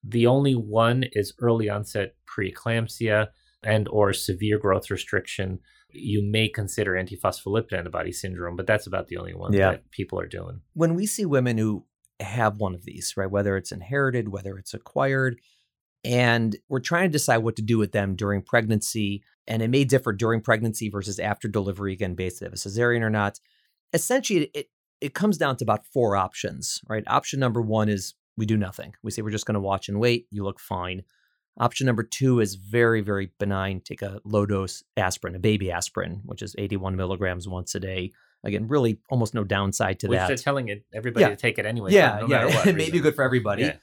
The 0.03 0.27
only 0.27 0.53
one 0.55 1.05
is 1.13 1.33
early 1.39 1.69
onset 1.69 2.15
preeclampsia 2.27 3.27
and 3.63 3.87
or 3.89 4.13
severe 4.13 4.57
growth 4.59 4.89
restriction. 4.89 5.59
You 5.91 6.21
may 6.23 6.47
consider 6.49 6.91
antiphospholipid 6.93 7.73
antibody 7.73 8.11
syndrome, 8.11 8.55
but 8.55 8.67
that's 8.67 8.87
about 8.87 9.07
the 9.07 9.17
only 9.17 9.33
one 9.33 9.53
Yeah. 9.53 9.71
that 9.71 9.91
people 9.91 10.19
are 10.19 10.27
doing. 10.27 10.61
when 10.73 10.95
we 10.95 11.05
see 11.05 11.25
women 11.25 11.57
who 11.57 11.85
have 12.19 12.57
one 12.57 12.73
of 12.73 12.83
these, 12.85 13.13
right, 13.15 13.29
whether 13.29 13.57
it's 13.57 13.71
inherited, 13.71 14.29
whether 14.29 14.57
it's 14.57 14.73
acquired, 14.73 15.39
and 16.03 16.55
we're 16.69 16.79
trying 16.79 17.09
to 17.09 17.11
decide 17.11 17.37
what 17.39 17.55
to 17.57 17.61
do 17.61 17.77
with 17.77 17.91
them 17.91 18.15
during 18.15 18.41
pregnancy, 18.41 19.23
and 19.47 19.61
it 19.61 19.67
may 19.69 19.83
differ 19.83 20.13
during 20.13 20.41
pregnancy 20.41 20.89
versus 20.89 21.19
after 21.19 21.47
delivery, 21.47 21.93
again, 21.93 22.15
based 22.15 22.41
if 22.41 22.51
a 22.53 22.55
cesarean 22.55 23.01
or 23.01 23.09
not. 23.09 23.39
Essentially, 23.93 24.49
it 24.53 24.67
it 24.99 25.13
comes 25.13 25.37
down 25.37 25.55
to 25.55 25.63
about 25.63 25.85
four 25.85 26.15
options, 26.15 26.81
right? 26.89 27.03
Option 27.05 27.39
number 27.39 27.61
one 27.61 27.87
is 27.87 28.15
we 28.37 28.45
do 28.45 28.55
nothing. 28.57 28.93
We 29.03 29.11
say 29.11 29.21
we're 29.21 29.31
just 29.31 29.45
going 29.45 29.55
to 29.55 29.59
watch 29.59 29.89
and 29.89 29.99
wait. 29.99 30.27
You 30.31 30.43
look 30.43 30.59
fine. 30.59 31.03
Option 31.59 31.87
number 31.87 32.03
two 32.03 32.39
is 32.39 32.53
very, 32.55 33.01
very 33.01 33.31
benign. 33.39 33.81
Take 33.81 34.03
a 34.03 34.19
low 34.23 34.45
dose 34.45 34.83
aspirin, 34.95 35.35
a 35.35 35.39
baby 35.39 35.71
aspirin, 35.71 36.21
which 36.25 36.43
is 36.43 36.55
81 36.57 36.95
milligrams 36.95 37.47
once 37.47 37.73
a 37.73 37.79
day. 37.79 38.11
Again, 38.43 38.67
really 38.67 38.99
almost 39.09 39.33
no 39.33 39.43
downside 39.43 39.99
to 40.01 40.07
Which 40.07 40.19
that. 40.19 40.27
they're 40.27 40.37
telling 40.37 40.67
it 40.69 40.85
everybody 40.93 41.23
Yeah. 41.23 41.29
to 41.29 41.35
take 41.35 41.57
it 41.57 41.65
anyway. 41.65 41.91
Yeah, 41.91 42.19
no 42.21 42.27
yeah, 42.27 42.43
matter 42.45 42.47
what 42.57 42.67
it 42.67 42.75
may 42.75 42.91
be 42.91 42.99
good 42.99 43.15
for 43.15 43.23
everybody. 43.23 43.63
Yeah. 43.63 43.77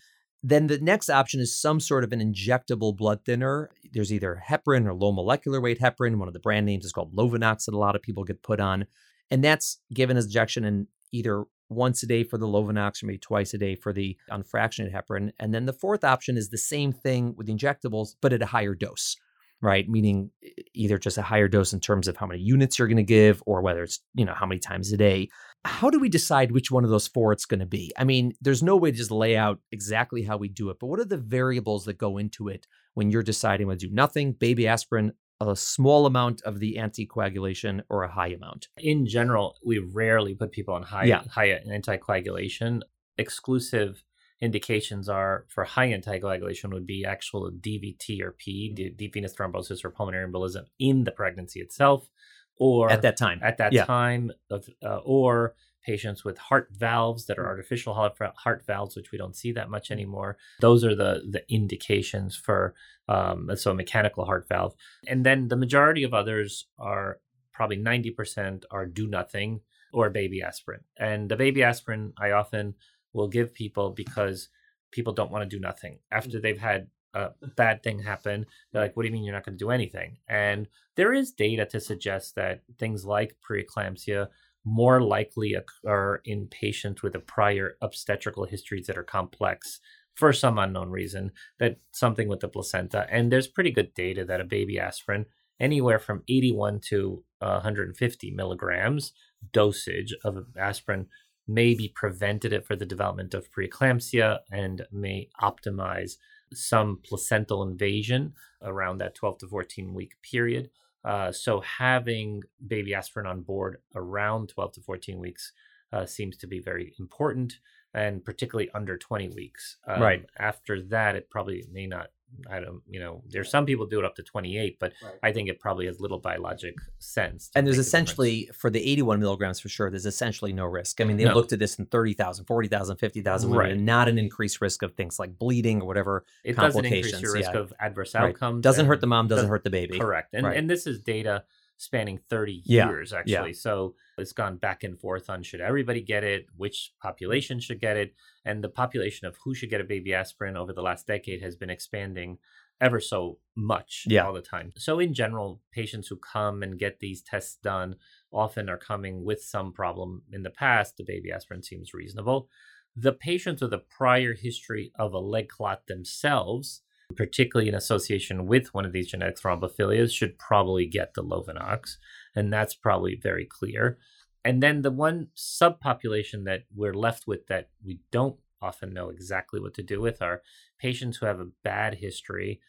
Then 0.45 0.69
the 0.69 0.79
next 0.79 1.11
option 1.11 1.41
is 1.41 1.59
some 1.59 1.81
sort 1.81 2.05
of 2.05 2.13
an 2.13 2.21
injectable 2.21 2.97
blood 2.97 3.25
thinner. 3.25 3.71
There's 3.93 4.13
either 4.13 4.41
heparin 4.49 4.87
or 4.87 4.95
low 4.95 5.11
molecular 5.11 5.61
weight 5.61 5.81
heparin. 5.81 6.17
One 6.19 6.29
of 6.29 6.35
the 6.35 6.41
brand 6.41 6.67
names 6.67 6.85
is 6.85 6.93
called 6.93 7.17
Lovenox 7.17 7.65
that 7.65 7.75
a 7.75 7.79
lot 7.79 7.97
of 7.97 8.03
people 8.03 8.23
get 8.25 8.43
put 8.43 8.61
on. 8.61 8.87
And 9.31 9.43
that's 9.43 9.81
given 9.93 10.17
as 10.17 10.27
injection 10.27 10.65
in 10.65 10.87
either 11.13 11.45
once 11.75 12.03
a 12.03 12.07
day 12.07 12.25
for 12.25 12.39
the 12.39 12.47
Lovenox 12.47 13.03
or 13.03 13.07
maybe 13.07 13.19
twice 13.19 13.55
a 13.55 13.59
day 13.59 13.75
for 13.75 13.93
the 13.93 14.17
unfractionated 14.31 14.93
heparin. 14.93 15.31
And 15.39 15.53
then 15.53 15.67
the 15.67 15.73
fourth 15.73 16.05
option 16.05 16.37
is 16.37 16.49
the 16.49 16.59
same 16.59 16.93
thing 16.93 17.35
with 17.37 17.47
the 17.47 17.55
injectables, 17.55 18.15
but 18.21 18.33
at 18.33 18.43
a 18.43 18.47
higher 18.47 18.75
dose, 18.75 19.17
right? 19.61 19.89
Meaning 19.89 20.31
either 20.75 20.99
just 20.99 21.19
a 21.19 21.23
higher 21.23 21.49
dose 21.49 21.73
in 21.73 21.81
terms 21.81 22.09
of 22.09 22.17
how 22.17 22.27
many 22.27 22.41
units 22.41 22.79
you're 22.79 22.89
going 22.89 22.97
to 22.97 23.03
give 23.03 23.43
or 23.47 23.63
whether 23.63 23.83
it's, 23.83 24.01
you 24.15 24.25
know, 24.25 24.35
how 24.35 24.47
many 24.47 24.59
times 24.59 24.93
a 24.93 24.97
day 24.97 25.29
how 25.65 25.89
do 25.89 25.99
we 25.99 26.09
decide 26.09 26.53
which 26.53 26.71
one 26.71 26.85
of 26.85 26.91
those 26.91 27.09
four 27.09 27.33
it's 27.33 27.47
going 27.47 27.61
to 27.61 27.67
be? 27.67 27.91
I 27.97 28.05
mean, 28.05 28.35
there's 28.41 28.63
no 28.63 28.77
way 28.77 28.91
to 28.91 28.97
just 28.97 29.11
lay 29.11 29.37
out 29.37 29.61
exactly 29.73 30.23
how 30.23 30.37
we 30.37 30.49
do 30.49 30.69
it, 30.71 30.79
but 30.79 30.89
what 30.89 31.01
are 31.01 31.07
the 31.07 31.17
variables 31.17 31.87
that 31.87 31.99
go 31.99 32.19
into 32.19 32.49
it 32.49 32.67
when 32.93 33.11
you're 33.11 33.23
deciding 33.23 33.67
whether 33.67 33.81
to 33.81 33.89
do 33.89 33.95
nothing, 33.95 34.33
baby 34.33 34.69
aspirin, 34.69 35.13
a 35.41 35.55
small 35.57 36.07
amount 36.07 36.43
of 36.43 36.59
the 36.61 36.77
anticoagulation 36.77 37.83
or 37.89 38.03
a 38.05 38.11
high 38.13 38.29
amount? 38.29 38.69
In 38.79 39.07
general, 39.07 39.57
we 39.65 39.79
rarely 39.79 40.35
put 40.35 40.53
people 40.53 40.75
on 40.75 40.83
high 40.83 41.05
Yeah. 41.07 41.23
high 41.31 41.61
anticoagulation. 41.67 42.83
Exclusive 43.19 44.03
indications 44.41 45.09
are 45.09 45.47
for 45.49 45.65
high 45.65 45.89
anticoagulation 45.89 46.73
would 46.73 46.87
be 46.87 47.05
actual 47.05 47.51
DVT 47.51 48.21
or 48.21 48.33
P, 48.33 48.73
deep 48.73 49.15
venous 49.15 49.35
thrombosis 49.35 49.85
or 49.85 49.91
pulmonary 49.91 50.29
embolism 50.31 50.65
in 50.79 51.05
the 51.05 51.13
pregnancy 51.13 51.61
itself, 51.61 52.11
or 52.57 52.91
At 52.91 53.03
that 53.03 53.17
time. 53.17 53.41
at 53.43 53.57
that 53.59 53.73
Yeah. 53.73 53.85
time 53.85 54.33
of 54.51 54.69
uh, 54.85 54.99
or 55.05 55.55
patients 55.85 56.25
with 56.25 56.39
heart 56.39 56.69
valves 56.73 57.27
that 57.27 57.39
are 57.39 57.45
mm. 57.45 57.49
artificial 57.49 57.95
heart, 57.95 58.67
valves 58.67 58.97
which 58.97 59.13
we 59.13 59.19
don't 59.19 59.37
see 59.37 59.53
that 59.53 59.71
much 59.71 59.89
mm. 59.89 59.93
anymore. 59.93 60.37
Those 60.61 60.85
are 60.85 60.95
the 60.95 61.23
the 61.29 61.45
indications 61.53 62.37
for 62.37 62.75
um, 63.09 63.51
so 63.55 63.71
a 63.71 63.75
mechanical 63.75 64.25
heart 64.25 64.49
valve. 64.49 64.75
And 65.07 65.25
then 65.25 65.49
the 65.49 65.57
majority 65.57 66.03
of 66.03 66.15
others 66.15 66.67
are 66.79 67.21
probably 67.53 67.77
90% 67.77 68.65
are 68.71 68.87
do 68.87 69.07
nothing 69.07 69.61
or 69.93 70.11
baby 70.11 70.43
aspirin. 70.43 70.81
And 70.97 71.29
the 71.29 71.37
baby 71.37 71.63
aspirin 71.63 72.13
i 72.19 72.33
often 72.33 72.75
will 73.13 73.29
give 73.29 73.55
people 73.55 73.91
because 73.91 74.49
people 74.91 75.13
don't 75.13 75.31
want 75.31 75.49
to 75.49 75.57
do 75.57 75.61
nothing. 75.61 75.95
Mm. 75.95 75.99
After 76.17 76.41
they've 76.41 76.59
had 76.59 76.89
a 77.13 77.31
bad 77.57 77.83
thing 77.83 78.01
happen 78.01 78.45
they're 78.73 78.83
like 78.83 78.97
what 78.97 79.05
do 79.05 79.09
you 79.09 79.13
mean 79.13 79.23
you're 79.23 79.35
not 79.35 79.45
going 79.45 79.59
to 79.59 79.65
do 79.65 79.71
anything? 79.71 80.17
And 80.29 80.67
there 80.97 81.13
is 81.13 81.33
data 81.33 81.67
to 81.67 81.81
suggest 81.81 82.37
that 82.37 82.63
things 82.79 83.05
like 83.05 83.37
preeclampsia 83.47 84.29
more 84.65 85.01
likely 85.01 85.55
occur 85.55 86.21
in 86.25 86.47
patients 86.47 87.03
with 87.03 87.15
a 87.15 87.21
prior 87.21 87.77
obstetrical 87.83 88.45
histories 88.47 88.87
that 88.87 88.97
are 88.97 89.03
complex 89.03 89.81
for 90.15 90.33
some 90.33 90.59
unknown 90.59 90.91
reason 90.91 91.33
that 91.59 91.79
something 91.91 92.29
with 92.29 92.41
the 92.41 92.49
placenta. 92.49 93.07
And 93.11 93.31
there's 93.31 93.49
pretty 93.49 93.71
good 93.71 93.93
data 93.95 94.25
that 94.25 94.41
a 94.41 94.45
baby 94.45 94.79
aspirin 94.79 95.27
anywhere 95.61 95.99
from 95.99 96.23
81 96.29 96.81
to 96.89 97.25
uh, 97.41 97.53
150 97.55 98.31
milligrams 98.31 99.13
dosage 99.53 100.15
of 100.25 100.47
aspirin 100.59 101.07
may 101.47 101.75
be 101.75 101.93
preventative 101.95 102.65
for 102.65 102.77
the 102.77 102.87
development 102.87 103.35
of 103.35 103.51
preeclampsia 103.51 104.39
and 104.51 104.87
may 104.91 105.29
optimize 105.43 106.17
some 106.53 107.01
placental 107.05 107.63
invasion 107.63 108.33
around 108.63 108.99
that 108.99 109.15
12 109.15 109.39
to 109.39 109.49
14 109.49 109.93
week 109.93 110.15
period 110.23 110.71
uh, 111.05 111.31
so 111.31 111.61
having 111.61 112.43
baby 112.67 112.95
aspirin 112.95 113.27
on 113.27 113.43
board 113.43 113.79
around 113.95 114.49
12 114.49 114.73
to 114.73 114.81
14 114.81 115.19
weeks 115.19 115.53
uh, 115.93 116.07
seems 116.07 116.37
to 116.39 116.47
be 116.47 116.61
very 116.61 116.95
important, 116.99 117.59
and 117.93 118.25
particularly 118.25 118.71
under 118.75 118.97
20 118.97 119.29
weeks. 119.29 119.77
Um, 119.87 120.03
Right. 120.03 120.25
After 120.39 120.83
that, 120.83 121.15
it 121.15 121.31
probably 121.31 121.65
may 121.71 121.87
not. 121.87 122.09
I 122.51 122.59
don't. 122.61 122.83
You 122.89 122.99
know, 123.01 123.23
there's 123.29 123.49
some 123.49 123.65
people 123.65 123.87
do 123.87 123.99
it 124.01 124.05
up 124.05 124.17
to 124.17 124.23
28, 124.23 124.79
but 124.81 124.93
Right. 125.03 125.15
I 125.23 125.33
think 125.33 125.49
it 125.49 125.61
probably 125.61 125.87
has 125.87 126.01
little 126.01 126.19
biologic 126.19 126.75
sense. 126.99 127.51
And 127.55 127.65
there's 127.67 127.77
make 127.77 127.83
a 127.83 127.85
difference. 127.85 127.87
essentially, 127.87 128.51
for 128.55 128.71
the 128.71 128.81
81 128.91 129.21
milligrams 129.21 129.61
for 129.61 129.69
sure, 129.69 129.89
there's 129.89 130.05
essentially 130.07 130.53
no 130.53 130.65
risk. 130.67 131.01
I 131.01 131.05
mean, 131.05 131.17
they 131.17 131.25
No. 131.25 131.35
looked 131.35 131.53
at 131.53 131.59
this 131.61 131.79
in 131.79 131.87
30,000, 131.87 132.45
40,000, 132.47 132.97
50,000 132.97 133.51
women, 133.51 133.65
Right. 133.65 133.73
and 133.73 133.87
not 133.87 134.09
an 134.09 134.19
increased 134.19 134.61
risk 134.61 134.83
of 134.83 134.95
things 134.95 135.19
like 135.19 135.39
bleeding 135.39 135.81
or 135.81 135.87
whatever. 135.87 136.25
it 136.43 136.57
doesn't 136.57 136.85
increase 136.85 137.13
complications, 137.13 137.23
your 137.23 137.33
risk 137.35 137.53
yeah. 137.53 137.59
of 137.61 137.73
adverse 137.79 138.15
Right. 138.15 138.25
outcomes. 138.31 138.63
Doesn't 138.63 138.87
hurt 138.87 139.01
the 139.01 139.07
mom, 139.07 139.29
doesn't 139.29 139.45
does- 139.45 139.49
hurt 139.51 139.65
the 139.65 139.71
baby. 139.71 139.99
Correct. 139.99 140.35
And 140.35 140.47
and 140.47 140.69
this 140.69 140.87
is 140.87 141.01
data 141.01 141.45
spanning 141.77 142.19
30 142.29 142.63
Yeah, 142.65 142.89
years 142.89 143.13
actually. 143.13 143.53
So 143.53 143.95
it's 144.19 144.33
gone 144.33 144.57
back 144.57 144.85
and 144.85 144.99
forth 144.99 145.29
on 145.29 145.43
should 145.43 145.61
everybody 145.61 146.01
get 146.01 146.25
it, 146.25 146.47
which 146.57 146.93
population 147.01 147.61
should 147.61 147.81
get 147.81 147.97
it, 147.97 148.15
and 148.45 148.63
the 148.63 148.69
population 148.69 149.27
of 149.27 149.37
who 149.45 149.55
should 149.55 149.71
get 149.71 149.81
a 149.81 149.85
baby 149.85 150.15
aspirin 150.15 150.57
over 150.57 150.73
the 150.73 150.83
last 150.83 151.07
decade 151.07 151.43
has 151.43 151.57
been 151.57 151.71
expanding 151.71 152.39
ever 152.81 153.01
so 153.01 153.39
much 153.55 154.05
Yeah. 154.09 154.27
all 154.27 154.33
the 154.33 154.43
time. 154.43 154.73
So 154.77 154.99
in 154.99 155.15
general, 155.15 155.63
patients 155.73 156.09
who 156.09 156.17
come 156.17 156.63
and 156.63 156.79
get 156.79 156.99
these 156.99 157.23
tests 157.23 157.57
done 157.57 157.97
often 158.33 158.69
are 158.69 158.79
coming 158.79 159.25
with 159.25 159.43
some 159.43 159.73
problem 159.73 160.23
in 160.33 160.43
the 160.43 160.51
past. 160.51 160.97
The 160.97 161.05
baby 161.05 161.31
aspirin 161.31 161.63
seems 161.63 161.95
reasonable. 161.95 162.49
The 162.97 163.13
patients 163.13 163.63
with 163.63 163.73
a 163.73 163.79
prior 163.79 164.35
history 164.35 164.93
of 164.99 165.13
a 165.15 165.19
leg 165.19 165.49
clot 165.49 165.87
themselves 165.87 166.83
particularly 167.17 167.69
in 167.69 167.75
association 167.75 168.47
with 168.47 168.73
one 168.75 168.85
of 168.85 168.93
these 168.93 169.09
genetic 169.11 169.37
thrombophilias, 169.39 170.13
should 170.13 170.39
probably 170.39 170.87
get 170.87 171.15
the 171.15 171.23
Lovenox. 171.23 171.97
And 172.35 172.53
that's 172.53 172.75
probably 172.75 173.17
very 173.17 173.45
clear. 173.45 173.99
And 174.45 174.63
then 174.63 174.83
the 174.83 174.91
one 174.91 175.29
subpopulation 175.37 176.45
that 176.45 176.65
we're 176.75 176.95
left 176.95 177.27
with 177.27 177.47
that 177.47 177.71
we 177.83 178.01
don't 178.11 178.39
often 178.61 178.93
know 178.93 179.09
exactly 179.11 179.61
what 179.61 179.75
to 179.75 179.83
do 179.83 180.01
with 180.01 180.21
are 180.23 180.43
patients 180.79 181.17
who 181.19 181.27
have 181.27 181.41
a 181.41 181.51
bad 181.63 181.95
history, 181.97 182.61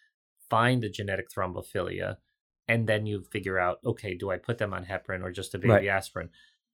find 0.49 0.83
a 0.83 0.89
genetic 0.89 1.29
thrombophilia, 1.29 2.17
and 2.67 2.87
then 2.87 3.05
you 3.05 3.23
figure 3.31 3.59
out, 3.59 3.79
okay, 3.85 4.15
do 4.15 4.31
I 4.31 4.37
put 4.37 4.57
them 4.57 4.73
on 4.73 4.85
heparin 4.85 5.23
or 5.23 5.31
just 5.31 5.53
a 5.53 5.59
baby 5.59 5.87
Right. 5.87 5.89
aspirin? 5.89 6.29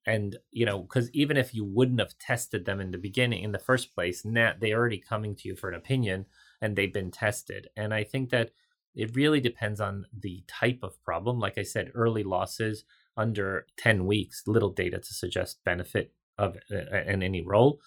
And 0.05 0.37
you 0.49 0.65
know, 0.65 0.79
because 0.79 1.11
even 1.11 1.37
if 1.37 1.53
you 1.53 1.63
wouldn't 1.63 1.99
have 1.99 2.17
tested 2.17 2.65
them 2.65 2.79
in 2.79 2.91
the 2.91 2.97
beginning, 2.97 3.43
in 3.43 3.51
the 3.51 3.59
first 3.59 3.93
place, 3.93 4.25
now 4.25 4.53
they're 4.59 4.77
already 4.77 4.97
coming 4.99 5.35
to 5.35 5.47
you 5.47 5.55
for 5.55 5.69
an 5.69 5.75
opinion, 5.75 6.25
and 6.61 6.75
they've 6.75 6.93
been 6.93 7.11
tested. 7.11 7.67
And 7.75 7.93
I 7.93 8.03
think 8.03 8.29
that 8.31 8.51
it 8.95 9.15
really 9.15 9.39
depends 9.39 9.79
on 9.79 10.05
the 10.17 10.43
type 10.47 10.79
of 10.83 11.01
problem. 11.03 11.39
Like 11.39 11.57
I 11.57 11.63
said, 11.63 11.91
early 11.93 12.23
losses 12.23 12.83
under 13.17 13.65
10 13.77 14.05
weeks, 14.05 14.43
little 14.47 14.69
data 14.69 14.99
to 14.99 15.13
suggest 15.13 15.63
benefit 15.63 16.13
of 16.37 16.57
uh, 16.71 16.97
in 17.07 17.23
any 17.23 17.41
role. 17.41 17.79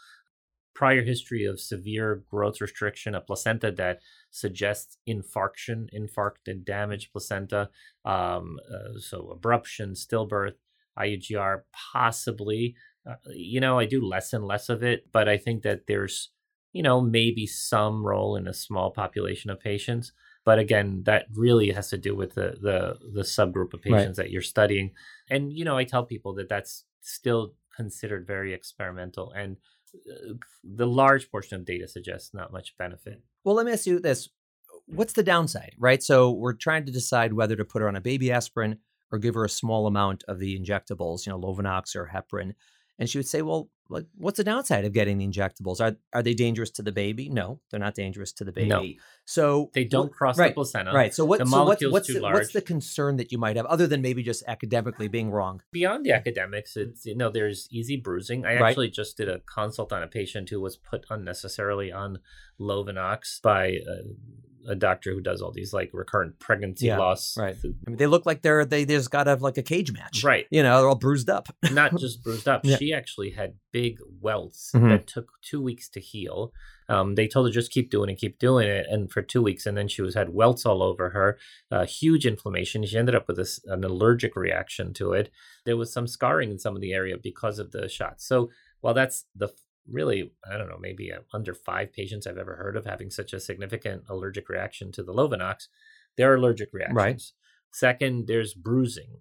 Prior 0.74 1.02
history 1.02 1.44
of 1.44 1.60
severe 1.60 2.24
growth 2.28 2.60
restriction, 2.60 3.14
a 3.14 3.20
placenta 3.20 3.70
that 3.72 4.00
suggests 4.30 4.98
infarction, 5.08 5.88
infarct 5.94 6.48
and 6.48 6.64
damaged 6.64 7.12
placenta, 7.12 7.70
um, 8.04 8.58
uh, 8.68 8.98
so 8.98 9.38
abruption, 9.38 9.92
stillbirth, 9.92 10.54
IUGR, 10.98 11.62
possibly. 11.92 12.74
Uh, 13.08 13.14
you 13.32 13.60
know, 13.60 13.78
I 13.78 13.86
do 13.86 14.04
less 14.04 14.32
and 14.32 14.44
less 14.44 14.68
of 14.68 14.82
it, 14.82 15.12
but 15.12 15.28
I 15.28 15.36
think 15.36 15.62
that 15.62 15.86
there's 15.86 16.30
you 16.74 16.82
know, 16.82 17.00
maybe 17.00 17.46
some 17.46 18.04
role 18.04 18.36
in 18.36 18.46
a 18.46 18.52
small 18.52 18.90
population 18.90 19.48
of 19.48 19.60
patients. 19.60 20.12
But 20.44 20.58
again, 20.58 21.02
that 21.04 21.26
really 21.34 21.70
has 21.70 21.88
to 21.90 21.98
do 21.98 22.14
with 22.14 22.34
the 22.34 22.56
the, 22.60 22.98
the 23.12 23.22
subgroup 23.22 23.74
of 23.74 23.80
Right. 23.86 23.98
patients 23.98 24.16
that 24.16 24.30
you're 24.30 24.42
studying. 24.42 24.92
And 25.30 25.52
you 25.52 25.64
know, 25.64 25.76
I 25.76 25.84
tell 25.84 26.04
people 26.04 26.34
that 26.34 26.48
that's 26.48 26.84
still 27.00 27.54
considered 27.76 28.26
very 28.26 28.52
experimental, 28.54 29.32
and 29.32 29.56
uh, 29.94 30.34
the 30.62 30.86
large 30.86 31.30
portion 31.30 31.56
of 31.58 31.64
data 31.64 31.88
suggests 31.88 32.34
not 32.34 32.52
much 32.52 32.76
benefit. 32.78 33.22
Well, 33.44 33.54
let 33.54 33.66
me 33.66 33.72
ask 33.72 33.86
you 33.86 34.00
this. 34.00 34.28
What's 34.86 35.14
the 35.14 35.22
downside, 35.22 35.74
right? 35.78 36.02
So 36.02 36.30
we're 36.30 36.52
trying 36.52 36.84
to 36.86 36.92
decide 36.92 37.32
whether 37.32 37.56
to 37.56 37.64
put 37.64 37.80
her 37.80 37.88
on 37.88 37.96
a 37.96 38.02
baby 38.02 38.30
aspirin 38.30 38.78
or 39.10 39.18
give 39.18 39.34
her 39.34 39.44
a 39.44 39.48
small 39.48 39.86
amount 39.86 40.24
of 40.28 40.38
the 40.38 40.58
injectables, 40.58 41.24
you 41.24 41.32
know, 41.32 41.40
Lovenox 41.40 41.96
or 41.96 42.10
heparin. 42.12 42.52
And 42.98 43.08
she 43.10 43.18
would 43.18 43.26
say, 43.26 43.42
well, 43.42 43.70
like, 43.90 44.06
what's 44.16 44.38
the 44.38 44.44
downside 44.44 44.84
of 44.84 44.92
getting 44.92 45.18
the 45.18 45.26
injectables? 45.26 45.80
Are 45.80 45.96
are 46.12 46.22
they 46.22 46.32
dangerous 46.32 46.70
to 46.72 46.82
the 46.82 46.92
baby? 46.92 47.28
No, 47.28 47.60
they're 47.70 47.80
not 47.80 47.94
dangerous 47.94 48.32
to 48.34 48.44
the 48.44 48.52
baby. 48.52 48.68
No. 48.68 48.84
So 49.26 49.70
They 49.74 49.84
don't 49.84 50.10
cross 50.12 50.38
right, 50.38 50.48
the 50.48 50.54
placenta. 50.54 50.92
Right. 50.92 51.12
So 51.12 51.24
what? 51.24 51.38
The 51.40 51.46
so 51.46 51.64
what's 51.90 52.08
the, 52.12 52.20
large. 52.20 52.34
what's 52.34 52.52
the 52.52 52.62
concern 52.62 53.16
that 53.16 53.30
you 53.30 53.36
might 53.38 53.56
have, 53.56 53.66
other 53.66 53.86
than 53.86 54.00
maybe 54.00 54.22
just 54.22 54.42
academically 54.46 55.08
being 55.08 55.30
wrong? 55.30 55.60
beyond 55.70 56.06
the 56.06 56.12
academics, 56.12 56.76
it's 56.76 57.04
you 57.04 57.14
know 57.14 57.30
there's 57.30 57.68
easy 57.70 57.96
bruising. 57.96 58.46
I 58.46 58.54
Right. 58.56 58.70
actually 58.70 58.90
just 58.90 59.16
did 59.18 59.28
a 59.28 59.40
consult 59.40 59.92
on 59.92 60.02
a 60.02 60.06
patient 60.08 60.48
who 60.50 60.60
was 60.60 60.76
put 60.76 61.04
unnecessarily 61.10 61.92
on 61.92 62.20
Lovenox 62.58 63.42
by 63.42 63.66
a, 63.66 64.02
a 64.66 64.74
doctor 64.74 65.12
who 65.12 65.20
does 65.20 65.40
all 65.42 65.52
these 65.52 65.72
like 65.72 65.90
recurrent 65.92 66.38
pregnancy 66.38 66.86
Yeah, 66.86 66.98
loss. 66.98 67.36
right. 67.36 67.56
I 67.64 67.90
mean, 67.90 67.96
they 67.96 68.06
look 68.06 68.26
like 68.26 68.42
they're 68.42 68.64
they, 68.64 68.84
they 68.84 68.94
just 68.96 69.10
got 69.10 69.24
to 69.24 69.30
have 69.30 69.42
like 69.42 69.58
a 69.58 69.62
cage 69.62 69.92
match, 69.92 70.24
Right. 70.24 70.46
You 70.50 70.62
know, 70.62 70.78
they're 70.78 70.88
all 70.88 70.94
bruised 70.94 71.28
up. 71.30 71.48
Not 71.72 71.96
just 71.96 72.22
bruised 72.22 72.48
up. 72.48 72.62
Yeah. 72.64 72.76
She 72.76 72.92
actually 72.92 73.30
had 73.30 73.54
big 73.72 73.98
welts 74.20 74.70
Mhm. 74.74 74.88
that 74.90 75.06
took 75.06 75.28
two 75.42 75.60
weeks 75.62 75.88
to 75.90 76.00
heal. 76.00 76.52
Um, 76.88 77.14
they 77.14 77.26
told 77.26 77.46
her 77.46 77.52
just 77.52 77.70
keep 77.72 77.90
doing 77.90 78.10
it, 78.10 78.16
keep 78.16 78.38
doing 78.38 78.68
it, 78.68 78.86
and 78.90 79.10
for 79.10 79.22
two 79.22 79.40
weeks, 79.42 79.64
and 79.64 79.76
then 79.76 79.88
she 79.88 80.02
was 80.02 80.14
had 80.14 80.34
welts 80.34 80.66
all 80.66 80.82
over 80.82 81.10
her, 81.10 81.38
uh, 81.70 81.86
huge 81.86 82.26
inflammation. 82.26 82.84
She 82.84 82.98
ended 82.98 83.14
up 83.14 83.26
with 83.26 83.38
this, 83.38 83.58
an 83.66 83.84
allergic 83.84 84.36
reaction 84.36 84.92
to 84.94 85.12
it. 85.14 85.30
There 85.64 85.78
was 85.78 85.90
some 85.92 86.06
scarring 86.06 86.50
in 86.50 86.58
some 86.58 86.74
of 86.76 86.82
the 86.82 86.92
area 86.92 87.16
because 87.16 87.58
of 87.58 87.72
the 87.72 87.88
shots. 87.88 88.26
So 88.26 88.50
while 88.82 88.92
that's 88.92 89.24
the 89.34 89.48
really, 89.90 90.32
I 90.50 90.56
don't 90.56 90.68
know, 90.68 90.78
maybe 90.80 91.12
uh, 91.12 91.20
under 91.32 91.54
five 91.54 91.92
patients 91.92 92.26
I've 92.26 92.38
ever 92.38 92.56
heard 92.56 92.76
of 92.76 92.84
having 92.84 93.10
such 93.10 93.32
a 93.32 93.40
significant 93.40 94.04
allergic 94.08 94.48
reaction 94.48 94.92
to 94.92 95.02
the 95.02 95.12
Lovenox, 95.12 95.68
there 96.16 96.32
are 96.32 96.36
allergic 96.36 96.70
reactions. 96.72 96.94
Second, 97.70 98.26
there's 98.26 98.54
bruising. 98.54 99.20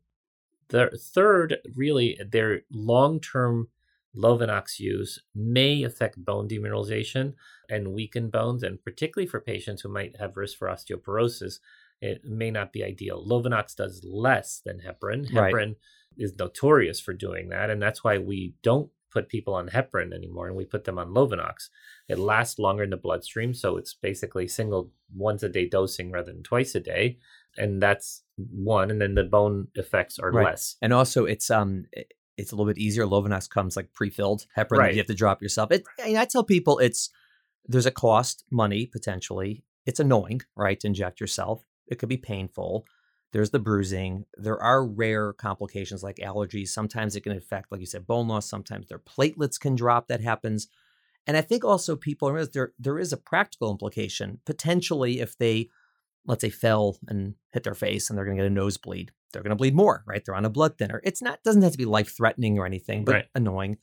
The 0.70 0.90
third, 0.98 1.58
really, 1.76 2.20
their 2.32 2.62
long-term 2.72 3.70
Lovenox 4.16 4.80
use 4.80 5.20
may 5.34 5.84
affect 5.84 6.24
bone 6.24 6.48
demineralization 6.48 7.34
and 7.70 7.94
weaken 7.94 8.30
bones, 8.30 8.64
and 8.64 8.84
particularly 8.84 9.28
for 9.28 9.40
patients 9.40 9.82
who 9.82 9.90
might 9.90 10.18
have 10.20 10.38
risk 10.38 10.58
for 10.58 10.68
osteoporosis, 10.68 11.60
it 12.00 12.24
may 12.24 12.52
not 12.52 12.72
be 12.72 12.84
ideal. 12.84 13.26
Lovenox 13.26 13.76
does 13.76 14.04
less 14.04 14.62
than 14.64 14.82
heparin. 14.82 15.34
Right. 15.34 15.54
Heparin 15.54 15.76
is 16.18 16.34
notorious 16.38 17.00
for 17.00 17.14
doing 17.14 17.50
that, 17.50 17.70
and 17.70 17.82
that's 17.82 18.04
why 18.04 18.20
we 18.20 18.54
don't 18.62 18.92
put 19.14 19.30
people 19.30 19.54
on 19.54 19.70
heparin 19.70 20.14
anymore, 20.14 20.48
and 20.48 20.56
we 20.58 20.66
put 20.66 20.84
them 20.84 20.98
on 20.98 21.14
Lovenox. 21.14 21.70
It 22.10 22.18
lasts 22.20 22.60
longer 22.60 22.84
in 22.84 22.90
the 22.90 22.98
bloodstream, 22.98 23.54
so 23.54 23.78
it's 23.78 23.94
basically 23.94 24.48
single 24.48 24.92
once 25.16 25.44
a 25.44 25.50
day 25.50 25.70
dosing 25.70 26.12
rather 26.12 26.34
than 26.34 26.44
twice 26.44 26.74
a 26.76 26.80
day, 26.80 27.20
and 27.58 27.82
that's 27.82 28.24
one. 28.38 28.90
And 28.92 29.00
then 29.00 29.16
the 29.16 29.24
bone 29.24 29.68
effects 29.76 30.20
are 30.20 30.32
Right. 30.32 30.46
less. 30.46 30.76
And 30.82 30.92
also, 30.92 31.26
it's 31.26 31.50
um, 31.52 31.86
it's 32.38 32.52
a 32.52 32.56
little 32.56 32.72
bit 32.74 32.80
easier. 32.82 33.06
Lovenox 33.06 33.48
comes 33.50 33.76
like 33.76 33.94
pre-filled 33.94 34.48
heparin 34.58 34.78
Right. 34.80 34.94
you 34.94 35.00
have 35.00 35.08
to 35.08 35.14
drop 35.14 35.42
yourself. 35.42 35.72
It, 35.72 35.84
I, 36.02 36.08
mean, 36.08 36.18
I 36.18 36.26
tell 36.26 36.44
people 36.44 36.80
it's 36.80 37.10
there's 37.68 37.86
a 37.86 37.92
cost, 37.92 38.44
money 38.52 38.86
potentially. 38.88 39.64
It's 39.86 40.00
annoying, 40.00 40.42
right, 40.56 40.80
to 40.80 40.88
inject 40.88 41.20
yourself. 41.22 41.64
It 41.88 42.00
could 42.00 42.10
be 42.10 42.18
painful. 42.18 42.86
There's 43.34 43.50
the 43.50 43.60
bruising. 43.60 44.26
There 44.38 44.62
are 44.62 44.86
rare 44.86 45.34
complications 45.34 46.04
like 46.04 46.18
allergies. 46.18 46.70
Sometimes 46.70 47.16
it 47.16 47.22
can 47.22 47.36
affect, 47.36 47.72
like 47.72 47.82
you 47.82 47.88
said, 47.88 48.08
bone 48.08 48.28
loss. 48.28 48.48
Sometimes 48.48 48.88
their 48.88 49.00
platelets 49.00 49.60
can 49.60 49.76
drop. 49.76 50.08
That 50.08 50.22
happens. 50.22 50.68
And 51.26 51.36
I 51.36 51.42
think 51.42 51.66
also 51.66 51.96
people 51.96 52.32
realize 52.32 52.52
there 52.52 52.74
there 52.80 53.00
is 53.00 53.12
a 53.12 53.18
practical 53.18 53.72
implication 53.72 54.40
potentially 54.46 55.20
if 55.20 55.38
they, 55.38 55.70
let's 56.26 56.42
say, 56.42 56.50
fell 56.50 56.98
and 57.08 57.36
hit 57.52 57.64
their 57.64 57.74
face 57.74 58.10
and 58.10 58.18
they're 58.18 58.26
going 58.26 58.38
to 58.38 58.44
get 58.44 58.52
a 58.52 58.54
nosebleed, 58.54 59.12
they're 59.32 59.42
going 59.42 59.50
to 59.50 59.56
bleed 59.56 59.76
more, 59.76 60.04
right? 60.06 60.24
They're 60.24 60.36
on 60.36 60.46
a 60.46 60.50
blood 60.50 60.78
thinner. 60.78 61.02
It's 61.04 61.22
not 61.22 61.44
doesn't 61.44 61.62
have 61.64 61.72
to 61.72 61.78
be 61.78 61.86
life 61.86 62.16
threatening 62.16 62.60
or 62.60 62.66
anything, 62.66 63.04
but 63.04 63.14
Right. 63.14 63.26
annoying. 63.34 63.78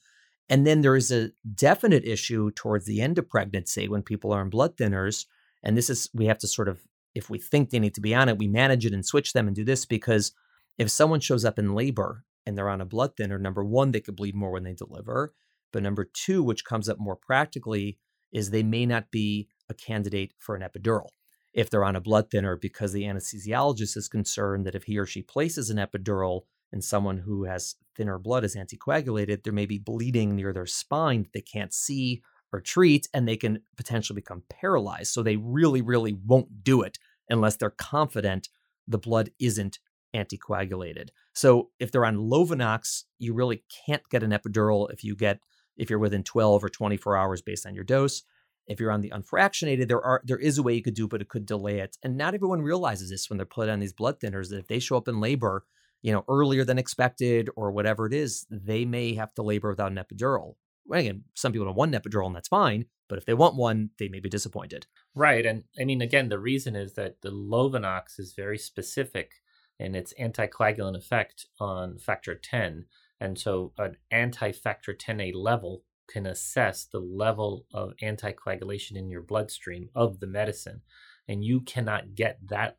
And 0.49 0.67
then 0.67 0.81
there 0.83 0.97
is 0.97 1.11
a 1.11 1.31
definite 1.55 2.05
issue 2.05 2.51
towards 2.53 2.85
the 2.87 3.01
end 3.01 3.19
of 3.19 3.29
pregnancy 3.29 3.89
when 3.89 4.03
people 4.03 4.33
are 4.33 4.41
on 4.41 4.51
blood 4.51 4.77
thinners, 4.77 5.27
and 5.63 5.77
this 5.77 5.89
is 5.91 6.11
we 6.13 6.27
have 6.27 6.39
to 6.39 6.47
sort 6.47 6.69
of 6.69 6.81
if 7.15 7.29
we 7.29 7.39
think 7.39 7.71
they 7.71 7.79
need 7.79 7.95
to 7.95 8.01
be 8.01 8.15
on 8.15 8.29
it, 8.29 8.39
we 8.39 8.49
manage 8.49 8.87
it 8.87 8.93
and 8.93 9.05
switch 9.05 9.33
them 9.33 9.47
and 9.47 9.57
do 9.57 9.65
this 9.65 9.85
because 9.85 10.33
if 10.79 10.91
someone 10.91 11.21
shows 11.21 11.45
up 11.45 11.59
in 11.59 11.75
labor 11.75 12.25
and 12.47 12.57
they're 12.57 12.69
on 12.69 12.81
a 12.81 12.87
blood 12.87 13.17
thinner, 13.17 13.39
number 13.39 13.65
one, 13.65 13.91
they 13.91 14.01
could 14.01 14.17
bleed 14.17 14.35
more 14.35 14.51
when 14.51 14.65
they 14.65 14.73
deliver. 14.73 15.35
But 15.73 15.83
number 15.83 16.05
two, 16.05 16.43
which 16.43 16.65
comes 16.65 16.89
up 16.89 16.99
more 16.99 17.17
practically, 17.17 17.99
is 18.33 18.51
they 18.51 18.63
may 18.63 18.87
not 18.87 19.11
be 19.11 19.49
a 19.69 19.75
candidate 19.75 20.35
for 20.39 20.55
an 20.55 20.63
epidural 20.63 21.09
if 21.53 21.69
they're 21.69 21.85
on 21.85 21.97
a 21.97 22.01
blood 22.01 22.31
thinner 22.31 22.57
because 22.57 22.93
the 22.93 23.03
anesthesiologist 23.03 23.97
is 23.97 24.09
concerned 24.09 24.65
that 24.67 24.75
if 24.75 24.85
he 24.85 24.99
or 24.99 25.07
she 25.07 25.23
places 25.23 25.71
an 25.71 25.79
epidural 25.79 26.43
in 26.73 26.81
someone 26.81 27.19
who 27.19 27.45
has 27.45 27.75
thinner 27.97 28.19
blood 28.19 28.45
is 28.45 28.57
anticoagulated, 28.57 29.43
there 29.43 29.53
may 29.53 29.67
be 29.67 29.79
bleeding 29.79 30.37
near 30.37 30.53
their 30.53 30.67
spine 30.67 31.23
that 31.23 31.33
they 31.33 31.41
can't 31.41 31.75
see 31.75 32.23
or 32.53 32.61
treat, 32.61 33.09
and 33.15 33.27
they 33.27 33.37
can 33.37 33.63
potentially 33.77 34.15
become 34.15 34.43
paralyzed. 34.49 35.13
So 35.13 35.23
they 35.23 35.37
really, 35.37 35.83
really 35.83 36.13
won't 36.13 36.65
do 36.65 36.83
it 36.83 36.99
unless 37.29 37.57
they're 37.57 37.71
confident 37.71 38.49
the 38.89 38.99
blood 38.99 39.31
isn't 39.39 39.79
anticoagulated. 40.15 41.11
So 41.35 41.71
if 41.79 41.93
they're 41.93 42.05
on 42.05 42.17
Lovenox, 42.17 43.05
you 43.19 43.35
really 43.35 43.65
can't 43.87 44.03
get 44.11 44.23
an 44.23 44.31
epidural 44.31 44.93
if 44.93 45.05
you 45.05 45.15
get 45.15 45.41
if 45.77 45.89
you're 45.89 45.99
within 45.99 46.23
12 46.23 46.65
or 46.65 46.69
24 46.69 47.17
hours 47.17 47.41
based 47.43 47.67
on 47.67 47.75
your 47.75 47.85
dose. 47.85 48.23
If 48.67 48.79
you're 48.79 48.91
on 48.91 49.01
the 49.01 49.11
unfractionated, 49.11 49.89
there 49.89 50.05
are 50.05 50.21
there 50.25 50.39
is 50.39 50.59
a 50.59 50.63
way 50.63 50.75
you 50.75 50.83
could 50.83 50.95
do, 50.95 51.09
but 51.09 51.21
it 51.21 51.29
could 51.29 51.47
delay 51.47 51.81
it. 51.81 51.97
And 52.03 52.17
not 52.17 52.35
everyone 52.35 52.63
realizes 52.63 53.11
this 53.11 53.29
when 53.29 53.37
they're 53.37 53.47
put 53.47 53.69
on 53.69 53.81
these 53.81 53.93
blood 53.93 54.21
thinners 54.21 54.51
that 54.51 54.59
if 54.59 54.69
they 54.69 54.79
show 54.79 54.97
up 54.97 55.09
in 55.09 55.21
labor, 55.21 55.65
you 56.03 56.13
know, 56.13 56.25
earlier 56.29 56.65
than 56.65 56.79
expected 56.79 57.49
or 57.57 57.73
whatever 57.73 58.07
it 58.07 58.13
is, 58.13 58.47
they 58.51 58.85
may 58.85 59.15
have 59.15 59.35
to 59.35 59.43
labor 59.43 59.71
without 59.71 59.93
an 59.93 59.99
epidural. 59.99 60.55
Again, 60.93 61.25
some 61.35 61.53
people 61.53 61.67
don't 61.67 61.77
want 61.77 61.95
an 61.95 62.01
epidural, 62.01 62.27
and 62.27 62.37
that's 62.37 62.49
fine. 62.49 62.87
But 63.09 63.19
if 63.19 63.27
they 63.27 63.35
want 63.35 63.57
one, 63.57 63.91
they 63.99 64.09
may 64.09 64.21
be 64.21 64.29
disappointed. 64.29 64.87
Right. 65.15 65.45
And 65.45 65.65
I 65.81 65.85
mean, 65.85 66.01
again, 66.01 66.29
the 66.29 66.39
reason 66.39 66.77
is 66.77 66.95
that 66.95 67.23
the 67.23 67.31
Lovenox 67.31 68.19
is 68.19 68.35
very 68.37 68.59
specific 68.59 69.33
in 69.81 69.95
its 69.95 70.15
anticoagulant 70.21 70.97
effect 70.97 71.47
on 71.59 71.99
factor 71.99 72.35
10. 72.35 72.87
And 73.21 73.39
so 73.39 73.73
an 73.79 73.97
anti 74.11 74.53
factor 74.53 74.95
10A 74.95 75.35
level 75.35 75.83
can 76.09 76.27
assess 76.27 76.85
the 76.85 77.01
level 77.01 77.67
of 77.73 77.95
anticoagulation 78.03 78.97
in 78.97 79.11
your 79.11 79.23
bloodstream 79.23 79.89
of 79.95 80.21
the 80.21 80.27
medicine. 80.27 80.83
And 81.27 81.45
you 81.45 81.61
cannot 81.61 82.15
get 82.15 82.39
that 82.49 82.79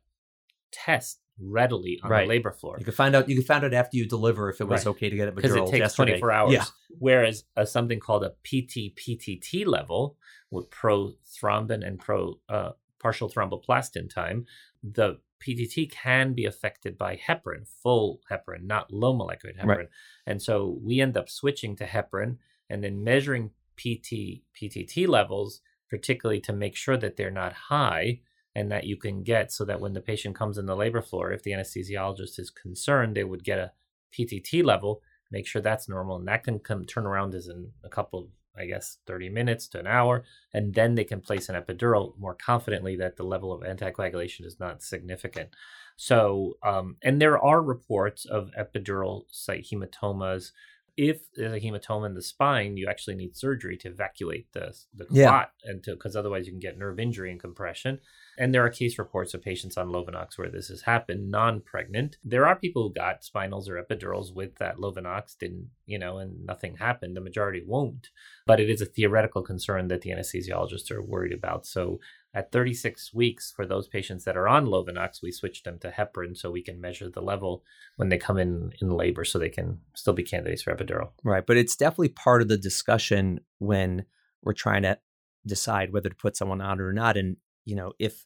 test 0.70 1.20
readily 1.38 1.98
on 2.02 2.10
Right. 2.10 2.22
the 2.22 2.28
labor 2.28 2.52
floor. 2.52 2.76
You 2.78 2.84
could 2.84 2.94
find 2.94 3.14
out. 3.16 3.28
You 3.28 3.36
could 3.36 3.46
find 3.46 3.64
out 3.64 3.72
after 3.74 3.96
you 3.96 4.06
deliver 4.06 4.48
if 4.50 4.60
it 4.60 4.64
was 4.68 4.84
Right. 4.86 4.90
okay 4.92 5.10
to 5.10 5.16
get 5.16 5.28
it 5.28 5.34
because 5.34 5.54
it 5.54 5.66
takes 5.66 5.78
yesterday. 5.78 6.12
24 6.12 6.32
hours. 6.32 6.52
Yeah, 6.52 6.64
Whereas 6.98 7.44
uh, 7.56 7.64
something 7.64 7.98
called 8.00 8.22
a 8.24 8.30
PT-PTT 8.44 9.66
level 9.66 10.16
with 10.50 10.70
prothrombin 10.70 11.86
and 11.86 11.98
pro 11.98 12.38
uh, 12.48 12.72
partial 12.98 13.28
thromboplastin 13.28 14.08
time, 14.12 14.46
the 14.82 15.18
PTT 15.40 15.90
can 15.90 16.34
be 16.34 16.44
affected 16.44 16.96
by 16.96 17.16
heparin, 17.16 17.66
full 17.66 18.20
heparin, 18.30 18.62
not 18.64 18.92
low 18.92 19.12
molecular 19.12 19.54
heparin. 19.54 19.66
Right. 19.66 19.88
And 20.26 20.40
so 20.40 20.78
we 20.80 21.00
end 21.00 21.16
up 21.16 21.28
switching 21.28 21.74
to 21.76 21.84
heparin 21.86 22.36
and 22.70 22.84
then 22.84 23.02
measuring 23.02 23.50
PT 23.76 24.42
PTT 24.54 25.08
levels, 25.08 25.60
particularly 25.90 26.40
to 26.42 26.52
make 26.52 26.76
sure 26.76 26.96
that 26.96 27.16
they're 27.16 27.30
not 27.30 27.52
high 27.54 28.20
and 28.54 28.70
that 28.70 28.84
you 28.84 28.96
can 28.96 29.22
get 29.22 29.50
so 29.50 29.64
that 29.64 29.80
when 29.80 29.92
the 29.94 30.00
patient 30.00 30.36
comes 30.36 30.58
in 30.58 30.66
the 30.66 30.76
labor 30.76 31.02
floor, 31.02 31.32
if 31.32 31.42
the 31.42 31.52
anesthesiologist 31.52 32.38
is 32.38 32.50
concerned, 32.50 33.16
they 33.16 33.24
would 33.24 33.44
get 33.44 33.58
a 33.58 33.72
PTT 34.12 34.62
level, 34.62 35.02
make 35.30 35.46
sure 35.46 35.62
that's 35.62 35.88
normal, 35.88 36.16
and 36.16 36.28
that 36.28 36.44
can 36.44 36.58
come 36.58 36.84
turn 36.84 37.06
around 37.06 37.34
as 37.34 37.48
in 37.48 37.70
a 37.82 37.88
couple, 37.88 38.28
I 38.56 38.66
guess, 38.66 38.98
thirty 39.06 39.30
minutes 39.30 39.68
to 39.68 39.80
an 39.80 39.86
hour, 39.86 40.24
and 40.52 40.74
then 40.74 40.94
they 40.94 41.04
can 41.04 41.20
place 41.20 41.48
an 41.48 41.60
epidural 41.60 42.18
more 42.18 42.34
confidently 42.34 42.96
that 42.96 43.16
the 43.16 43.24
level 43.24 43.52
of 43.52 43.62
anticoagulation 43.62 44.44
is 44.44 44.60
not 44.60 44.82
significant. 44.82 45.50
So, 45.96 46.58
um, 46.62 46.96
and 47.02 47.20
there 47.20 47.38
are 47.38 47.62
reports 47.62 48.24
of 48.26 48.50
epidural 48.58 49.24
site 49.30 49.66
hematomas. 49.72 50.52
If 50.96 51.32
there's 51.34 51.54
a 51.54 51.60
hematoma 51.60 52.06
in 52.06 52.14
the 52.14 52.22
spine, 52.22 52.76
you 52.76 52.86
actually 52.88 53.16
need 53.16 53.36
surgery 53.36 53.76
to 53.78 53.88
evacuate 53.88 54.52
the 54.52 54.76
the 54.94 55.06
Yeah. 55.10 55.28
clot, 55.28 55.52
and 55.64 55.82
to 55.84 55.92
because 55.92 56.16
otherwise 56.16 56.46
you 56.46 56.52
can 56.52 56.60
get 56.60 56.76
nerve 56.76 56.98
injury 57.00 57.30
and 57.30 57.40
compression. 57.40 58.00
And 58.38 58.54
there 58.54 58.64
are 58.64 58.70
case 58.70 58.98
reports 58.98 59.34
of 59.34 59.42
patients 59.42 59.76
on 59.76 59.88
Lovenox 59.88 60.38
where 60.38 60.48
this 60.48 60.68
has 60.68 60.82
happened, 60.82 61.30
non-pregnant. 61.30 62.16
There 62.24 62.46
are 62.46 62.56
people 62.56 62.82
who 62.82 62.94
got 62.94 63.22
spinals 63.22 63.68
or 63.68 63.82
epidurals 63.82 64.34
with 64.34 64.56
that 64.56 64.76
Lovenox, 64.76 65.36
didn't 65.38 65.70
you 65.86 65.98
know, 65.98 66.18
and 66.18 66.44
nothing 66.46 66.76
happened. 66.76 67.16
The 67.16 67.20
majority 67.20 67.62
won't, 67.66 68.10
but 68.46 68.60
it 68.60 68.70
is 68.70 68.80
a 68.80 68.86
theoretical 68.86 69.42
concern 69.42 69.88
that 69.88 70.02
the 70.02 70.10
anesthesiologists 70.10 70.90
are 70.90 71.02
worried 71.02 71.32
about. 71.32 71.66
So 71.66 72.00
at 72.34 72.50
36 72.50 73.12
weeks, 73.12 73.52
for 73.54 73.66
those 73.66 73.88
patients 73.88 74.24
that 74.24 74.36
are 74.36 74.48
on 74.48 74.66
Lovenox, 74.66 75.22
we 75.22 75.30
switch 75.30 75.62
them 75.62 75.78
to 75.80 75.90
heparin 75.90 76.36
so 76.36 76.50
we 76.50 76.62
can 76.62 76.80
measure 76.80 77.10
the 77.10 77.20
level 77.20 77.62
when 77.96 78.08
they 78.08 78.16
come 78.16 78.38
in 78.38 78.72
in 78.80 78.90
labor, 78.90 79.24
so 79.24 79.38
they 79.38 79.50
can 79.50 79.80
still 79.94 80.14
be 80.14 80.22
candidates 80.22 80.62
for 80.62 80.74
epidural. 80.74 81.10
right. 81.24 81.46
But 81.46 81.58
it's 81.58 81.76
definitely 81.76 82.08
part 82.08 82.40
of 82.40 82.48
the 82.48 82.56
discussion 82.56 83.40
when 83.58 84.06
we're 84.42 84.54
trying 84.54 84.82
to 84.82 84.98
decide 85.46 85.92
whether 85.92 86.08
to 86.08 86.14
put 86.14 86.36
someone 86.36 86.62
on 86.62 86.80
or 86.80 86.92
not. 86.92 87.16
And 87.16 87.36
you 87.64 87.76
know, 87.76 87.92
if 87.98 88.24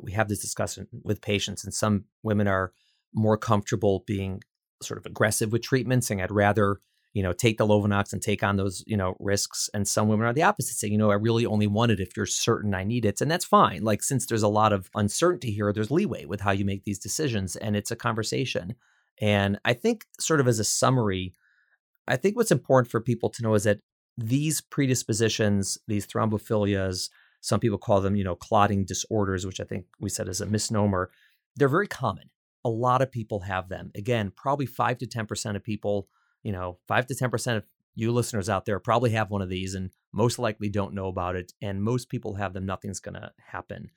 we 0.00 0.12
have 0.12 0.28
this 0.28 0.40
discussion 0.40 0.88
with 1.04 1.22
patients, 1.22 1.62
and 1.64 1.72
some 1.72 2.04
women 2.24 2.48
are 2.48 2.72
more 3.14 3.36
comfortable 3.36 4.02
being 4.06 4.42
sort 4.82 4.98
of 4.98 5.06
aggressive 5.06 5.52
with 5.52 5.62
treatment, 5.62 6.04
saying 6.04 6.20
I'd 6.20 6.32
rather 6.32 6.80
you 7.16 7.22
know 7.22 7.32
take 7.32 7.56
the 7.56 7.66
Lovenox 7.66 8.12
and 8.12 8.20
take 8.20 8.42
on 8.42 8.56
those 8.56 8.84
you 8.86 8.94
know 8.94 9.16
risks, 9.18 9.70
and 9.72 9.88
some 9.88 10.06
women 10.06 10.26
are 10.26 10.34
the 10.34 10.42
opposite, 10.42 10.74
saying 10.74 10.92
you 10.92 10.98
know 10.98 11.10
I 11.10 11.14
really 11.14 11.46
only 11.46 11.66
want 11.66 11.90
it 11.90 11.98
if 11.98 12.14
you're 12.14 12.26
certain 12.26 12.74
I 12.74 12.84
need 12.84 13.06
it, 13.06 13.22
and 13.22 13.30
that's 13.30 13.44
fine. 13.46 13.82
Like 13.82 14.02
since 14.02 14.26
there's 14.26 14.42
a 14.42 14.48
lot 14.48 14.74
of 14.74 14.90
uncertainty 14.94 15.50
here, 15.50 15.72
there's 15.72 15.90
leeway 15.90 16.26
with 16.26 16.42
how 16.42 16.50
you 16.50 16.66
make 16.66 16.84
these 16.84 16.98
decisions, 16.98 17.56
and 17.56 17.74
it's 17.74 17.90
a 17.90 17.96
conversation. 17.96 18.74
And 19.18 19.58
I 19.64 19.72
think, 19.72 20.04
sort 20.20 20.40
of 20.40 20.46
as 20.46 20.58
a 20.58 20.64
summary, 20.64 21.32
I 22.06 22.16
think 22.16 22.36
what's 22.36 22.50
important 22.50 22.90
for 22.90 23.00
people 23.00 23.30
to 23.30 23.42
know 23.42 23.54
is 23.54 23.64
that 23.64 23.78
these 24.18 24.60
predispositions, 24.60 25.78
these 25.88 26.06
thrombophilias, 26.06 27.08
some 27.40 27.60
people 27.60 27.78
call 27.78 28.02
them, 28.02 28.14
you 28.14 28.24
know, 28.24 28.36
clotting 28.36 28.84
disorders, 28.84 29.46
which 29.46 29.58
I 29.58 29.64
think 29.64 29.86
we 29.98 30.10
said 30.10 30.28
is 30.28 30.42
a 30.42 30.46
misnomer. 30.46 31.10
They're 31.56 31.68
very 31.68 31.88
common. 31.88 32.28
A 32.62 32.68
lot 32.68 33.00
of 33.00 33.10
people 33.10 33.40
have 33.40 33.70
them. 33.70 33.90
Again, 33.94 34.32
probably 34.36 34.66
five 34.66 34.98
to 34.98 35.06
10% 35.06 35.56
of 35.56 35.64
people, 35.64 36.08
you 36.46 36.52
know, 36.52 36.78
five 36.86 37.06
to 37.08 37.14
10% 37.14 37.56
of 37.56 37.64
you 37.96 38.12
listeners 38.12 38.48
out 38.48 38.64
there 38.66 38.78
probably 38.78 39.10
have 39.10 39.30
one 39.30 39.42
of 39.42 39.48
these 39.48 39.74
and 39.74 39.90
most 40.12 40.38
likely 40.38 40.68
don't 40.68 40.94
know 40.94 41.08
about 41.08 41.34
it. 41.34 41.52
And 41.60 41.82
most 41.82 42.08
people 42.08 42.34
have 42.34 42.52
them. 42.52 42.64
Nothing's 42.66 43.00
going 43.00 43.14
to 43.14 43.32
happen. 43.52 43.90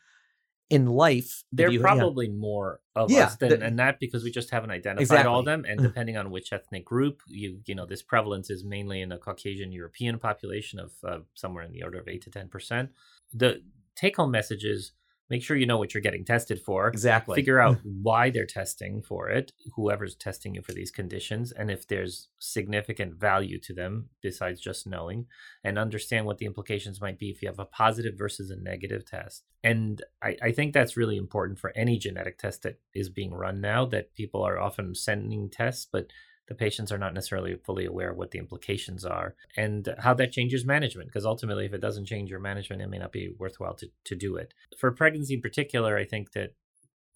In 0.69 0.85
life, 0.85 1.43
if 1.51 1.57
There 1.57 1.67
are 1.67 1.71
you- 1.71 1.79
yeah. 1.79 1.83
probably 1.95 2.27
more 2.29 2.79
of 2.95 3.09
Yeah, 3.11 3.25
us 3.25 3.35
than, 3.37 3.49
the- 3.59 3.65
and 3.65 3.77
that 3.79 3.99
because 3.99 4.23
we 4.23 4.31
just 4.31 4.51
haven't 4.51 4.71
identified 4.71 5.25
all 5.25 5.39
of 5.39 5.45
them. 5.45 5.65
And 5.67 5.79
depending 5.81 6.15
on 6.17 6.29
which 6.31 6.53
ethnic 6.53 6.85
group, 6.85 7.21
you 7.27 7.61
you 7.65 7.75
know, 7.75 7.85
this 7.87 8.01
prevalence 8.03 8.49
is 8.49 8.63
mainly 8.63 9.01
in 9.01 9.09
the 9.09 9.17
Caucasian 9.17 9.71
European 9.71 10.17
population 10.19 10.79
of 10.79 10.91
uh, 11.03 11.19
somewhere 11.33 11.63
in 11.63 11.71
the 11.71 11.83
order 11.83 11.99
of 11.99 12.07
eight 12.07 12.21
to 12.23 12.29
ten 12.31 12.47
percent. 12.49 12.91
The 13.33 13.63
take 13.95 14.15
home 14.17 14.31
message 14.31 14.63
is 14.63 14.91
make 15.30 15.43
sure 15.43 15.55
you 15.55 15.65
know 15.65 15.77
what 15.77 15.93
you're 15.93 16.01
getting 16.01 16.25
tested 16.25 16.61
for. 16.61 16.88
Exactly. 16.88 17.36
Figure 17.36 17.59
out 17.61 17.77
why 17.84 18.30
they're 18.30 18.45
testing 18.45 19.01
for 19.01 19.30
it, 19.30 19.51
whoever's 19.75 20.15
testing 20.15 20.55
you 20.55 20.61
for 20.61 20.73
these 20.73 20.91
conditions, 20.91 21.51
and 21.51 21.69
if 21.69 21.88
there's 21.88 22.30
significant 22.39 23.15
value 23.15 23.59
to 23.59 23.73
them 23.73 24.09
besides 24.21 24.59
just 24.59 24.88
knowing, 24.88 25.25
and 25.63 25.77
understand 25.77 26.25
what 26.25 26.38
the 26.38 26.45
implications 26.45 27.01
might 27.01 27.19
be 27.19 27.30
if 27.30 27.41
you 27.41 27.47
have 27.47 27.59
a 27.59 27.65
positive 27.65 28.17
versus 28.17 28.49
a 28.49 28.55
negative 28.55 29.05
test. 29.05 29.43
And 29.63 30.01
I, 30.23 30.38
I 30.41 30.51
think 30.51 30.73
that's 30.73 30.97
really 30.97 31.17
important 31.17 31.59
for 31.59 31.73
any 31.75 31.97
genetic 31.97 32.38
test 32.38 32.63
that 32.63 32.80
is 32.93 33.09
being 33.09 33.34
run 33.34 33.61
now, 33.61 33.86
that 33.88 34.15
people 34.15 34.41
are 34.41 34.59
often 34.59 34.95
sending 34.95 35.49
tests, 35.49 35.88
but 35.91 36.07
the 36.49 36.55
patients 36.55 36.91
are 36.91 36.97
not 36.97 37.13
necessarily 37.13 37.55
fully 37.63 37.85
aware 37.85 38.09
of 38.09 38.17
what 38.17 38.31
the 38.31 38.39
implications 38.39 39.05
are 39.05 39.35
and 39.55 39.95
how 39.99 40.15
that 40.15 40.31
changes 40.31 40.65
management. 40.65 41.07
Because 41.07 41.25
ultimately, 41.25 41.65
if 41.65 41.73
it 41.73 41.79
doesn't 41.79 42.07
change 42.07 42.31
your 42.31 42.39
management, 42.39 42.81
it 42.81 42.89
may 42.89 42.97
not 42.97 43.11
be 43.11 43.29
worthwhile 43.37 43.75
to, 43.75 43.87
to 44.05 44.15
do 44.15 44.35
it. 44.35 44.53
For 44.77 44.91
pregnancy 44.91 45.35
in 45.35 45.41
particular, 45.41 45.95
I 45.95 46.05
think 46.05 46.31
that 46.31 46.55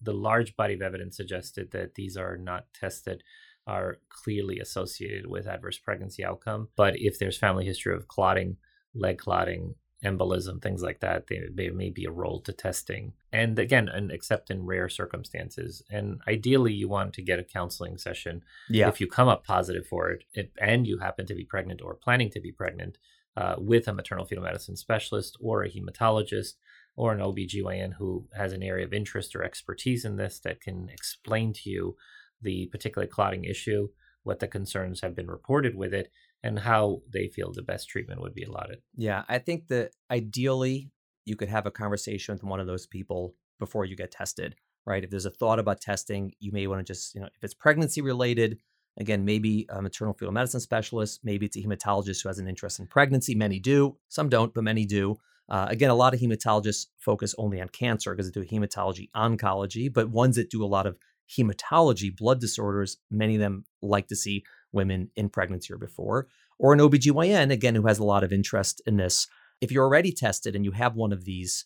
the 0.00 0.14
large 0.14 0.54
body 0.56 0.74
of 0.74 0.82
evidence 0.82 1.16
suggested 1.16 1.72
that 1.72 1.96
these 1.96 2.16
are 2.16 2.36
not 2.36 2.66
tested 2.72 3.24
are 3.66 3.96
clearly 4.08 4.60
associated 4.60 5.26
with 5.26 5.48
adverse 5.48 5.78
pregnancy 5.78 6.24
outcome. 6.24 6.68
But 6.76 6.94
if 6.96 7.18
there's 7.18 7.36
family 7.36 7.64
history 7.64 7.94
of 7.94 8.06
clotting, 8.06 8.58
leg 8.94 9.18
clotting, 9.18 9.74
embolism, 10.04 10.60
things 10.60 10.82
like 10.82 11.00
that, 11.00 11.26
there, 11.28 11.46
there 11.52 11.72
may 11.72 11.90
be 11.90 12.04
a 12.04 12.10
role 12.10 12.40
to 12.42 12.52
testing. 12.52 13.12
And 13.32 13.58
again, 13.58 13.88
and 13.88 14.10
except 14.12 14.50
in 14.50 14.64
rare 14.66 14.88
circumstances. 14.88 15.82
And 15.90 16.20
ideally, 16.28 16.72
you 16.72 16.88
want 16.88 17.14
to 17.14 17.22
get 17.22 17.38
a 17.38 17.44
counseling 17.44 17.96
session 17.98 18.42
Yeah. 18.68 18.88
if 18.88 19.00
you 19.00 19.06
come 19.06 19.28
up 19.28 19.44
positive 19.44 19.86
for 19.86 20.10
it, 20.10 20.24
it 20.34 20.52
and 20.60 20.86
you 20.86 20.98
happen 20.98 21.26
to 21.26 21.34
be 21.34 21.44
pregnant 21.44 21.80
or 21.82 21.94
planning 21.94 22.30
to 22.30 22.40
be 22.40 22.52
pregnant 22.52 22.98
uh, 23.36 23.56
with 23.58 23.88
a 23.88 23.92
maternal 23.92 24.24
fetal 24.26 24.44
medicine 24.44 24.76
specialist 24.76 25.36
or 25.40 25.62
a 25.64 25.70
hematologist 25.70 26.54
or 26.96 27.12
an 27.12 27.18
OBGYN 27.20 27.94
who 27.94 28.26
has 28.36 28.52
an 28.52 28.62
area 28.62 28.84
of 28.86 28.92
interest 28.92 29.34
or 29.34 29.42
expertise 29.42 30.04
in 30.04 30.16
this 30.16 30.38
that 30.40 30.60
can 30.60 30.88
explain 30.90 31.52
to 31.52 31.68
you 31.68 31.96
the 32.40 32.66
particular 32.66 33.06
clotting 33.06 33.44
issue, 33.44 33.88
what 34.22 34.38
the 34.38 34.46
concerns 34.46 35.00
have 35.00 35.14
been 35.16 35.26
reported 35.26 35.74
with 35.74 35.92
it, 35.92 36.10
and 36.44 36.58
how 36.58 37.00
they 37.10 37.26
feel 37.26 37.52
the 37.52 37.62
best 37.62 37.88
treatment 37.88 38.20
would 38.20 38.34
be 38.34 38.44
allotted. 38.44 38.82
Yeah, 38.94 39.24
I 39.28 39.38
think 39.38 39.68
that 39.68 39.92
ideally 40.10 40.90
you 41.24 41.36
could 41.36 41.48
have 41.48 41.64
a 41.64 41.70
conversation 41.70 42.34
with 42.34 42.44
one 42.44 42.60
of 42.60 42.66
those 42.66 42.86
people 42.86 43.34
before 43.58 43.86
you 43.86 43.96
get 43.96 44.12
tested, 44.12 44.54
right? 44.84 45.02
If 45.02 45.08
there's 45.08 45.24
a 45.24 45.30
thought 45.30 45.58
about 45.58 45.80
testing, 45.80 46.32
you 46.40 46.52
may 46.52 46.66
want 46.66 46.86
to 46.86 46.92
just, 46.92 47.14
you 47.14 47.22
know, 47.22 47.28
if 47.34 47.42
it's 47.42 47.54
pregnancy 47.54 48.02
related, 48.02 48.58
again, 48.98 49.24
maybe 49.24 49.66
a 49.70 49.80
maternal 49.80 50.12
fetal 50.12 50.32
medicine 50.32 50.60
specialist, 50.60 51.20
maybe 51.24 51.46
it's 51.46 51.56
a 51.56 51.62
hematologist 51.62 52.22
who 52.22 52.28
has 52.28 52.38
an 52.38 52.46
interest 52.46 52.78
in 52.78 52.86
pregnancy. 52.88 53.34
Many 53.34 53.58
do, 53.58 53.96
some 54.10 54.28
don't, 54.28 54.52
but 54.52 54.64
many 54.64 54.84
do. 54.84 55.16
Uh, 55.48 55.66
again, 55.70 55.88
a 55.88 55.94
lot 55.94 56.12
of 56.12 56.20
hematologists 56.20 56.88
focus 56.98 57.34
only 57.38 57.58
on 57.58 57.68
cancer 57.68 58.14
because 58.14 58.30
they 58.30 58.38
do 58.38 58.46
hematology 58.46 59.08
oncology, 59.16 59.90
but 59.90 60.10
ones 60.10 60.36
that 60.36 60.50
do 60.50 60.62
a 60.62 60.66
lot 60.66 60.86
of 60.86 60.98
hematology, 61.38 62.14
blood 62.14 62.38
disorders, 62.38 62.98
many 63.10 63.34
of 63.34 63.40
them 63.40 63.64
like 63.80 64.08
to 64.08 64.16
see 64.16 64.44
women 64.74 65.10
in 65.16 65.28
pregnancy 65.28 65.72
or 65.72 65.78
before, 65.78 66.28
or 66.58 66.72
an 66.72 66.80
OBGYN, 66.80 67.50
again, 67.50 67.74
who 67.74 67.86
has 67.86 67.98
a 67.98 68.04
lot 68.04 68.24
of 68.24 68.32
interest 68.32 68.82
in 68.86 68.96
this. 68.96 69.26
If 69.60 69.70
you're 69.72 69.84
already 69.84 70.12
tested 70.12 70.54
and 70.54 70.64
you 70.64 70.72
have 70.72 70.96
one 70.96 71.12
of 71.12 71.24
these, 71.24 71.64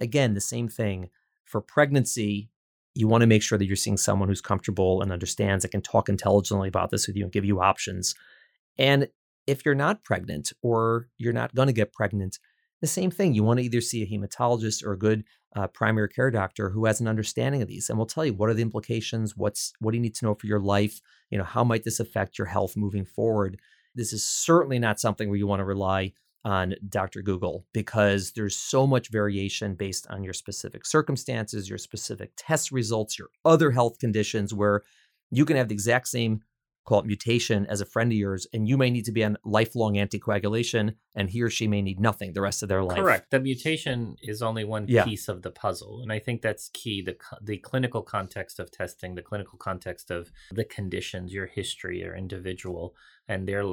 again, 0.00 0.34
the 0.34 0.40
same 0.40 0.68
thing 0.68 1.10
for 1.44 1.60
pregnancy, 1.60 2.50
you 2.94 3.08
want 3.08 3.20
to 3.20 3.26
make 3.26 3.42
sure 3.42 3.58
that 3.58 3.66
you're 3.66 3.76
seeing 3.76 3.96
someone 3.96 4.28
who's 4.28 4.40
comfortable 4.40 5.02
and 5.02 5.12
understands 5.12 5.62
that 5.62 5.70
can 5.70 5.82
talk 5.82 6.08
intelligently 6.08 6.68
about 6.68 6.90
this 6.90 7.06
with 7.06 7.16
you 7.16 7.24
and 7.24 7.32
give 7.32 7.44
you 7.44 7.60
options. 7.60 8.14
And 8.78 9.08
if 9.46 9.64
you're 9.64 9.74
not 9.74 10.02
pregnant 10.02 10.52
or 10.62 11.08
you're 11.18 11.32
not 11.32 11.54
going 11.54 11.66
to 11.66 11.72
get 11.72 11.92
pregnant, 11.92 12.38
the 12.80 12.86
same 12.86 13.10
thing. 13.10 13.34
You 13.34 13.42
want 13.42 13.58
to 13.58 13.64
either 13.64 13.80
see 13.80 14.02
a 14.02 14.06
hematologist 14.06 14.84
or 14.84 14.92
a 14.92 14.98
good 14.98 15.24
uh, 15.54 15.66
primary 15.68 16.08
care 16.08 16.30
doctor 16.30 16.70
who 16.70 16.84
has 16.84 17.00
an 17.00 17.08
understanding 17.08 17.62
of 17.62 17.68
these 17.68 17.88
and 17.88 17.98
will 17.98 18.06
tell 18.06 18.24
you 18.24 18.34
what 18.34 18.50
are 18.50 18.54
the 18.54 18.62
implications, 18.62 19.36
what's 19.36 19.72
what 19.80 19.92
do 19.92 19.96
you 19.96 20.02
need 20.02 20.14
to 20.16 20.24
know 20.24 20.34
for 20.34 20.46
your 20.46 20.60
life, 20.60 21.00
you 21.30 21.38
know, 21.38 21.44
how 21.44 21.64
might 21.64 21.84
this 21.84 22.00
affect 22.00 22.38
your 22.38 22.46
health 22.46 22.76
moving 22.76 23.04
forward. 23.04 23.58
This 23.94 24.12
is 24.12 24.24
certainly 24.24 24.78
not 24.78 25.00
something 25.00 25.28
where 25.28 25.38
you 25.38 25.46
want 25.46 25.60
to 25.60 25.64
rely 25.64 26.12
on 26.44 26.74
Dr. 26.88 27.22
Google 27.22 27.66
because 27.72 28.32
there's 28.32 28.54
so 28.54 28.86
much 28.86 29.10
variation 29.10 29.74
based 29.74 30.06
on 30.10 30.22
your 30.22 30.34
specific 30.34 30.86
circumstances, 30.86 31.68
your 31.68 31.78
specific 31.78 32.30
test 32.36 32.70
results, 32.70 33.18
your 33.18 33.28
other 33.44 33.72
health 33.72 33.98
conditions 33.98 34.54
where 34.54 34.82
you 35.30 35.44
can 35.44 35.56
have 35.56 35.68
the 35.68 35.74
exact 35.74 36.06
same 36.06 36.42
call 36.86 37.00
it 37.00 37.06
mutation 37.06 37.66
as 37.66 37.80
a 37.80 37.84
friend 37.84 38.12
of 38.12 38.16
yours, 38.16 38.46
and 38.52 38.68
you 38.68 38.78
may 38.78 38.88
need 38.90 39.04
to 39.04 39.12
be 39.12 39.24
on 39.24 39.36
lifelong 39.44 39.94
anticoagulation, 39.94 40.94
and 41.14 41.30
he 41.30 41.42
or 41.42 41.50
she 41.50 41.66
may 41.66 41.82
need 41.82 41.98
nothing 42.00 42.32
the 42.32 42.40
rest 42.40 42.62
of 42.62 42.68
their 42.68 42.82
life. 42.82 42.96
Correct. 42.98 43.30
The 43.30 43.40
mutation 43.40 44.16
is 44.22 44.40
only 44.40 44.64
one 44.64 44.86
Yeah. 44.88 45.04
piece 45.04 45.28
of 45.28 45.42
the 45.42 45.50
puzzle, 45.50 46.00
and 46.00 46.12
I 46.12 46.18
think 46.20 46.42
that's 46.42 46.70
key. 46.72 47.02
the 47.02 47.16
The 47.42 47.58
clinical 47.58 48.02
context 48.02 48.58
of 48.60 48.70
testing, 48.70 49.14
the 49.16 49.22
clinical 49.22 49.58
context 49.58 50.10
of 50.10 50.30
the 50.50 50.64
conditions, 50.64 51.32
your 51.32 51.46
history, 51.46 52.00
your 52.00 52.14
individual, 52.14 52.94
and 53.28 53.48
they're 53.48 53.64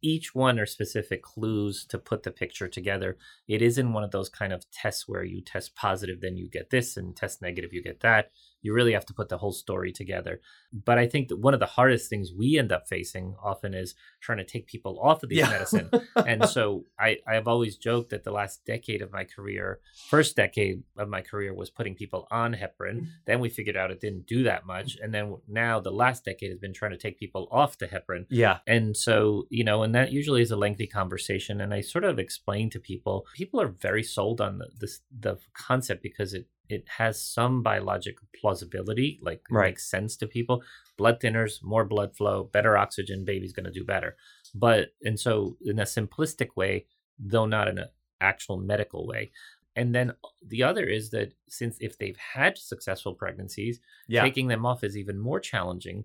each 0.00 0.34
one 0.34 0.58
are 0.58 0.66
specific 0.66 1.22
clues 1.22 1.84
to 1.86 1.98
put 1.98 2.22
the 2.22 2.30
picture 2.30 2.68
together. 2.68 3.18
It 3.46 3.60
isn't 3.60 3.92
one 3.92 4.02
of 4.04 4.10
those 4.10 4.30
kind 4.30 4.52
of 4.52 4.68
tests 4.70 5.06
where 5.06 5.24
you 5.24 5.42
test 5.42 5.74
positive, 5.76 6.20
then 6.22 6.36
you 6.38 6.48
get 6.48 6.70
this, 6.70 6.96
and 6.96 7.14
test 7.14 7.42
negative, 7.42 7.72
you 7.74 7.82
get 7.82 8.00
that. 8.00 8.30
You 8.62 8.72
really 8.72 8.92
have 8.92 9.06
to 9.06 9.14
put 9.14 9.28
the 9.28 9.38
whole 9.38 9.52
story 9.52 9.92
together. 9.92 10.40
But 10.72 10.98
I 10.98 11.06
think 11.06 11.28
that 11.28 11.38
one 11.38 11.54
of 11.54 11.60
the 11.60 11.66
hardest 11.66 12.08
things 12.08 12.32
we 12.32 12.58
end 12.58 12.72
up 12.72 12.88
facing 12.88 13.34
often 13.42 13.74
is 13.74 13.94
trying 14.20 14.38
to 14.38 14.44
take 14.44 14.66
people 14.66 14.98
off 15.00 15.22
of 15.22 15.28
these 15.28 15.42
medicine 15.42 15.90
and 16.26 16.48
so 16.48 16.84
I, 16.98 17.18
I've 17.26 17.48
always 17.48 17.76
joked 17.76 18.10
that 18.10 18.24
the 18.24 18.30
last 18.30 18.64
decade 18.64 19.02
of 19.02 19.12
my 19.12 19.24
career, 19.24 19.80
first 20.08 20.36
decade 20.36 20.82
of 20.96 21.08
my 21.08 21.20
career 21.20 21.54
was 21.54 21.70
putting 21.70 21.94
people 21.94 22.26
on 22.30 22.54
heparin. 22.54 22.96
Mm-hmm. 22.96 23.04
Then 23.26 23.40
we 23.40 23.48
figured 23.48 23.76
out 23.76 23.90
it 23.90 24.00
didn't 24.00 24.26
do 24.26 24.44
that 24.44 24.66
much. 24.66 24.96
And 25.02 25.12
then 25.12 25.36
now 25.48 25.80
the 25.80 25.90
last 25.90 26.24
decade 26.24 26.50
has 26.50 26.58
been 26.58 26.72
trying 26.72 26.92
to 26.92 26.98
take 26.98 27.18
people 27.18 27.48
off 27.50 27.78
the 27.78 27.86
heparin. 27.86 28.26
yeah. 28.28 28.58
And 28.66 28.96
so, 28.96 29.46
you 29.50 29.64
know, 29.64 29.82
and 29.82 29.94
that 29.94 30.12
usually 30.12 30.42
is 30.42 30.50
a 30.50 30.56
lengthy 30.56 30.86
conversation. 30.86 31.60
And 31.60 31.74
I 31.74 31.80
sort 31.80 32.04
of 32.04 32.18
explain 32.18 32.70
to 32.70 32.80
people, 32.80 33.26
people 33.34 33.60
are 33.60 33.68
very 33.68 34.02
sold 34.02 34.40
on 34.40 34.58
the, 34.58 34.68
this, 34.78 35.00
the 35.16 35.38
concept 35.54 36.02
because 36.02 36.34
it, 36.34 36.46
it 36.72 36.88
has 36.88 37.20
some 37.24 37.62
biological 37.62 38.26
plausibility, 38.40 39.18
like 39.22 39.42
it 39.50 39.54
Right. 39.54 39.68
makes 39.70 39.88
sense 39.90 40.16
to 40.18 40.26
people. 40.26 40.62
Blood 40.96 41.20
thinners, 41.20 41.62
more 41.62 41.84
blood 41.84 42.16
flow, 42.16 42.44
better 42.44 42.76
oxygen, 42.76 43.24
baby's 43.24 43.52
going 43.52 43.66
to 43.66 43.72
do 43.80 43.84
better. 43.84 44.16
But, 44.54 44.94
and 45.04 45.18
so 45.18 45.56
in 45.64 45.78
a 45.78 45.84
simplistic 45.84 46.56
way, 46.56 46.86
though 47.18 47.46
not 47.46 47.68
in 47.68 47.78
an 47.78 47.88
actual 48.20 48.56
medical 48.58 49.06
way. 49.06 49.32
And 49.74 49.94
then 49.94 50.12
the 50.46 50.62
other 50.62 50.84
is 50.84 51.10
that 51.10 51.32
since 51.48 51.78
if 51.80 51.96
they've 51.98 52.16
had 52.16 52.58
successful 52.58 53.14
pregnancies, 53.14 53.80
Yeah. 54.08 54.22
taking 54.22 54.48
them 54.48 54.66
off 54.66 54.84
is 54.84 54.96
even 54.96 55.18
more 55.18 55.40
challenging. 55.40 56.04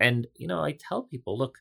And 0.00 0.26
you 0.34 0.46
know, 0.48 0.60
I 0.62 0.72
tell 0.72 1.02
people, 1.04 1.38
look, 1.38 1.58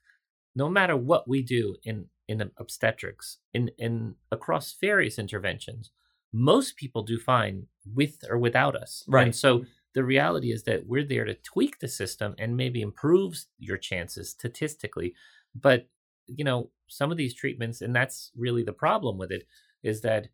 no 0.56 0.70
matter 0.70 0.96
what 0.98 1.28
we 1.28 1.42
do 1.44 1.78
in 1.84 2.10
in 2.28 2.52
obstetrics, 2.58 3.38
in 3.54 3.70
in 3.78 4.16
across 4.32 4.74
various 4.74 5.18
interventions, 5.20 5.92
most 6.36 6.76
people 6.76 7.02
do 7.02 7.18
fine 7.18 7.66
with 7.94 8.18
or 8.30 8.38
without 8.38 8.76
us. 8.76 9.06
Right. 9.08 9.24
And 9.24 9.36
so 9.36 9.66
the 9.94 10.04
reality 10.04 10.52
is 10.52 10.64
that 10.64 10.86
we're 10.86 11.06
there 11.06 11.24
to 11.24 11.34
tweak 11.36 11.80
the 11.80 11.88
system 11.88 12.36
and 12.38 12.58
maybe 12.58 12.82
improves 12.82 13.48
your 13.58 13.78
chances 13.78 14.32
statistically. 14.32 15.14
But 15.56 15.88
you 16.28 16.44
know, 16.44 16.72
some 16.88 17.12
of 17.12 17.18
these 17.18 17.34
treatments, 17.34 17.82
and 17.82 17.96
that's 17.96 18.32
really 18.36 18.64
the 18.64 18.74
problem 18.74 19.18
with 19.18 19.32
it, 19.32 19.44
is 19.84 20.02
that 20.02 20.28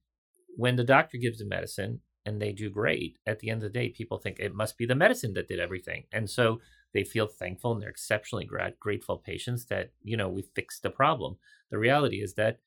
when 0.56 0.76
the 0.76 0.84
doctor 0.84 1.18
gives 1.18 1.40
the 1.40 1.46
medicine 1.46 2.00
and 2.26 2.42
they 2.42 2.52
do 2.52 2.70
great, 2.70 3.18
at 3.28 3.40
the 3.40 3.50
end 3.50 3.64
of 3.64 3.72
the 3.72 3.80
day, 3.80 3.90
people 3.90 4.18
think 4.18 4.40
it 4.40 4.56
must 4.56 4.78
be 4.78 4.86
the 4.86 4.96
medicine 4.96 5.34
that 5.34 5.48
did 5.48 5.60
everything. 5.60 6.06
And 6.12 6.30
so 6.30 6.60
they 6.94 7.04
feel 7.04 7.28
thankful 7.28 7.74
and 7.74 7.82
they're 7.82 7.90
exceptionally 7.90 8.46
gra- 8.46 8.74
grateful 8.80 9.18
patients 9.18 9.66
that, 9.66 9.92
you 10.04 10.18
know, 10.18 10.30
we 10.30 10.42
fixed 10.42 10.84
the 10.84 10.90
problem. 10.90 11.38
The 11.70 11.78
reality 11.78 12.22
is 12.22 12.34
that 12.36 12.60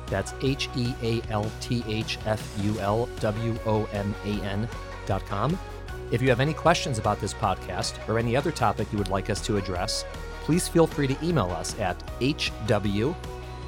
That's 0.08 0.34
H 0.42 0.68
E 0.76 0.94
A 1.02 1.22
L 1.30 1.50
T 1.62 1.82
H 1.88 2.20
F 2.26 2.60
U 2.62 2.78
L 2.82 3.08
W 3.22 3.58
O 3.66 3.86
M 3.94 4.14
A 4.26 4.34
N 4.44 4.68
dot 5.06 5.26
com. 5.28 5.58
If 6.12 6.22
you 6.22 6.28
have 6.28 6.42
any 6.42 6.54
questions 6.54 7.00
about 7.00 7.22
this 7.22 7.34
podcast 7.34 8.06
or 8.10 8.20
any 8.20 8.36
other 8.36 8.52
topic 8.52 8.92
you 8.92 8.98
would 8.98 9.08
like 9.08 9.30
us 9.30 9.40
to 9.46 9.56
address, 9.56 10.04
please 10.42 10.68
feel 10.68 10.86
free 10.86 11.08
to 11.08 11.16
email 11.26 11.50
us 11.52 11.74
at 11.80 11.98
hw 12.20 13.16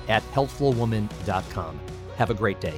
at 0.09 0.23
healthfulwoman.com. 0.33 1.79
Have 2.17 2.31
a 2.31 2.33
great 2.33 2.59
day. 2.59 2.77